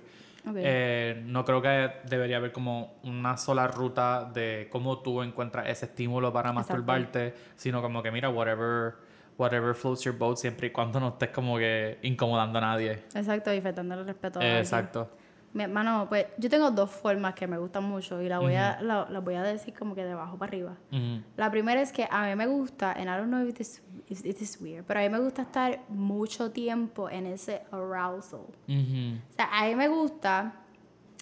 Eh, 0.57 1.23
no 1.27 1.45
creo 1.45 1.63
que 1.63 1.91
debería 2.09 2.37
haber 2.37 2.53
como 2.53 2.99
una 3.03 3.37
sola 3.37 3.67
ruta 3.67 4.31
de 4.33 4.69
cómo 4.71 5.01
tú 5.01 5.23
encuentras 5.23 5.69
ese 5.69 5.87
estímulo 5.87 6.33
para 6.33 6.51
Exacto. 6.51 6.73
masturbarte, 6.75 7.35
sino 7.57 7.81
como 7.81 8.03
que 8.03 8.11
mira, 8.11 8.29
whatever, 8.29 8.95
whatever 9.39 9.75
floats 9.75 10.03
your 10.05 10.17
boat, 10.17 10.37
siempre 10.37 10.69
y 10.69 10.71
cuando 10.71 11.01
no 11.01 11.09
estés 11.09 11.31
como 11.31 11.57
que 11.57 11.99
incomodando 12.03 12.59
a 12.59 12.63
nadie. 12.63 13.05
Exacto, 13.15 13.53
y 13.55 13.61
faltando 13.61 13.95
el 13.95 14.05
respeto 14.07 14.41
a 14.41 14.45
Eh, 14.45 14.59
exacto. 14.59 15.11
Mi 15.55 15.63
hermano, 15.63 16.07
pues 16.09 16.27
yo 16.37 16.51
tengo 16.51 16.71
dos 16.73 16.91
formas 16.91 17.35
que 17.35 17.47
me 17.47 17.57
gustan 17.59 17.85
mucho 17.85 18.21
y 18.21 18.29
las 18.29 18.41
voy, 18.41 18.57
a, 18.57 18.81
la- 18.83 19.07
las 19.09 19.25
voy 19.25 19.37
a 19.37 19.43
decir 19.43 19.73
como 19.73 19.95
que 19.95 20.05
de 20.05 20.11
abajo 20.13 20.37
para 20.37 20.51
arriba. 20.51 20.77
Ujú. 20.93 21.23
La 21.37 21.51
primera 21.51 21.81
es 21.81 21.93
que 21.93 22.07
a 22.11 22.27
mí 22.27 22.35
me 22.35 22.47
gusta, 22.47 22.91
and 22.93 23.05
I 23.05 23.17
don't 23.17 23.29
know 23.29 23.47
if 23.47 23.55
this, 23.55 23.81
if 24.09 24.25
it 24.27 24.43
is 24.43 24.61
weird, 24.61 24.85
pero 24.85 24.99
a 25.01 25.05
mí 25.05 25.09
me 25.09 25.21
gusta 25.21 25.43
estar 25.43 25.79
mucho 25.89 26.51
tiempo 26.51 27.09
en 27.09 27.27
ese 27.27 27.63
arousal. 27.71 28.41
Ujú. 28.69 29.17
O 29.31 29.35
sea, 29.37 29.49
a 29.53 29.65
mí 29.67 29.75
me 29.77 29.87
gusta 29.89 30.55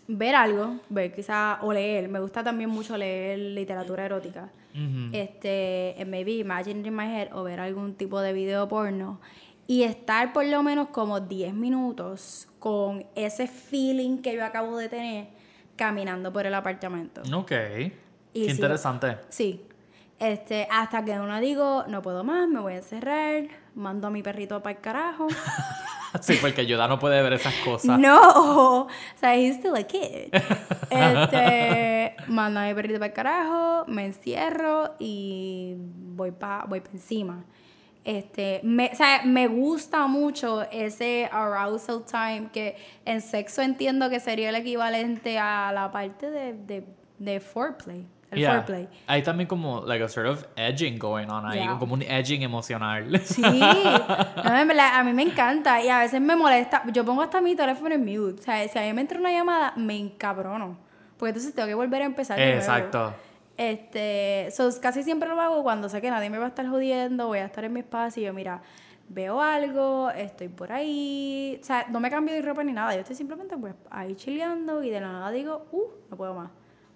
ver 0.08 0.34
algo, 0.34 0.78
ver 0.88 1.12
quizá, 1.14 1.58
o 1.60 1.70
leer. 1.72 2.08
Me 2.08 2.18
gusta 2.18 2.42
también 2.42 2.70
mucho 2.70 2.96
leer 2.96 3.38
literatura 3.38 4.04
erótica. 4.06 4.50
Este, 5.12 5.94
maybe 6.06 6.38
imagine 6.38 6.80
it 6.80 6.86
in 6.86 6.94
my 6.96 7.04
head, 7.06 7.28
o 7.34 7.42
ver 7.42 7.60
algún 7.60 7.94
tipo 7.94 8.20
de 8.22 8.32
video 8.32 8.66
porno. 8.68 9.20
Y 9.66 9.84
estar 9.84 10.32
por 10.32 10.44
lo 10.44 10.62
menos 10.62 10.88
como 10.88 11.20
10 11.20 11.54
minutos 11.54 12.48
con 12.58 13.06
ese 13.14 13.46
feeling 13.46 14.18
que 14.18 14.34
yo 14.34 14.44
acabo 14.44 14.76
de 14.76 14.88
tener 14.88 15.28
caminando 15.76 16.32
por 16.32 16.46
el 16.46 16.54
apartamento. 16.54 17.22
Ok. 17.34 17.52
Y 18.32 18.46
Qué 18.46 18.46
sí. 18.46 18.50
interesante. 18.50 19.18
Sí. 19.28 19.64
Este, 20.18 20.68
hasta 20.70 21.04
que 21.04 21.18
uno 21.18 21.40
digo, 21.40 21.84
no 21.88 22.00
puedo 22.02 22.22
más, 22.22 22.48
me 22.48 22.60
voy 22.60 22.74
a 22.74 22.76
encerrar, 22.76 23.44
mando 23.74 24.06
a 24.06 24.10
mi 24.10 24.22
perrito 24.22 24.62
para 24.62 24.76
el 24.76 24.82
carajo. 24.82 25.28
Sí, 26.20 26.36
porque 26.42 26.66
Yoda 26.66 26.88
no 26.88 26.98
puede 26.98 27.22
ver 27.22 27.32
esas 27.32 27.54
cosas. 27.64 27.98
No, 27.98 28.82
o 28.82 28.88
sea, 29.18 29.34
he's 29.34 29.56
still 29.56 29.74
a 29.74 29.82
kid. 29.84 30.30
Este, 30.90 32.14
mando 32.28 32.60
a 32.60 32.64
mi 32.64 32.74
perrito 32.74 32.98
para 32.98 33.06
el 33.06 33.12
carajo, 33.14 33.84
me 33.86 34.04
encierro 34.04 34.94
y 34.98 35.74
voy 35.78 36.32
para 36.32 36.66
voy 36.66 36.80
pa 36.80 36.90
encima. 36.92 37.44
Este, 38.04 38.60
me, 38.64 38.90
o 38.92 38.96
sea, 38.96 39.22
me 39.24 39.46
gusta 39.46 40.06
mucho 40.08 40.62
ese 40.72 41.28
arousal 41.30 42.02
time 42.04 42.48
que 42.52 42.76
en 43.04 43.20
sexo 43.20 43.62
entiendo 43.62 44.10
que 44.10 44.18
sería 44.18 44.48
el 44.48 44.56
equivalente 44.56 45.38
a 45.38 45.70
la 45.72 45.92
parte 45.92 46.30
de, 46.30 46.52
de, 46.54 46.84
de 47.18 47.40
foreplay. 47.40 48.04
El 48.32 48.38
Yeah. 48.38 48.50
foreplay. 48.62 48.88
Hay 49.06 49.22
también 49.22 49.46
como 49.46 49.82
like 49.84 50.02
a 50.02 50.08
sort 50.08 50.26
of 50.26 50.44
edging 50.56 50.98
going 50.98 51.28
on 51.28 51.44
ahí, 51.46 51.58
Yeah. 51.60 51.76
como 51.78 51.94
un 51.94 52.02
edging 52.02 52.42
emocional. 52.42 53.20
Sí, 53.24 53.42
no, 53.42 54.58
en 54.58 54.68
verdad, 54.68 54.98
a 54.98 55.04
mí 55.04 55.12
me 55.12 55.22
encanta 55.22 55.80
y 55.82 55.88
a 55.88 55.98
veces 55.98 56.20
me 56.20 56.34
molesta. 56.34 56.82
Yo 56.92 57.04
pongo 57.04 57.22
hasta 57.22 57.40
mi 57.42 57.54
teléfono 57.54 57.94
en 57.94 58.00
mute. 58.04 58.40
O 58.40 58.42
sea, 58.42 58.66
si 58.66 58.78
a 58.78 58.82
mí 58.82 58.92
me 58.94 59.02
entra 59.02 59.18
una 59.20 59.30
llamada, 59.30 59.74
me 59.76 59.96
encabrono. 59.98 60.76
Porque 61.18 61.28
entonces 61.30 61.54
tengo 61.54 61.68
que 61.68 61.74
volver 61.74 62.02
a 62.02 62.06
empezar. 62.06 62.38
de 62.38 62.46
nuevo. 62.46 63.14
Este, 63.56 64.48
so, 64.50 64.70
casi 64.80 65.02
siempre 65.02 65.28
lo 65.28 65.40
hago 65.40 65.62
cuando 65.62 65.88
sé 65.88 66.00
que 66.00 66.10
nadie 66.10 66.30
me 66.30 66.38
va 66.38 66.46
a 66.46 66.48
estar 66.48 66.66
jodiendo, 66.66 67.26
voy 67.26 67.38
a 67.38 67.44
estar 67.44 67.64
en 67.64 67.72
mi 67.72 67.80
espacio 67.80 68.22
y 68.22 68.26
yo, 68.26 68.32
mira, 68.32 68.62
veo 69.08 69.40
algo, 69.40 70.10
estoy 70.10 70.48
por 70.48 70.72
ahí. 70.72 71.58
O 71.60 71.64
sea, 71.64 71.86
no 71.90 72.00
me 72.00 72.10
cambio 72.10 72.34
de 72.34 72.42
ropa 72.42 72.64
ni 72.64 72.72
nada. 72.72 72.94
Yo 72.94 73.00
estoy 73.00 73.16
simplemente 73.16 73.56
pues 73.56 73.74
ahí 73.90 74.14
chileando 74.14 74.82
y 74.82 74.90
de 74.90 75.00
la 75.00 75.12
nada 75.12 75.30
digo, 75.30 75.66
uh, 75.72 75.82
no 76.10 76.16
puedo 76.16 76.34
más. 76.34 76.50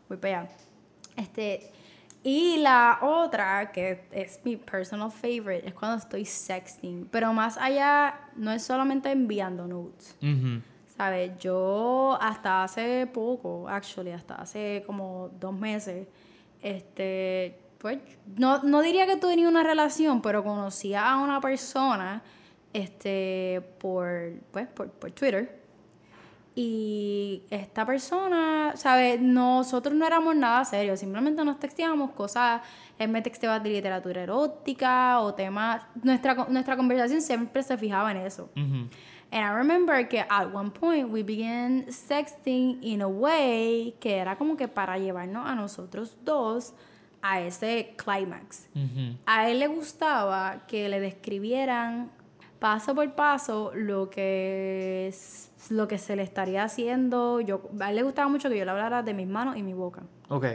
Voy 0.09 0.17
para 0.19 0.41
allá. 0.41 0.51
Este, 1.17 1.71
y 2.23 2.57
la 2.59 2.99
otra, 3.03 3.71
que 3.71 4.07
es 4.11 4.41
mi 4.45 4.57
personal 4.57 5.11
favorite, 5.11 5.69
es 5.69 5.75
cuando 5.75 5.99
estoy 5.99 6.25
sexting. 6.25 7.09
Pero 7.11 7.33
más 7.33 7.57
allá, 7.57 8.31
no 8.35 8.51
es 8.51 8.63
solamente 8.63 9.11
enviando 9.11 9.67
nudes. 9.67 10.17
Ujú. 10.23 10.61
¿Sabes? 10.97 11.39
Yo 11.39 12.19
hasta 12.21 12.65
hace 12.65 13.07
poco, 13.07 13.69
actually, 13.69 14.13
hasta 14.13 14.37
hace 14.37 14.83
como 14.87 15.31
dos 15.39 15.53
meses, 15.53 16.09
este, 16.67 17.61
pues, 17.79 17.99
no, 18.37 18.63
no 18.65 18.83
diría 18.83 19.07
que 19.07 19.17
tuve 19.17 19.37
ni 19.37 19.47
una 19.47 19.63
relación, 19.63 20.21
pero 20.21 20.43
conocía 20.43 21.13
a 21.13 21.23
una 21.23 21.41
persona, 21.41 22.23
este, 22.73 23.63
por, 23.79 24.33
pues, 24.51 24.67
por, 24.69 24.91
por 24.91 25.13
Twitter. 25.13 25.65
Y 26.57 27.43
esta 27.51 27.87
persona, 27.87 28.73
¿sabes? 28.77 29.21
Nosotros 29.21 29.95
no 29.95 30.07
éramos 30.07 30.35
nada 30.35 30.65
serios, 30.65 30.99
simplemente 30.99 31.45
nos 31.45 31.61
texteábamos 31.61 32.11
cosas, 32.13 32.63
él 32.99 33.11
me 33.11 33.23
texteaba 33.23 33.61
de 33.61 33.71
literatura 33.71 34.23
erótica 34.23 35.21
o 35.21 35.35
temas, 35.35 35.83
nuestra, 36.03 36.35
nuestra 36.49 36.77
conversación 36.77 37.21
siempre 37.21 37.63
se 37.63 37.77
fijaba 37.77 38.11
en 38.11 38.17
eso. 38.17 38.51
Ujú. 38.57 38.89
And 39.33 39.43
I 39.45 39.57
remember 39.59 40.07
que 40.09 40.21
at 40.21 40.53
one 40.55 40.71
point 40.71 41.11
we 41.11 41.23
began 41.23 41.87
sexting 41.89 42.79
in 42.83 43.03
a 43.03 43.09
way 43.09 43.95
que 44.01 44.17
era 44.17 44.37
como 44.37 44.57
que 44.57 44.69
para 44.69 44.99
llevarnos 44.99 45.47
a 45.47 45.55
nosotros 45.55 46.17
dos 46.25 46.73
a 47.23 47.41
ese 47.41 47.95
climax. 47.97 48.69
A 49.27 49.51
él 49.51 49.59
le 49.59 49.67
gustaba 49.67 50.65
que 50.69 50.89
le 50.89 51.01
describieran 51.01 52.11
paso 52.61 52.95
por 52.95 53.15
paso 53.15 53.73
lo 53.75 54.09
que 54.11 55.09
es- 55.09 55.51
lo 55.71 55.89
que 55.89 55.99
se 55.99 56.15
le 56.15 56.23
estaría 56.23 56.63
haciendo. 56.63 57.41
Yo, 57.41 57.63
a 57.81 57.91
él 57.91 57.97
le 57.97 58.03
gustaba 58.05 58.29
mucho 58.29 58.49
que 58.49 58.57
yo 58.57 58.65
le 58.65 58.71
hablara 58.71 59.03
de 59.03 59.13
mis 59.13 59.27
manos 59.27 59.57
y 59.57 59.63
mi 59.65 59.75
boca. 59.75 60.03
Ok. 60.29 60.47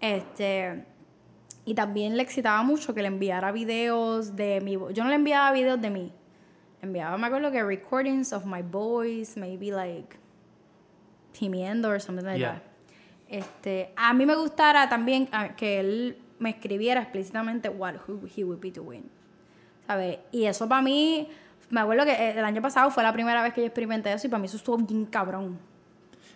Este, 0.00 0.84
y 1.64 1.74
también 1.74 2.16
le 2.16 2.22
excitaba 2.22 2.62
mucho 2.62 2.94
que 2.94 3.00
le 3.00 3.08
enviara 3.08 3.50
videos 3.52 4.36
de 4.36 4.60
mi. 4.60 4.72
Yo 4.92 5.02
no 5.04 5.08
le 5.08 5.14
enviaba 5.16 5.50
videos 5.52 5.80
de 5.80 5.90
mí. 5.90 6.12
Enviaba, 6.84 7.18
me 7.18 7.26
acuerdo 7.26 7.50
que 7.50 7.62
recordings 7.62 8.32
of 8.32 8.44
my 8.46 8.62
voice, 8.62 9.38
maybe 9.38 9.70
like 9.70 10.16
gimiendo 11.38 11.88
or 11.88 12.00
something 12.00 12.24
like 12.24 12.38
Yeah. 12.38 12.54
that. 12.54 12.62
Este, 13.28 13.92
a 13.96 14.12
mí 14.12 14.26
me 14.26 14.34
gustara 14.36 14.88
también 14.88 15.28
ah, 15.32 15.56
que 15.56 15.80
él 15.80 16.18
me 16.38 16.50
escribiera 16.50 17.00
explícitamente 17.00 17.68
what 17.68 17.94
he 18.36 18.44
would 18.44 18.60
be 18.60 18.70
doing. 18.70 19.08
¿Sabes? 19.86 20.18
Y 20.30 20.44
eso 20.44 20.68
para 20.68 20.82
mí, 20.82 21.28
me 21.70 21.80
acuerdo 21.80 22.04
que 22.04 22.12
eh, 22.12 22.38
el 22.38 22.44
año 22.44 22.62
pasado 22.62 22.90
fue 22.90 23.02
la 23.02 23.12
primera 23.12 23.42
vez 23.42 23.52
que 23.52 23.60
yo 23.62 23.66
experimenté 23.66 24.12
eso 24.12 24.26
y 24.26 24.30
para 24.30 24.40
mí 24.40 24.46
eso 24.46 24.56
estuvo 24.56 24.76
bien 24.78 25.06
cabrón. 25.06 25.58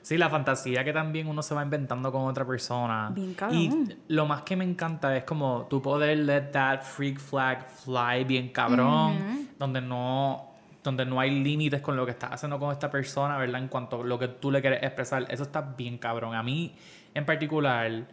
Sí, 0.03 0.17
la 0.17 0.29
fantasía 0.31 0.85
que 0.85 0.93
también 0.93 1.27
uno 1.29 1.43
se 1.43 1.55
va 1.55 1.63
inventando 1.63 2.11
con 2.11 2.23
otra 2.23 2.47
persona. 2.47 3.11
Bien 3.15 3.35
cabrón. 3.35 3.59
Y 3.59 3.97
lo 4.09 4.27
más 4.27 4.43
que 4.43 4.57
me 4.57 4.65
encanta 4.65 5.17
es 5.17 5.25
como 5.25 5.67
tú 5.69 5.83
poder 5.83 6.19
let 6.19 6.51
that 6.53 6.83
freak 6.83 7.19
flag 7.19 7.69
fly 7.69 8.25
bien 8.25 8.51
cabrón, 8.51 9.49
donde 9.59 9.81
no 9.81 10.49
donde 10.83 11.05
no 11.05 11.21
hay 11.21 11.43
límites 11.43 11.83
con 11.83 11.97
lo 11.97 12.07
que 12.07 12.13
estás 12.13 12.33
haciendo 12.33 12.59
con 12.59 12.73
esta 12.73 12.91
persona, 12.91 13.37
¿verdad? 13.37 13.61
En 13.61 13.69
cuanto 13.69 14.01
a 14.01 14.05
lo 14.05 14.19
que 14.19 14.29
tú 14.29 14.51
le 14.51 14.61
quieres 14.61 14.83
expresar, 14.83 15.27
eso 15.29 15.43
está 15.43 15.61
bien 15.61 15.99
cabrón. 15.99 16.35
A 16.35 16.43
mí, 16.43 16.75
en 17.15 17.27
particular, 17.27 18.07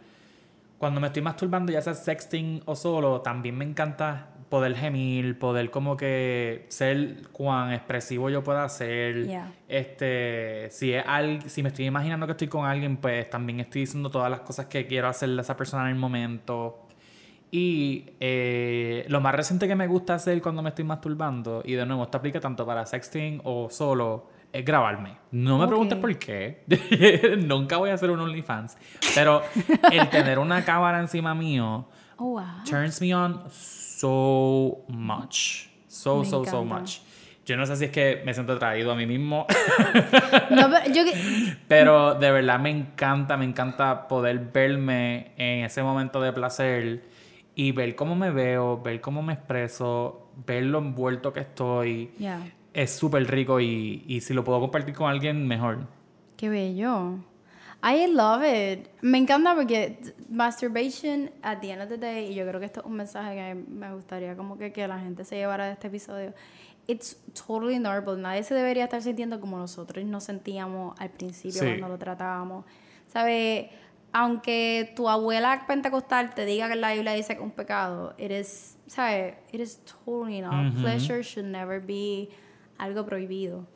cuando 0.76 1.00
me 1.00 1.06
estoy 1.06 1.22
masturbando, 1.22 1.72
ya 1.72 1.80
sea 1.80 1.94
sexting 1.94 2.62
o 2.66 2.76
solo, 2.76 3.22
también 3.22 3.56
me 3.56 3.64
encanta 3.64 4.26
poder 4.48 4.74
gemir, 4.76 5.38
poder 5.38 5.70
como 5.70 5.96
que 5.96 6.66
ser 6.68 7.28
cuán 7.32 7.72
expresivo 7.72 8.30
yo 8.30 8.42
pueda 8.44 8.68
ser. 8.68 9.26
Yeah. 9.26 9.52
Este, 9.68 10.68
si 10.70 10.92
es 10.92 11.04
al- 11.06 11.42
si 11.48 11.62
me 11.62 11.68
estoy 11.70 11.86
imaginando 11.86 12.26
que 12.26 12.32
estoy 12.32 12.48
con 12.48 12.64
alguien, 12.66 12.96
pues 12.98 13.28
también 13.28 13.60
estoy 13.60 13.82
diciendo 13.82 14.10
todas 14.10 14.30
las 14.30 14.40
cosas 14.40 14.66
que 14.66 14.86
quiero 14.86 15.08
hacerle 15.08 15.40
a 15.40 15.42
esa 15.42 15.56
persona 15.56 15.84
en 15.84 15.90
el 15.90 15.96
momento. 15.96 16.82
Y 17.50 18.10
eh, 18.20 19.04
lo 19.08 19.20
más 19.20 19.34
reciente 19.34 19.68
que 19.68 19.74
me 19.76 19.86
gusta 19.86 20.14
hacer 20.14 20.42
cuando 20.42 20.62
me 20.62 20.70
estoy 20.70 20.84
masturbando, 20.84 21.62
y 21.64 21.74
de 21.74 21.86
nuevo, 21.86 22.02
esto 22.04 22.18
aplica 22.18 22.40
tanto 22.40 22.66
para 22.66 22.84
sexting 22.86 23.40
o 23.44 23.68
solo, 23.70 24.28
es 24.52 24.64
grabarme. 24.64 25.16
No 25.30 25.58
me 25.58 25.66
preguntes 25.66 25.96
por 25.98 26.16
qué. 26.18 26.64
Nunca 27.46 27.76
voy 27.76 27.90
a 27.90 27.94
hacer 27.94 28.10
un 28.10 28.20
OnlyFans. 28.20 28.76
Pero 29.14 29.42
el 29.92 30.08
tener 30.10 30.38
una 30.38 30.64
cámara 30.64 31.00
encima 31.00 31.34
mío 31.34 31.86
Oh, 32.18 32.30
wow. 32.30 32.64
turns 32.68 33.00
me 33.02 33.14
on 33.14 33.42
so 33.98 34.84
much. 34.88 35.68
So, 35.88 36.18
Me 36.20 36.26
so, 36.26 36.44
so 36.44 36.64
much. 36.64 37.00
Yo 37.46 37.56
no 37.56 37.64
sé 37.64 37.76
si 37.76 37.84
es 37.86 37.90
que 37.92 38.22
me 38.26 38.34
siento 38.34 38.54
atraído 38.54 38.90
a 38.90 38.96
mí 38.96 39.06
mismo, 39.06 39.46
No, 40.50 40.68
pero 40.68 40.92
yo 40.92 41.04
pero 41.68 42.14
de 42.14 42.32
verdad 42.32 42.58
me 42.58 42.70
encanta, 42.70 43.36
me 43.36 43.44
encanta 43.44 44.08
poder 44.08 44.50
verme 44.52 45.30
en 45.36 45.64
ese 45.64 45.82
momento 45.82 46.20
de 46.20 46.32
placer 46.32 47.04
y 47.54 47.70
ver 47.70 47.94
cómo 47.94 48.16
me 48.16 48.30
veo, 48.30 48.82
ver 48.82 49.00
cómo 49.00 49.22
me 49.22 49.34
expreso, 49.34 50.32
ver 50.44 50.64
lo 50.64 50.78
envuelto 50.78 51.32
que 51.32 51.40
estoy. 51.40 52.10
Es 52.74 52.90
súper 52.90 53.30
rico 53.30 53.60
y, 53.60 54.02
y 54.08 54.20
si 54.20 54.34
lo 54.34 54.42
puedo 54.42 54.60
compartir 54.60 54.94
con 54.94 55.08
alguien, 55.08 55.46
mejor. 55.46 55.86
Qué 56.36 56.48
bello. 56.48 57.14
I 57.88 58.06
love 58.08 58.42
it. 58.44 58.88
Me 59.00 59.18
encanta 59.18 59.54
porque 59.54 59.96
masturbation 60.28 61.30
at 61.42 61.60
the 61.60 61.70
end 61.70 61.82
of 61.82 61.88
the 61.88 61.96
day, 61.98 62.32
y 62.32 62.34
yo 62.34 62.44
creo 62.46 62.58
que 62.58 62.66
esto 62.66 62.80
es 62.80 62.86
un 62.86 62.94
mensaje 62.96 63.36
que 63.36 63.54
me 63.54 63.92
gustaría 63.94 64.36
como 64.36 64.58
que, 64.58 64.72
que 64.72 64.88
la 64.88 64.98
gente 64.98 65.24
se 65.24 65.36
llevara 65.36 65.66
de 65.66 65.72
este 65.74 65.86
episodio. 65.86 66.32
It's 66.88 67.16
totally 67.46 67.78
normal. 67.78 68.20
Nadie 68.20 68.42
se 68.42 68.54
debería 68.54 68.84
estar 68.84 69.02
sintiendo 69.02 69.40
como 69.40 69.56
nosotros 69.58 70.04
nos 70.04 70.24
sentíamos 70.24 70.98
al 71.00 71.10
principio 71.10 71.60
Sí. 71.60 71.66
cuando 71.66 71.88
lo 71.88 71.98
tratábamos. 71.98 72.64
¿Sabes? 73.08 73.66
Aunque 74.12 74.92
tu 74.96 75.08
abuela 75.08 75.64
pentecostal 75.66 76.34
te 76.34 76.44
diga 76.46 76.68
que 76.68 76.76
la 76.76 76.92
Biblia 76.92 77.12
dice 77.12 77.34
que 77.34 77.40
es 77.40 77.44
un 77.44 77.50
pecado, 77.50 78.14
it 78.18 78.30
is, 78.30 78.76
¿sabes? 78.86 79.34
It 79.52 79.60
is 79.60 79.80
totally 79.84 80.40
not. 80.40 80.72
Ujú. 80.72 80.80
Pleasure 80.82 81.22
should 81.22 81.48
never 81.48 81.80
be 81.80 82.30
algo 82.78 83.04
prohibido. 83.04 83.66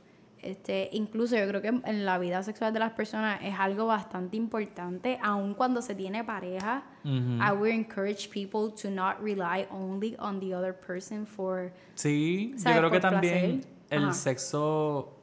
Este, 0.43 0.88
incluso 0.93 1.36
yo 1.36 1.47
creo 1.49 1.61
que 1.61 1.68
en 1.68 2.07
la 2.07 2.18
vida 2.18 2.43
sexual 2.43 2.72
de 2.72 2.78
las 2.78 2.93
personas 2.93 3.41
es 3.43 3.55
algo 3.59 3.86
bastante 3.86 4.38
importante, 4.38 5.18
aun 5.22 5.53
cuando 5.55 5.82
se 5.82 5.95
tiene 5.95 6.24
pareja. 6.24 6.82
I 7.05 7.53
would 7.53 7.68
encourage 7.70 8.30
people 8.30 8.72
to 8.82 8.91
not 8.91 9.20
rely 9.20 9.66
only 9.70 10.16
on 10.18 10.41
the 10.41 10.55
other 10.55 10.74
person 10.74 11.26
for 11.26 11.72
Sí, 11.95 12.53
yo 12.55 12.59
¿Sabes? 12.59 12.78
creo 12.78 12.91
que 12.91 13.01
también 13.01 13.61
placer. 13.61 13.72
el 13.91 14.05
Ajá. 14.05 14.12
sexo 14.14 15.16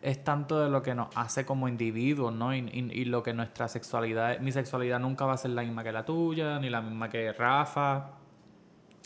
es 0.00 0.24
tanto 0.24 0.60
de 0.60 0.68
lo 0.68 0.82
que 0.82 0.96
nos 0.96 1.16
hace 1.16 1.46
como 1.46 1.68
individuos, 1.68 2.34
¿no? 2.34 2.52
Y, 2.52 2.58
y- 2.72 2.90
y 3.00 3.04
lo 3.04 3.22
que 3.22 3.32
nuestra 3.32 3.68
sexualidad, 3.68 4.40
mi 4.40 4.50
sexualidad 4.50 4.98
nunca 4.98 5.24
va 5.24 5.34
a 5.34 5.36
ser 5.36 5.52
la 5.52 5.62
misma 5.62 5.84
que 5.84 5.92
la 5.92 6.04
tuya, 6.04 6.58
ni 6.58 6.68
la 6.68 6.80
misma 6.82 7.08
que 7.08 7.32
Rafa, 7.32 8.10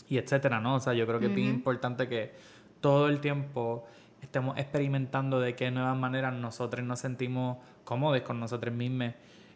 y 0.09 0.17
etcétera, 0.17 0.59
¿no? 0.59 0.75
O 0.75 0.79
sea, 0.79 0.93
yo 0.93 1.05
creo 1.05 1.19
que 1.19 1.27
es 1.27 1.35
bien 1.35 1.49
importante 1.49 2.07
que 2.07 2.33
todo 2.81 3.07
el 3.09 3.19
tiempo 3.19 3.85
estemos 4.21 4.57
experimentando 4.57 5.39
de 5.39 5.55
qué 5.55 5.71
nuevas 5.71 5.97
maneras 5.97 6.33
nosotros 6.33 6.85
nos 6.85 6.99
sentimos 6.99 7.57
cómodos 7.83 8.21
con 8.21 8.39
nosotros 8.39 8.73
mismos. 8.73 9.13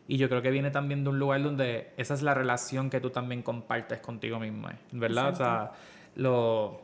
Y 0.07 0.17
yo 0.17 0.27
creo 0.29 0.41
que 0.41 0.51
viene 0.51 0.71
también 0.71 1.03
de 1.03 1.09
un 1.09 1.19
lugar 1.19 1.41
donde 1.43 1.93
esa 1.97 2.13
es 2.13 2.21
la 2.21 2.33
relación 2.33 2.89
que 2.89 2.99
tú 2.99 3.09
también 3.11 3.43
compartes 3.43 3.99
contigo 3.99 4.39
mismo, 4.39 4.69
¿eh? 4.69 4.75
¿verdad? 4.91 5.29
O 5.29 5.35
sea, 5.35 5.71
lo, 6.15 6.81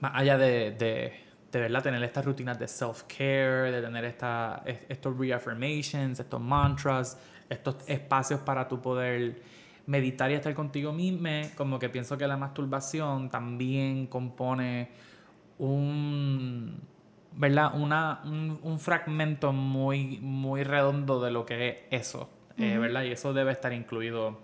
más 0.00 0.12
allá 0.14 0.38
de, 0.38 0.70
de, 0.72 1.12
de 1.50 1.60
verdad 1.60 1.82
tener 1.82 2.02
estas 2.04 2.24
rutinas 2.24 2.58
de 2.58 2.66
self-care, 2.68 3.72
de 3.72 3.82
tener 3.82 4.04
esta, 4.04 4.62
es- 4.66 4.80
estos 4.88 5.18
reaffirmations, 5.18 6.20
estos 6.20 6.40
mantras, 6.40 7.18
estos 7.48 7.76
espacios 7.88 8.40
para 8.40 8.68
tu 8.68 8.80
poder 8.80 9.42
meditar 9.86 10.30
y 10.30 10.34
estar 10.34 10.54
contigo 10.54 10.92
mismo, 10.92 11.30
como 11.56 11.78
que 11.78 11.88
pienso 11.88 12.16
que 12.18 12.26
la 12.28 12.36
masturbación 12.36 13.30
también 13.30 14.06
compone 14.06 14.90
un, 15.58 16.80
¿verdad? 17.32 17.72
Una, 17.74 18.20
un, 18.24 18.58
un 18.62 18.78
fragmento 18.80 19.52
muy, 19.52 20.18
muy 20.20 20.62
redondo 20.64 21.20
de 21.20 21.30
lo 21.30 21.44
que 21.46 21.68
es 21.68 22.02
eso, 22.02 22.28
eh, 22.56 22.78
¿verdad? 22.78 23.04
Y 23.04 23.12
eso 23.12 23.32
debe 23.32 23.52
estar 23.52 23.72
incluido 23.72 24.38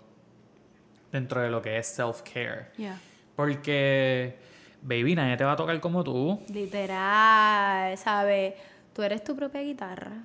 dentro 1.11 1.41
de 1.41 1.49
lo 1.49 1.61
que 1.61 1.77
es 1.77 1.87
self-care. 1.87 2.67
Yeah. 2.77 2.99
Porque, 3.35 4.37
baby, 4.81 5.15
nadie 5.15 5.37
te 5.37 5.43
va 5.43 5.53
a 5.53 5.55
tocar 5.55 5.79
como 5.79 6.03
tú. 6.03 6.39
Literal, 6.53 7.97
¿sabes? 7.97 8.53
Tú 8.93 9.01
eres 9.01 9.23
tu 9.23 9.35
propia 9.35 9.61
guitarra. 9.61 10.23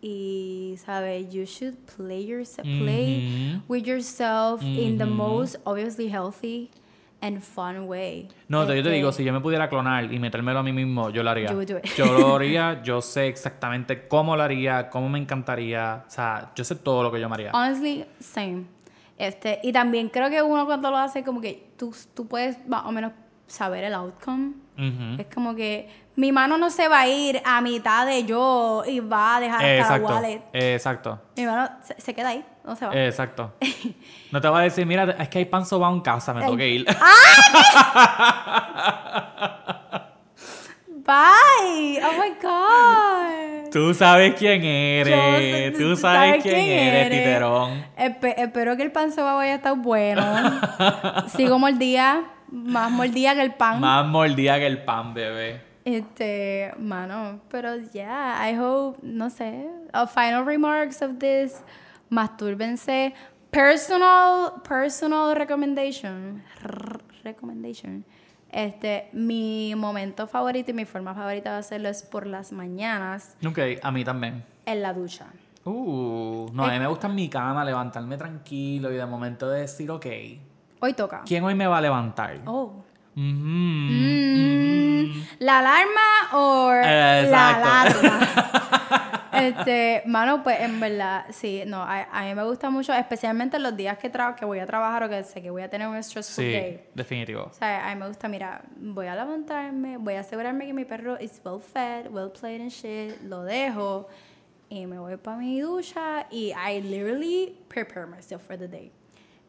Y, 0.00 0.76
¿sabes? 0.84 1.28
You 1.32 1.44
should 1.44 1.74
play, 1.96 2.24
yourself, 2.24 2.64
play 2.78 3.58
Ujú. 3.58 3.62
with 3.68 3.84
yourself 3.84 4.62
in 4.62 4.96
the 4.96 5.04
most 5.04 5.56
obviously 5.64 6.08
healthy 6.08 6.70
and 7.20 7.40
fun 7.40 7.80
way. 7.88 8.28
No, 8.48 8.62
te- 8.66 8.68
yo 8.68 8.74
te 8.74 8.78
Este, 8.80 8.90
digo, 8.92 9.12
si 9.12 9.24
yo 9.24 9.32
me 9.32 9.40
pudiera 9.40 9.68
clonar 9.68 10.12
y 10.12 10.18
metérmelo 10.18 10.60
a 10.60 10.62
mí 10.62 10.72
mismo, 10.72 11.10
yo 11.10 11.22
lo 11.22 11.30
haría. 11.30 11.50
Yo 11.96 12.06
lo 12.06 12.36
haría, 12.36 12.82
yo 12.82 13.00
sé 13.00 13.26
exactamente 13.28 14.06
cómo 14.08 14.36
lo 14.36 14.42
haría, 14.42 14.88
cómo 14.90 15.08
me 15.08 15.18
encantaría. 15.18 16.04
O 16.06 16.10
sea, 16.10 16.52
yo 16.54 16.64
sé 16.64 16.76
todo 16.76 17.02
lo 17.02 17.10
que 17.12 17.20
yo 17.20 17.28
me 17.28 17.34
haría. 17.34 17.50
Honestly, 17.52 18.04
same. 18.20 18.64
Este, 19.16 19.58
y 19.64 19.72
también 19.72 20.08
creo 20.10 20.30
que 20.30 20.40
uno 20.42 20.64
cuando 20.64 20.90
lo 20.90 20.96
hace, 20.96 21.24
como 21.24 21.40
que 21.40 21.70
tú, 21.76 21.92
tú 22.14 22.28
puedes 22.28 22.64
más 22.68 22.84
o 22.86 22.92
menos 22.92 23.12
saber 23.48 23.82
el 23.84 23.94
outcome. 23.94 24.52
Es 25.18 25.26
como 25.34 25.56
que 25.56 25.88
mi 26.18 26.32
mano 26.32 26.58
no 26.58 26.68
se 26.68 26.88
va 26.88 27.00
a 27.02 27.06
ir 27.08 27.40
a 27.44 27.60
mitad 27.60 28.04
de 28.04 28.24
yo 28.24 28.82
y 28.84 28.98
va 28.98 29.36
a 29.36 29.40
dejar 29.40 29.60
cada 29.60 29.76
Exacto, 29.78 30.06
wallet. 30.14 30.42
exacto, 30.52 31.20
Mi 31.36 31.46
mano 31.46 31.68
se, 31.80 31.94
se 32.00 32.12
queda 32.12 32.30
ahí, 32.30 32.44
no 32.64 32.74
se 32.74 32.86
va. 32.86 32.92
exacto. 33.06 33.52
No 34.32 34.40
te 34.40 34.48
va 34.48 34.58
a 34.58 34.62
decir, 34.62 34.84
mira, 34.84 35.04
es 35.18 35.28
que 35.28 35.38
hay 35.38 35.44
pan 35.46 35.64
sobao 35.64 35.94
en 35.94 36.00
casa, 36.00 36.34
me 36.34 36.40
tengo 36.40 36.56
que 36.56 36.68
ir. 36.68 36.84
Bye. 40.86 42.00
Oh 42.04 42.12
my 42.20 42.30
God. 42.42 43.70
Tú 43.72 43.94
sabes 43.94 44.34
quién 44.34 44.62
eres, 44.64 45.78
tú 45.78 45.96
sabes 45.96 46.42
quién, 46.42 46.56
eres, 46.56 47.06
eres. 47.06 47.18
titerón. 47.18 47.84
Espe- 47.96 48.34
espero 48.36 48.76
que 48.76 48.82
el 48.82 48.92
pan 48.92 49.12
soba 49.12 49.40
haya 49.40 49.54
estado 49.54 49.76
bueno. 49.76 50.22
Sigo 51.36 51.58
mordida, 51.58 52.22
más 52.50 52.90
mordida 52.90 53.34
que 53.34 53.42
el 53.42 53.54
pan. 53.54 53.80
Más 53.80 54.04
mordida 54.06 54.58
que 54.58 54.66
el 54.66 54.82
pan, 54.82 55.14
bebé. 55.14 55.67
Este, 55.88 56.70
mano, 56.78 57.40
pero 57.48 57.76
yeah, 57.94 58.36
I 58.50 58.54
hope, 58.58 58.98
no 59.02 59.30
sé, 59.30 59.66
a 59.94 60.06
final 60.06 60.44
remarks 60.44 61.00
of 61.00 61.18
this, 61.18 61.62
mastúrbense. 62.10 63.14
Personal, 63.50 64.60
personal 64.68 65.34
recommendation, 65.34 66.44
r- 66.62 67.00
recommendation. 67.24 68.04
Este, 68.50 69.08
mi 69.14 69.72
momento 69.76 70.26
favorito 70.26 70.70
y 70.72 70.74
mi 70.74 70.84
forma 70.84 71.14
favorita 71.14 71.52
de 71.52 71.58
hacerlo 71.58 71.88
es 71.88 72.02
por 72.02 72.26
las 72.26 72.52
mañanas 72.52 73.34
Ok, 73.46 73.58
a 73.82 73.90
mí 73.90 74.04
también. 74.04 74.44
en 74.66 74.82
la 74.82 74.92
ducha. 74.92 75.26
Uh, 75.64 76.48
no, 76.52 76.64
a 76.64 76.70
mí 76.70 76.78
me 76.78 76.86
gusta 76.86 77.06
en 77.08 77.14
mi 77.14 77.28
cama 77.30 77.64
levantarme 77.64 78.16
tranquilo 78.18 78.92
y 78.92 78.96
de 78.96 79.06
momento 79.06 79.48
decir, 79.48 79.90
ok, 79.90 80.06
Hoy 80.80 80.92
toca. 80.92 81.22
¿quién 81.26 81.42
hoy 81.44 81.54
me 81.54 81.66
va 81.66 81.78
a 81.78 81.80
levantar? 81.80 82.40
Oh. 82.46 82.84
Ujú, 83.18 83.48
Mm. 83.90 85.22
¿La 85.40 85.58
alarma 85.60 86.00
o 86.32 86.70
la 86.72 87.20
Exacto. 87.22 88.00
alarma? 88.00 88.28
Este, 89.30 90.02
mano, 90.06 90.42
pues 90.42 90.58
en 90.60 90.80
verdad, 90.80 91.26
sí, 91.30 91.62
no, 91.64 91.82
a, 91.82 92.08
a 92.10 92.24
mí 92.24 92.34
me 92.34 92.42
gusta 92.44 92.70
mucho, 92.70 92.92
especialmente 92.92 93.58
los 93.60 93.76
días 93.76 93.96
que, 93.98 94.10
que 94.36 94.44
voy 94.44 94.58
a 94.58 94.66
trabajar 94.66 95.04
o 95.04 95.08
que 95.08 95.22
sé 95.22 95.40
que 95.40 95.50
voy 95.50 95.62
a 95.62 95.68
tener 95.70 95.86
un 95.86 96.02
stressful 96.02 96.44
Sí, 96.44 96.50
day. 96.52 96.80
definitivo. 96.94 97.42
O 97.44 97.52
sea, 97.52 97.88
a 97.88 97.94
mí 97.94 98.00
me 98.00 98.08
gusta, 98.08 98.26
mira, 98.26 98.62
voy 98.76 99.06
a 99.06 99.14
levantarme, 99.14 99.96
voy 99.98 100.14
a 100.14 100.20
asegurarme 100.20 100.66
que 100.66 100.72
mi 100.72 100.84
perro 100.84 101.16
is 101.20 101.40
well 101.44 101.60
fed, 101.60 102.08
well 102.10 102.32
played 102.32 102.60
and 102.62 102.70
shit, 102.70 103.20
lo 103.22 103.44
dejo 103.44 104.08
y 104.70 104.86
me 104.86 104.98
voy 104.98 105.16
para 105.18 105.36
mi 105.36 105.60
ducha 105.60 106.26
y 106.32 106.52
I 106.52 106.80
literally 106.80 107.54
prepare 107.68 108.06
myself 108.06 108.42
for 108.44 108.58
the 108.58 108.66
day. 108.66 108.90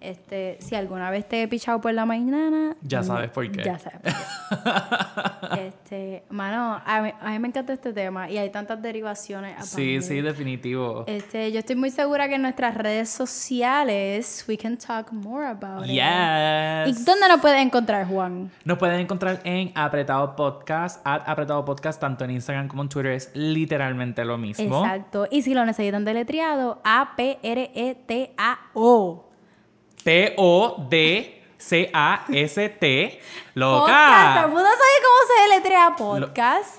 Este, 0.01 0.57
si 0.61 0.75
alguna 0.75 1.09
vez 1.11 1.27
te 1.27 1.41
he 1.41 1.47
pichado 1.49 1.81
por 1.81 1.93
la 1.93 2.05
mañana, 2.05 2.75
Ya 2.81 3.01
mm, 3.01 3.03
sabes 3.03 3.29
por 3.31 3.51
qué. 3.51 3.63
Ya 3.63 3.77
sabes 3.79 3.99
por 4.01 4.13
qué. 4.13 5.67
este, 5.67 6.23
mano, 6.29 6.81
a 6.85 7.01
mí, 7.01 7.11
a 7.19 7.31
mí 7.31 7.39
me 7.39 7.49
encanta 7.49 7.73
este 7.73 7.91
tema 7.91 8.29
y 8.29 8.37
hay 8.37 8.49
tantas 8.49 8.81
derivaciones. 8.81 9.65
Sí, 9.65 10.01
sí, 10.01 10.21
definitivo. 10.21 11.03
Este, 11.07 11.51
yo 11.51 11.59
estoy 11.59 11.75
muy 11.75 11.89
segura 11.91 12.29
que 12.29 12.35
en 12.35 12.43
nuestras 12.43 12.75
redes 12.75 13.09
sociales 13.09 14.45
we 14.47 14.57
can 14.57 14.77
talk 14.77 15.11
more 15.11 15.45
about 15.47 15.83
it. 15.85 15.91
¿Y 15.91 15.95
Yes. 15.95 17.03
dónde 17.05 17.27
nos 17.27 17.41
puedes 17.41 17.61
encontrar, 17.61 18.07
Juan? 18.07 18.49
Nos 18.63 18.77
pueden 18.77 19.01
encontrar 19.01 19.41
en 19.43 19.71
Apretado 19.75 20.35
Podcast, 20.35 21.01
at 21.05 21.23
Apretado 21.27 21.65
Podcast, 21.65 21.99
tanto 21.99 22.23
en 22.23 22.31
Instagram 22.31 22.67
como 22.69 22.83
en 22.83 22.89
Twitter, 22.89 23.11
es 23.13 23.31
literalmente 23.33 24.23
lo 24.23 24.37
mismo. 24.37 24.81
Exacto. 24.85 25.27
Y 25.29 25.41
si 25.41 25.53
lo 25.53 25.65
necesitan 25.65 26.05
deletreado, 26.05 26.79
A-P-R-E-T-A-O. 27.99 29.28
P-O-D-C-A-S-T. 30.03 31.39
Podcast. 33.09 33.53
¿Todo 33.53 33.79
¡Loca! 33.79 34.41
el 34.41 34.47
mundo 34.47 34.69
sabe 34.69 34.97
cómo 35.03 35.19
se 35.27 35.41
deletrea 35.49 35.95
podcast? 35.95 36.75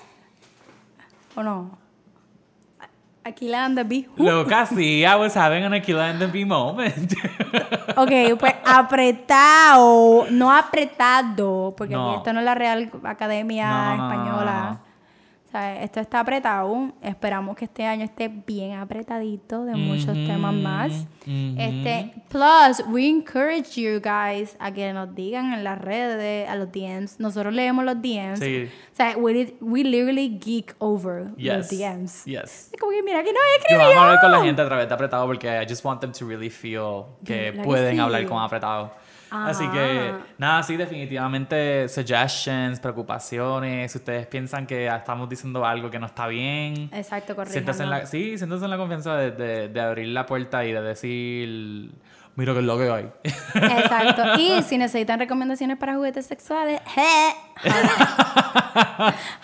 ¿O 1.35 1.43
no? 1.43 1.77
Aquí 3.23 3.47
la 3.47 3.65
anda 3.65 3.83
B. 3.83 4.09
Loca, 4.17 4.65
sí, 4.65 5.01
I 5.03 5.13
was 5.15 5.37
having 5.37 5.63
an 5.63 5.73
Aquila 5.73 6.09
and 6.09 6.17
the 6.19 6.25
B 6.27 6.43
moment. 6.45 7.13
Ok, 7.97 8.09
pues 8.39 8.55
apretado, 8.65 10.25
no 10.31 10.49
apretado, 10.51 11.73
porque 11.77 11.93
No. 11.93 12.15
esto 12.17 12.31
no 12.33 12.39
es 12.39 12.45
la 12.45 12.55
Real 12.55 12.89
Academia 13.03 13.95
no, 13.97 14.09
Española. 14.09 14.69
no. 14.71 14.79
Sea, 15.51 15.83
esto 15.83 15.99
está 15.99 16.21
apretado. 16.21 16.93
Esperamos 17.01 17.57
que 17.57 17.65
este 17.65 17.85
año 17.85 18.05
esté 18.05 18.29
bien 18.29 18.73
apretadito 18.79 19.65
de 19.65 19.75
muchos 19.75 20.07
Ujú, 20.17 20.25
temas 20.25 20.53
más. 20.53 20.91
ujú. 21.27 21.55
Este, 21.57 22.13
plus, 22.29 22.81
we 22.89 23.09
encourage 23.09 23.75
you 23.81 23.99
guys 23.99 24.55
a 24.59 24.71
que 24.71 24.93
nos 24.93 25.13
digan 25.13 25.51
en 25.51 25.63
las 25.65 25.77
redes, 25.79 26.47
a 26.49 26.55
los 26.55 26.71
DMs. 26.71 27.19
Nosotros 27.19 27.53
leemos 27.53 27.83
los 27.83 28.01
DMs. 28.01 28.39
Sí. 28.39 28.69
O 28.93 28.95
sea, 28.95 29.17
we, 29.17 29.53
we 29.59 29.83
literally 29.83 30.39
geek 30.39 30.73
over 30.79 31.31
los 31.37 31.69
Yes. 31.69 31.69
DMs. 31.69 32.23
Yes. 32.25 32.69
Es 32.71 32.79
como 32.79 32.93
que 32.93 33.03
mira 33.03 33.21
que 33.21 33.33
no 33.33 33.39
Yo 33.39 33.57
escribió. 33.59 33.79
vamos 33.87 33.97
a 33.97 34.01
hablar 34.03 34.21
con 34.21 34.31
la 34.31 34.41
gente 34.43 34.61
a 34.61 34.65
través 34.65 34.87
de 34.87 34.93
apretado 34.93 35.25
porque 35.25 35.47
I 35.61 35.65
just 35.67 35.83
want 35.83 35.99
them 35.99 36.13
to 36.13 36.25
really 36.25 36.49
feel 36.49 37.03
que 37.25 37.35
¿Verdad 37.51 37.61
que 37.63 37.65
pueden 37.65 37.93
sí? 37.95 37.99
hablar 37.99 38.25
con 38.25 38.41
apretado. 38.41 38.93
Así 39.31 39.65
que, 39.69 40.09
Ajá. 40.09 40.19
nada, 40.37 40.61
sí, 40.63 40.75
definitivamente 40.75 41.87
suggestions, 41.87 42.79
preocupaciones. 42.81 43.91
Si 43.91 43.97
ustedes 43.97 44.27
piensan 44.27 44.67
que 44.67 44.87
estamos 44.87 45.29
diciendo 45.29 45.65
algo 45.65 45.89
que 45.89 45.99
no 45.99 46.05
está 46.07 46.27
bien, 46.27 46.89
Exacto, 46.93 47.35
correcto. 47.35 47.83
la, 47.85 48.05
sí, 48.05 48.37
siéntanse 48.37 48.65
en 48.65 48.71
la 48.71 48.77
confianza 48.77 49.15
de, 49.15 49.31
de- 49.31 49.67
de 49.69 49.81
abrir 49.81 50.07
la 50.09 50.25
puerta 50.25 50.65
y 50.65 50.73
de 50.73 50.81
decir, 50.81 51.91
mira 52.35 52.51
que 52.53 52.59
es 52.59 52.65
lo 52.65 52.77
que 52.77 52.89
hay. 52.91 53.09
Exacto. 53.23 54.23
Y 54.37 54.61
si 54.63 54.77
necesitan 54.77 55.17
recomendaciones 55.19 55.77
para 55.77 55.95
juguetes 55.95 56.25
sexuales, 56.25 56.81
je, 56.93 57.33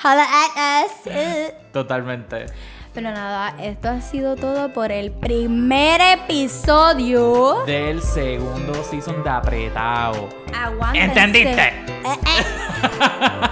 holla 0.04 0.26
at 0.26 0.86
us. 0.86 1.54
Totalmente. 1.72 2.46
Pero 2.98 3.12
nada, 3.12 3.54
esto 3.62 3.90
ha 3.90 4.02
sido 4.02 4.36
todo 4.36 4.74
por 4.74 4.92
el 4.92 5.12
primer 5.12 6.02
episodio. 6.02 7.64
Del 7.68 8.02
segundo 8.02 8.74
season 8.84 9.24
de 9.24 9.30
apretado. 9.30 10.28
Aguántense. 10.52 11.06
¿Entendiste? 11.06 11.68
Eh, 11.68 11.74
eh. 12.06 12.16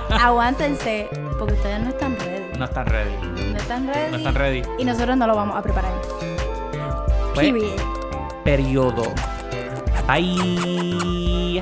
Aguántense, 0.19 1.07
porque 1.37 1.53
ustedes 1.53 1.79
no 1.79 1.89
están 1.89 2.17
ready. 2.17 2.57
No 2.57 2.65
están 2.65 2.87
ready. 2.87 3.11
No 3.51 3.57
están 3.59 3.85
ready. 3.87 4.09
No 4.09 4.17
están 4.17 4.33
ready. 4.33 4.63
Y 4.79 4.83
nosotros 4.83 5.15
no 5.15 5.27
lo 5.27 5.35
vamos 5.35 5.55
a 5.55 5.61
preparar. 5.61 5.93
Pues, 7.35 7.51
Period. 7.51 7.81
periodo. 8.43 9.03
Bye. 10.07 11.61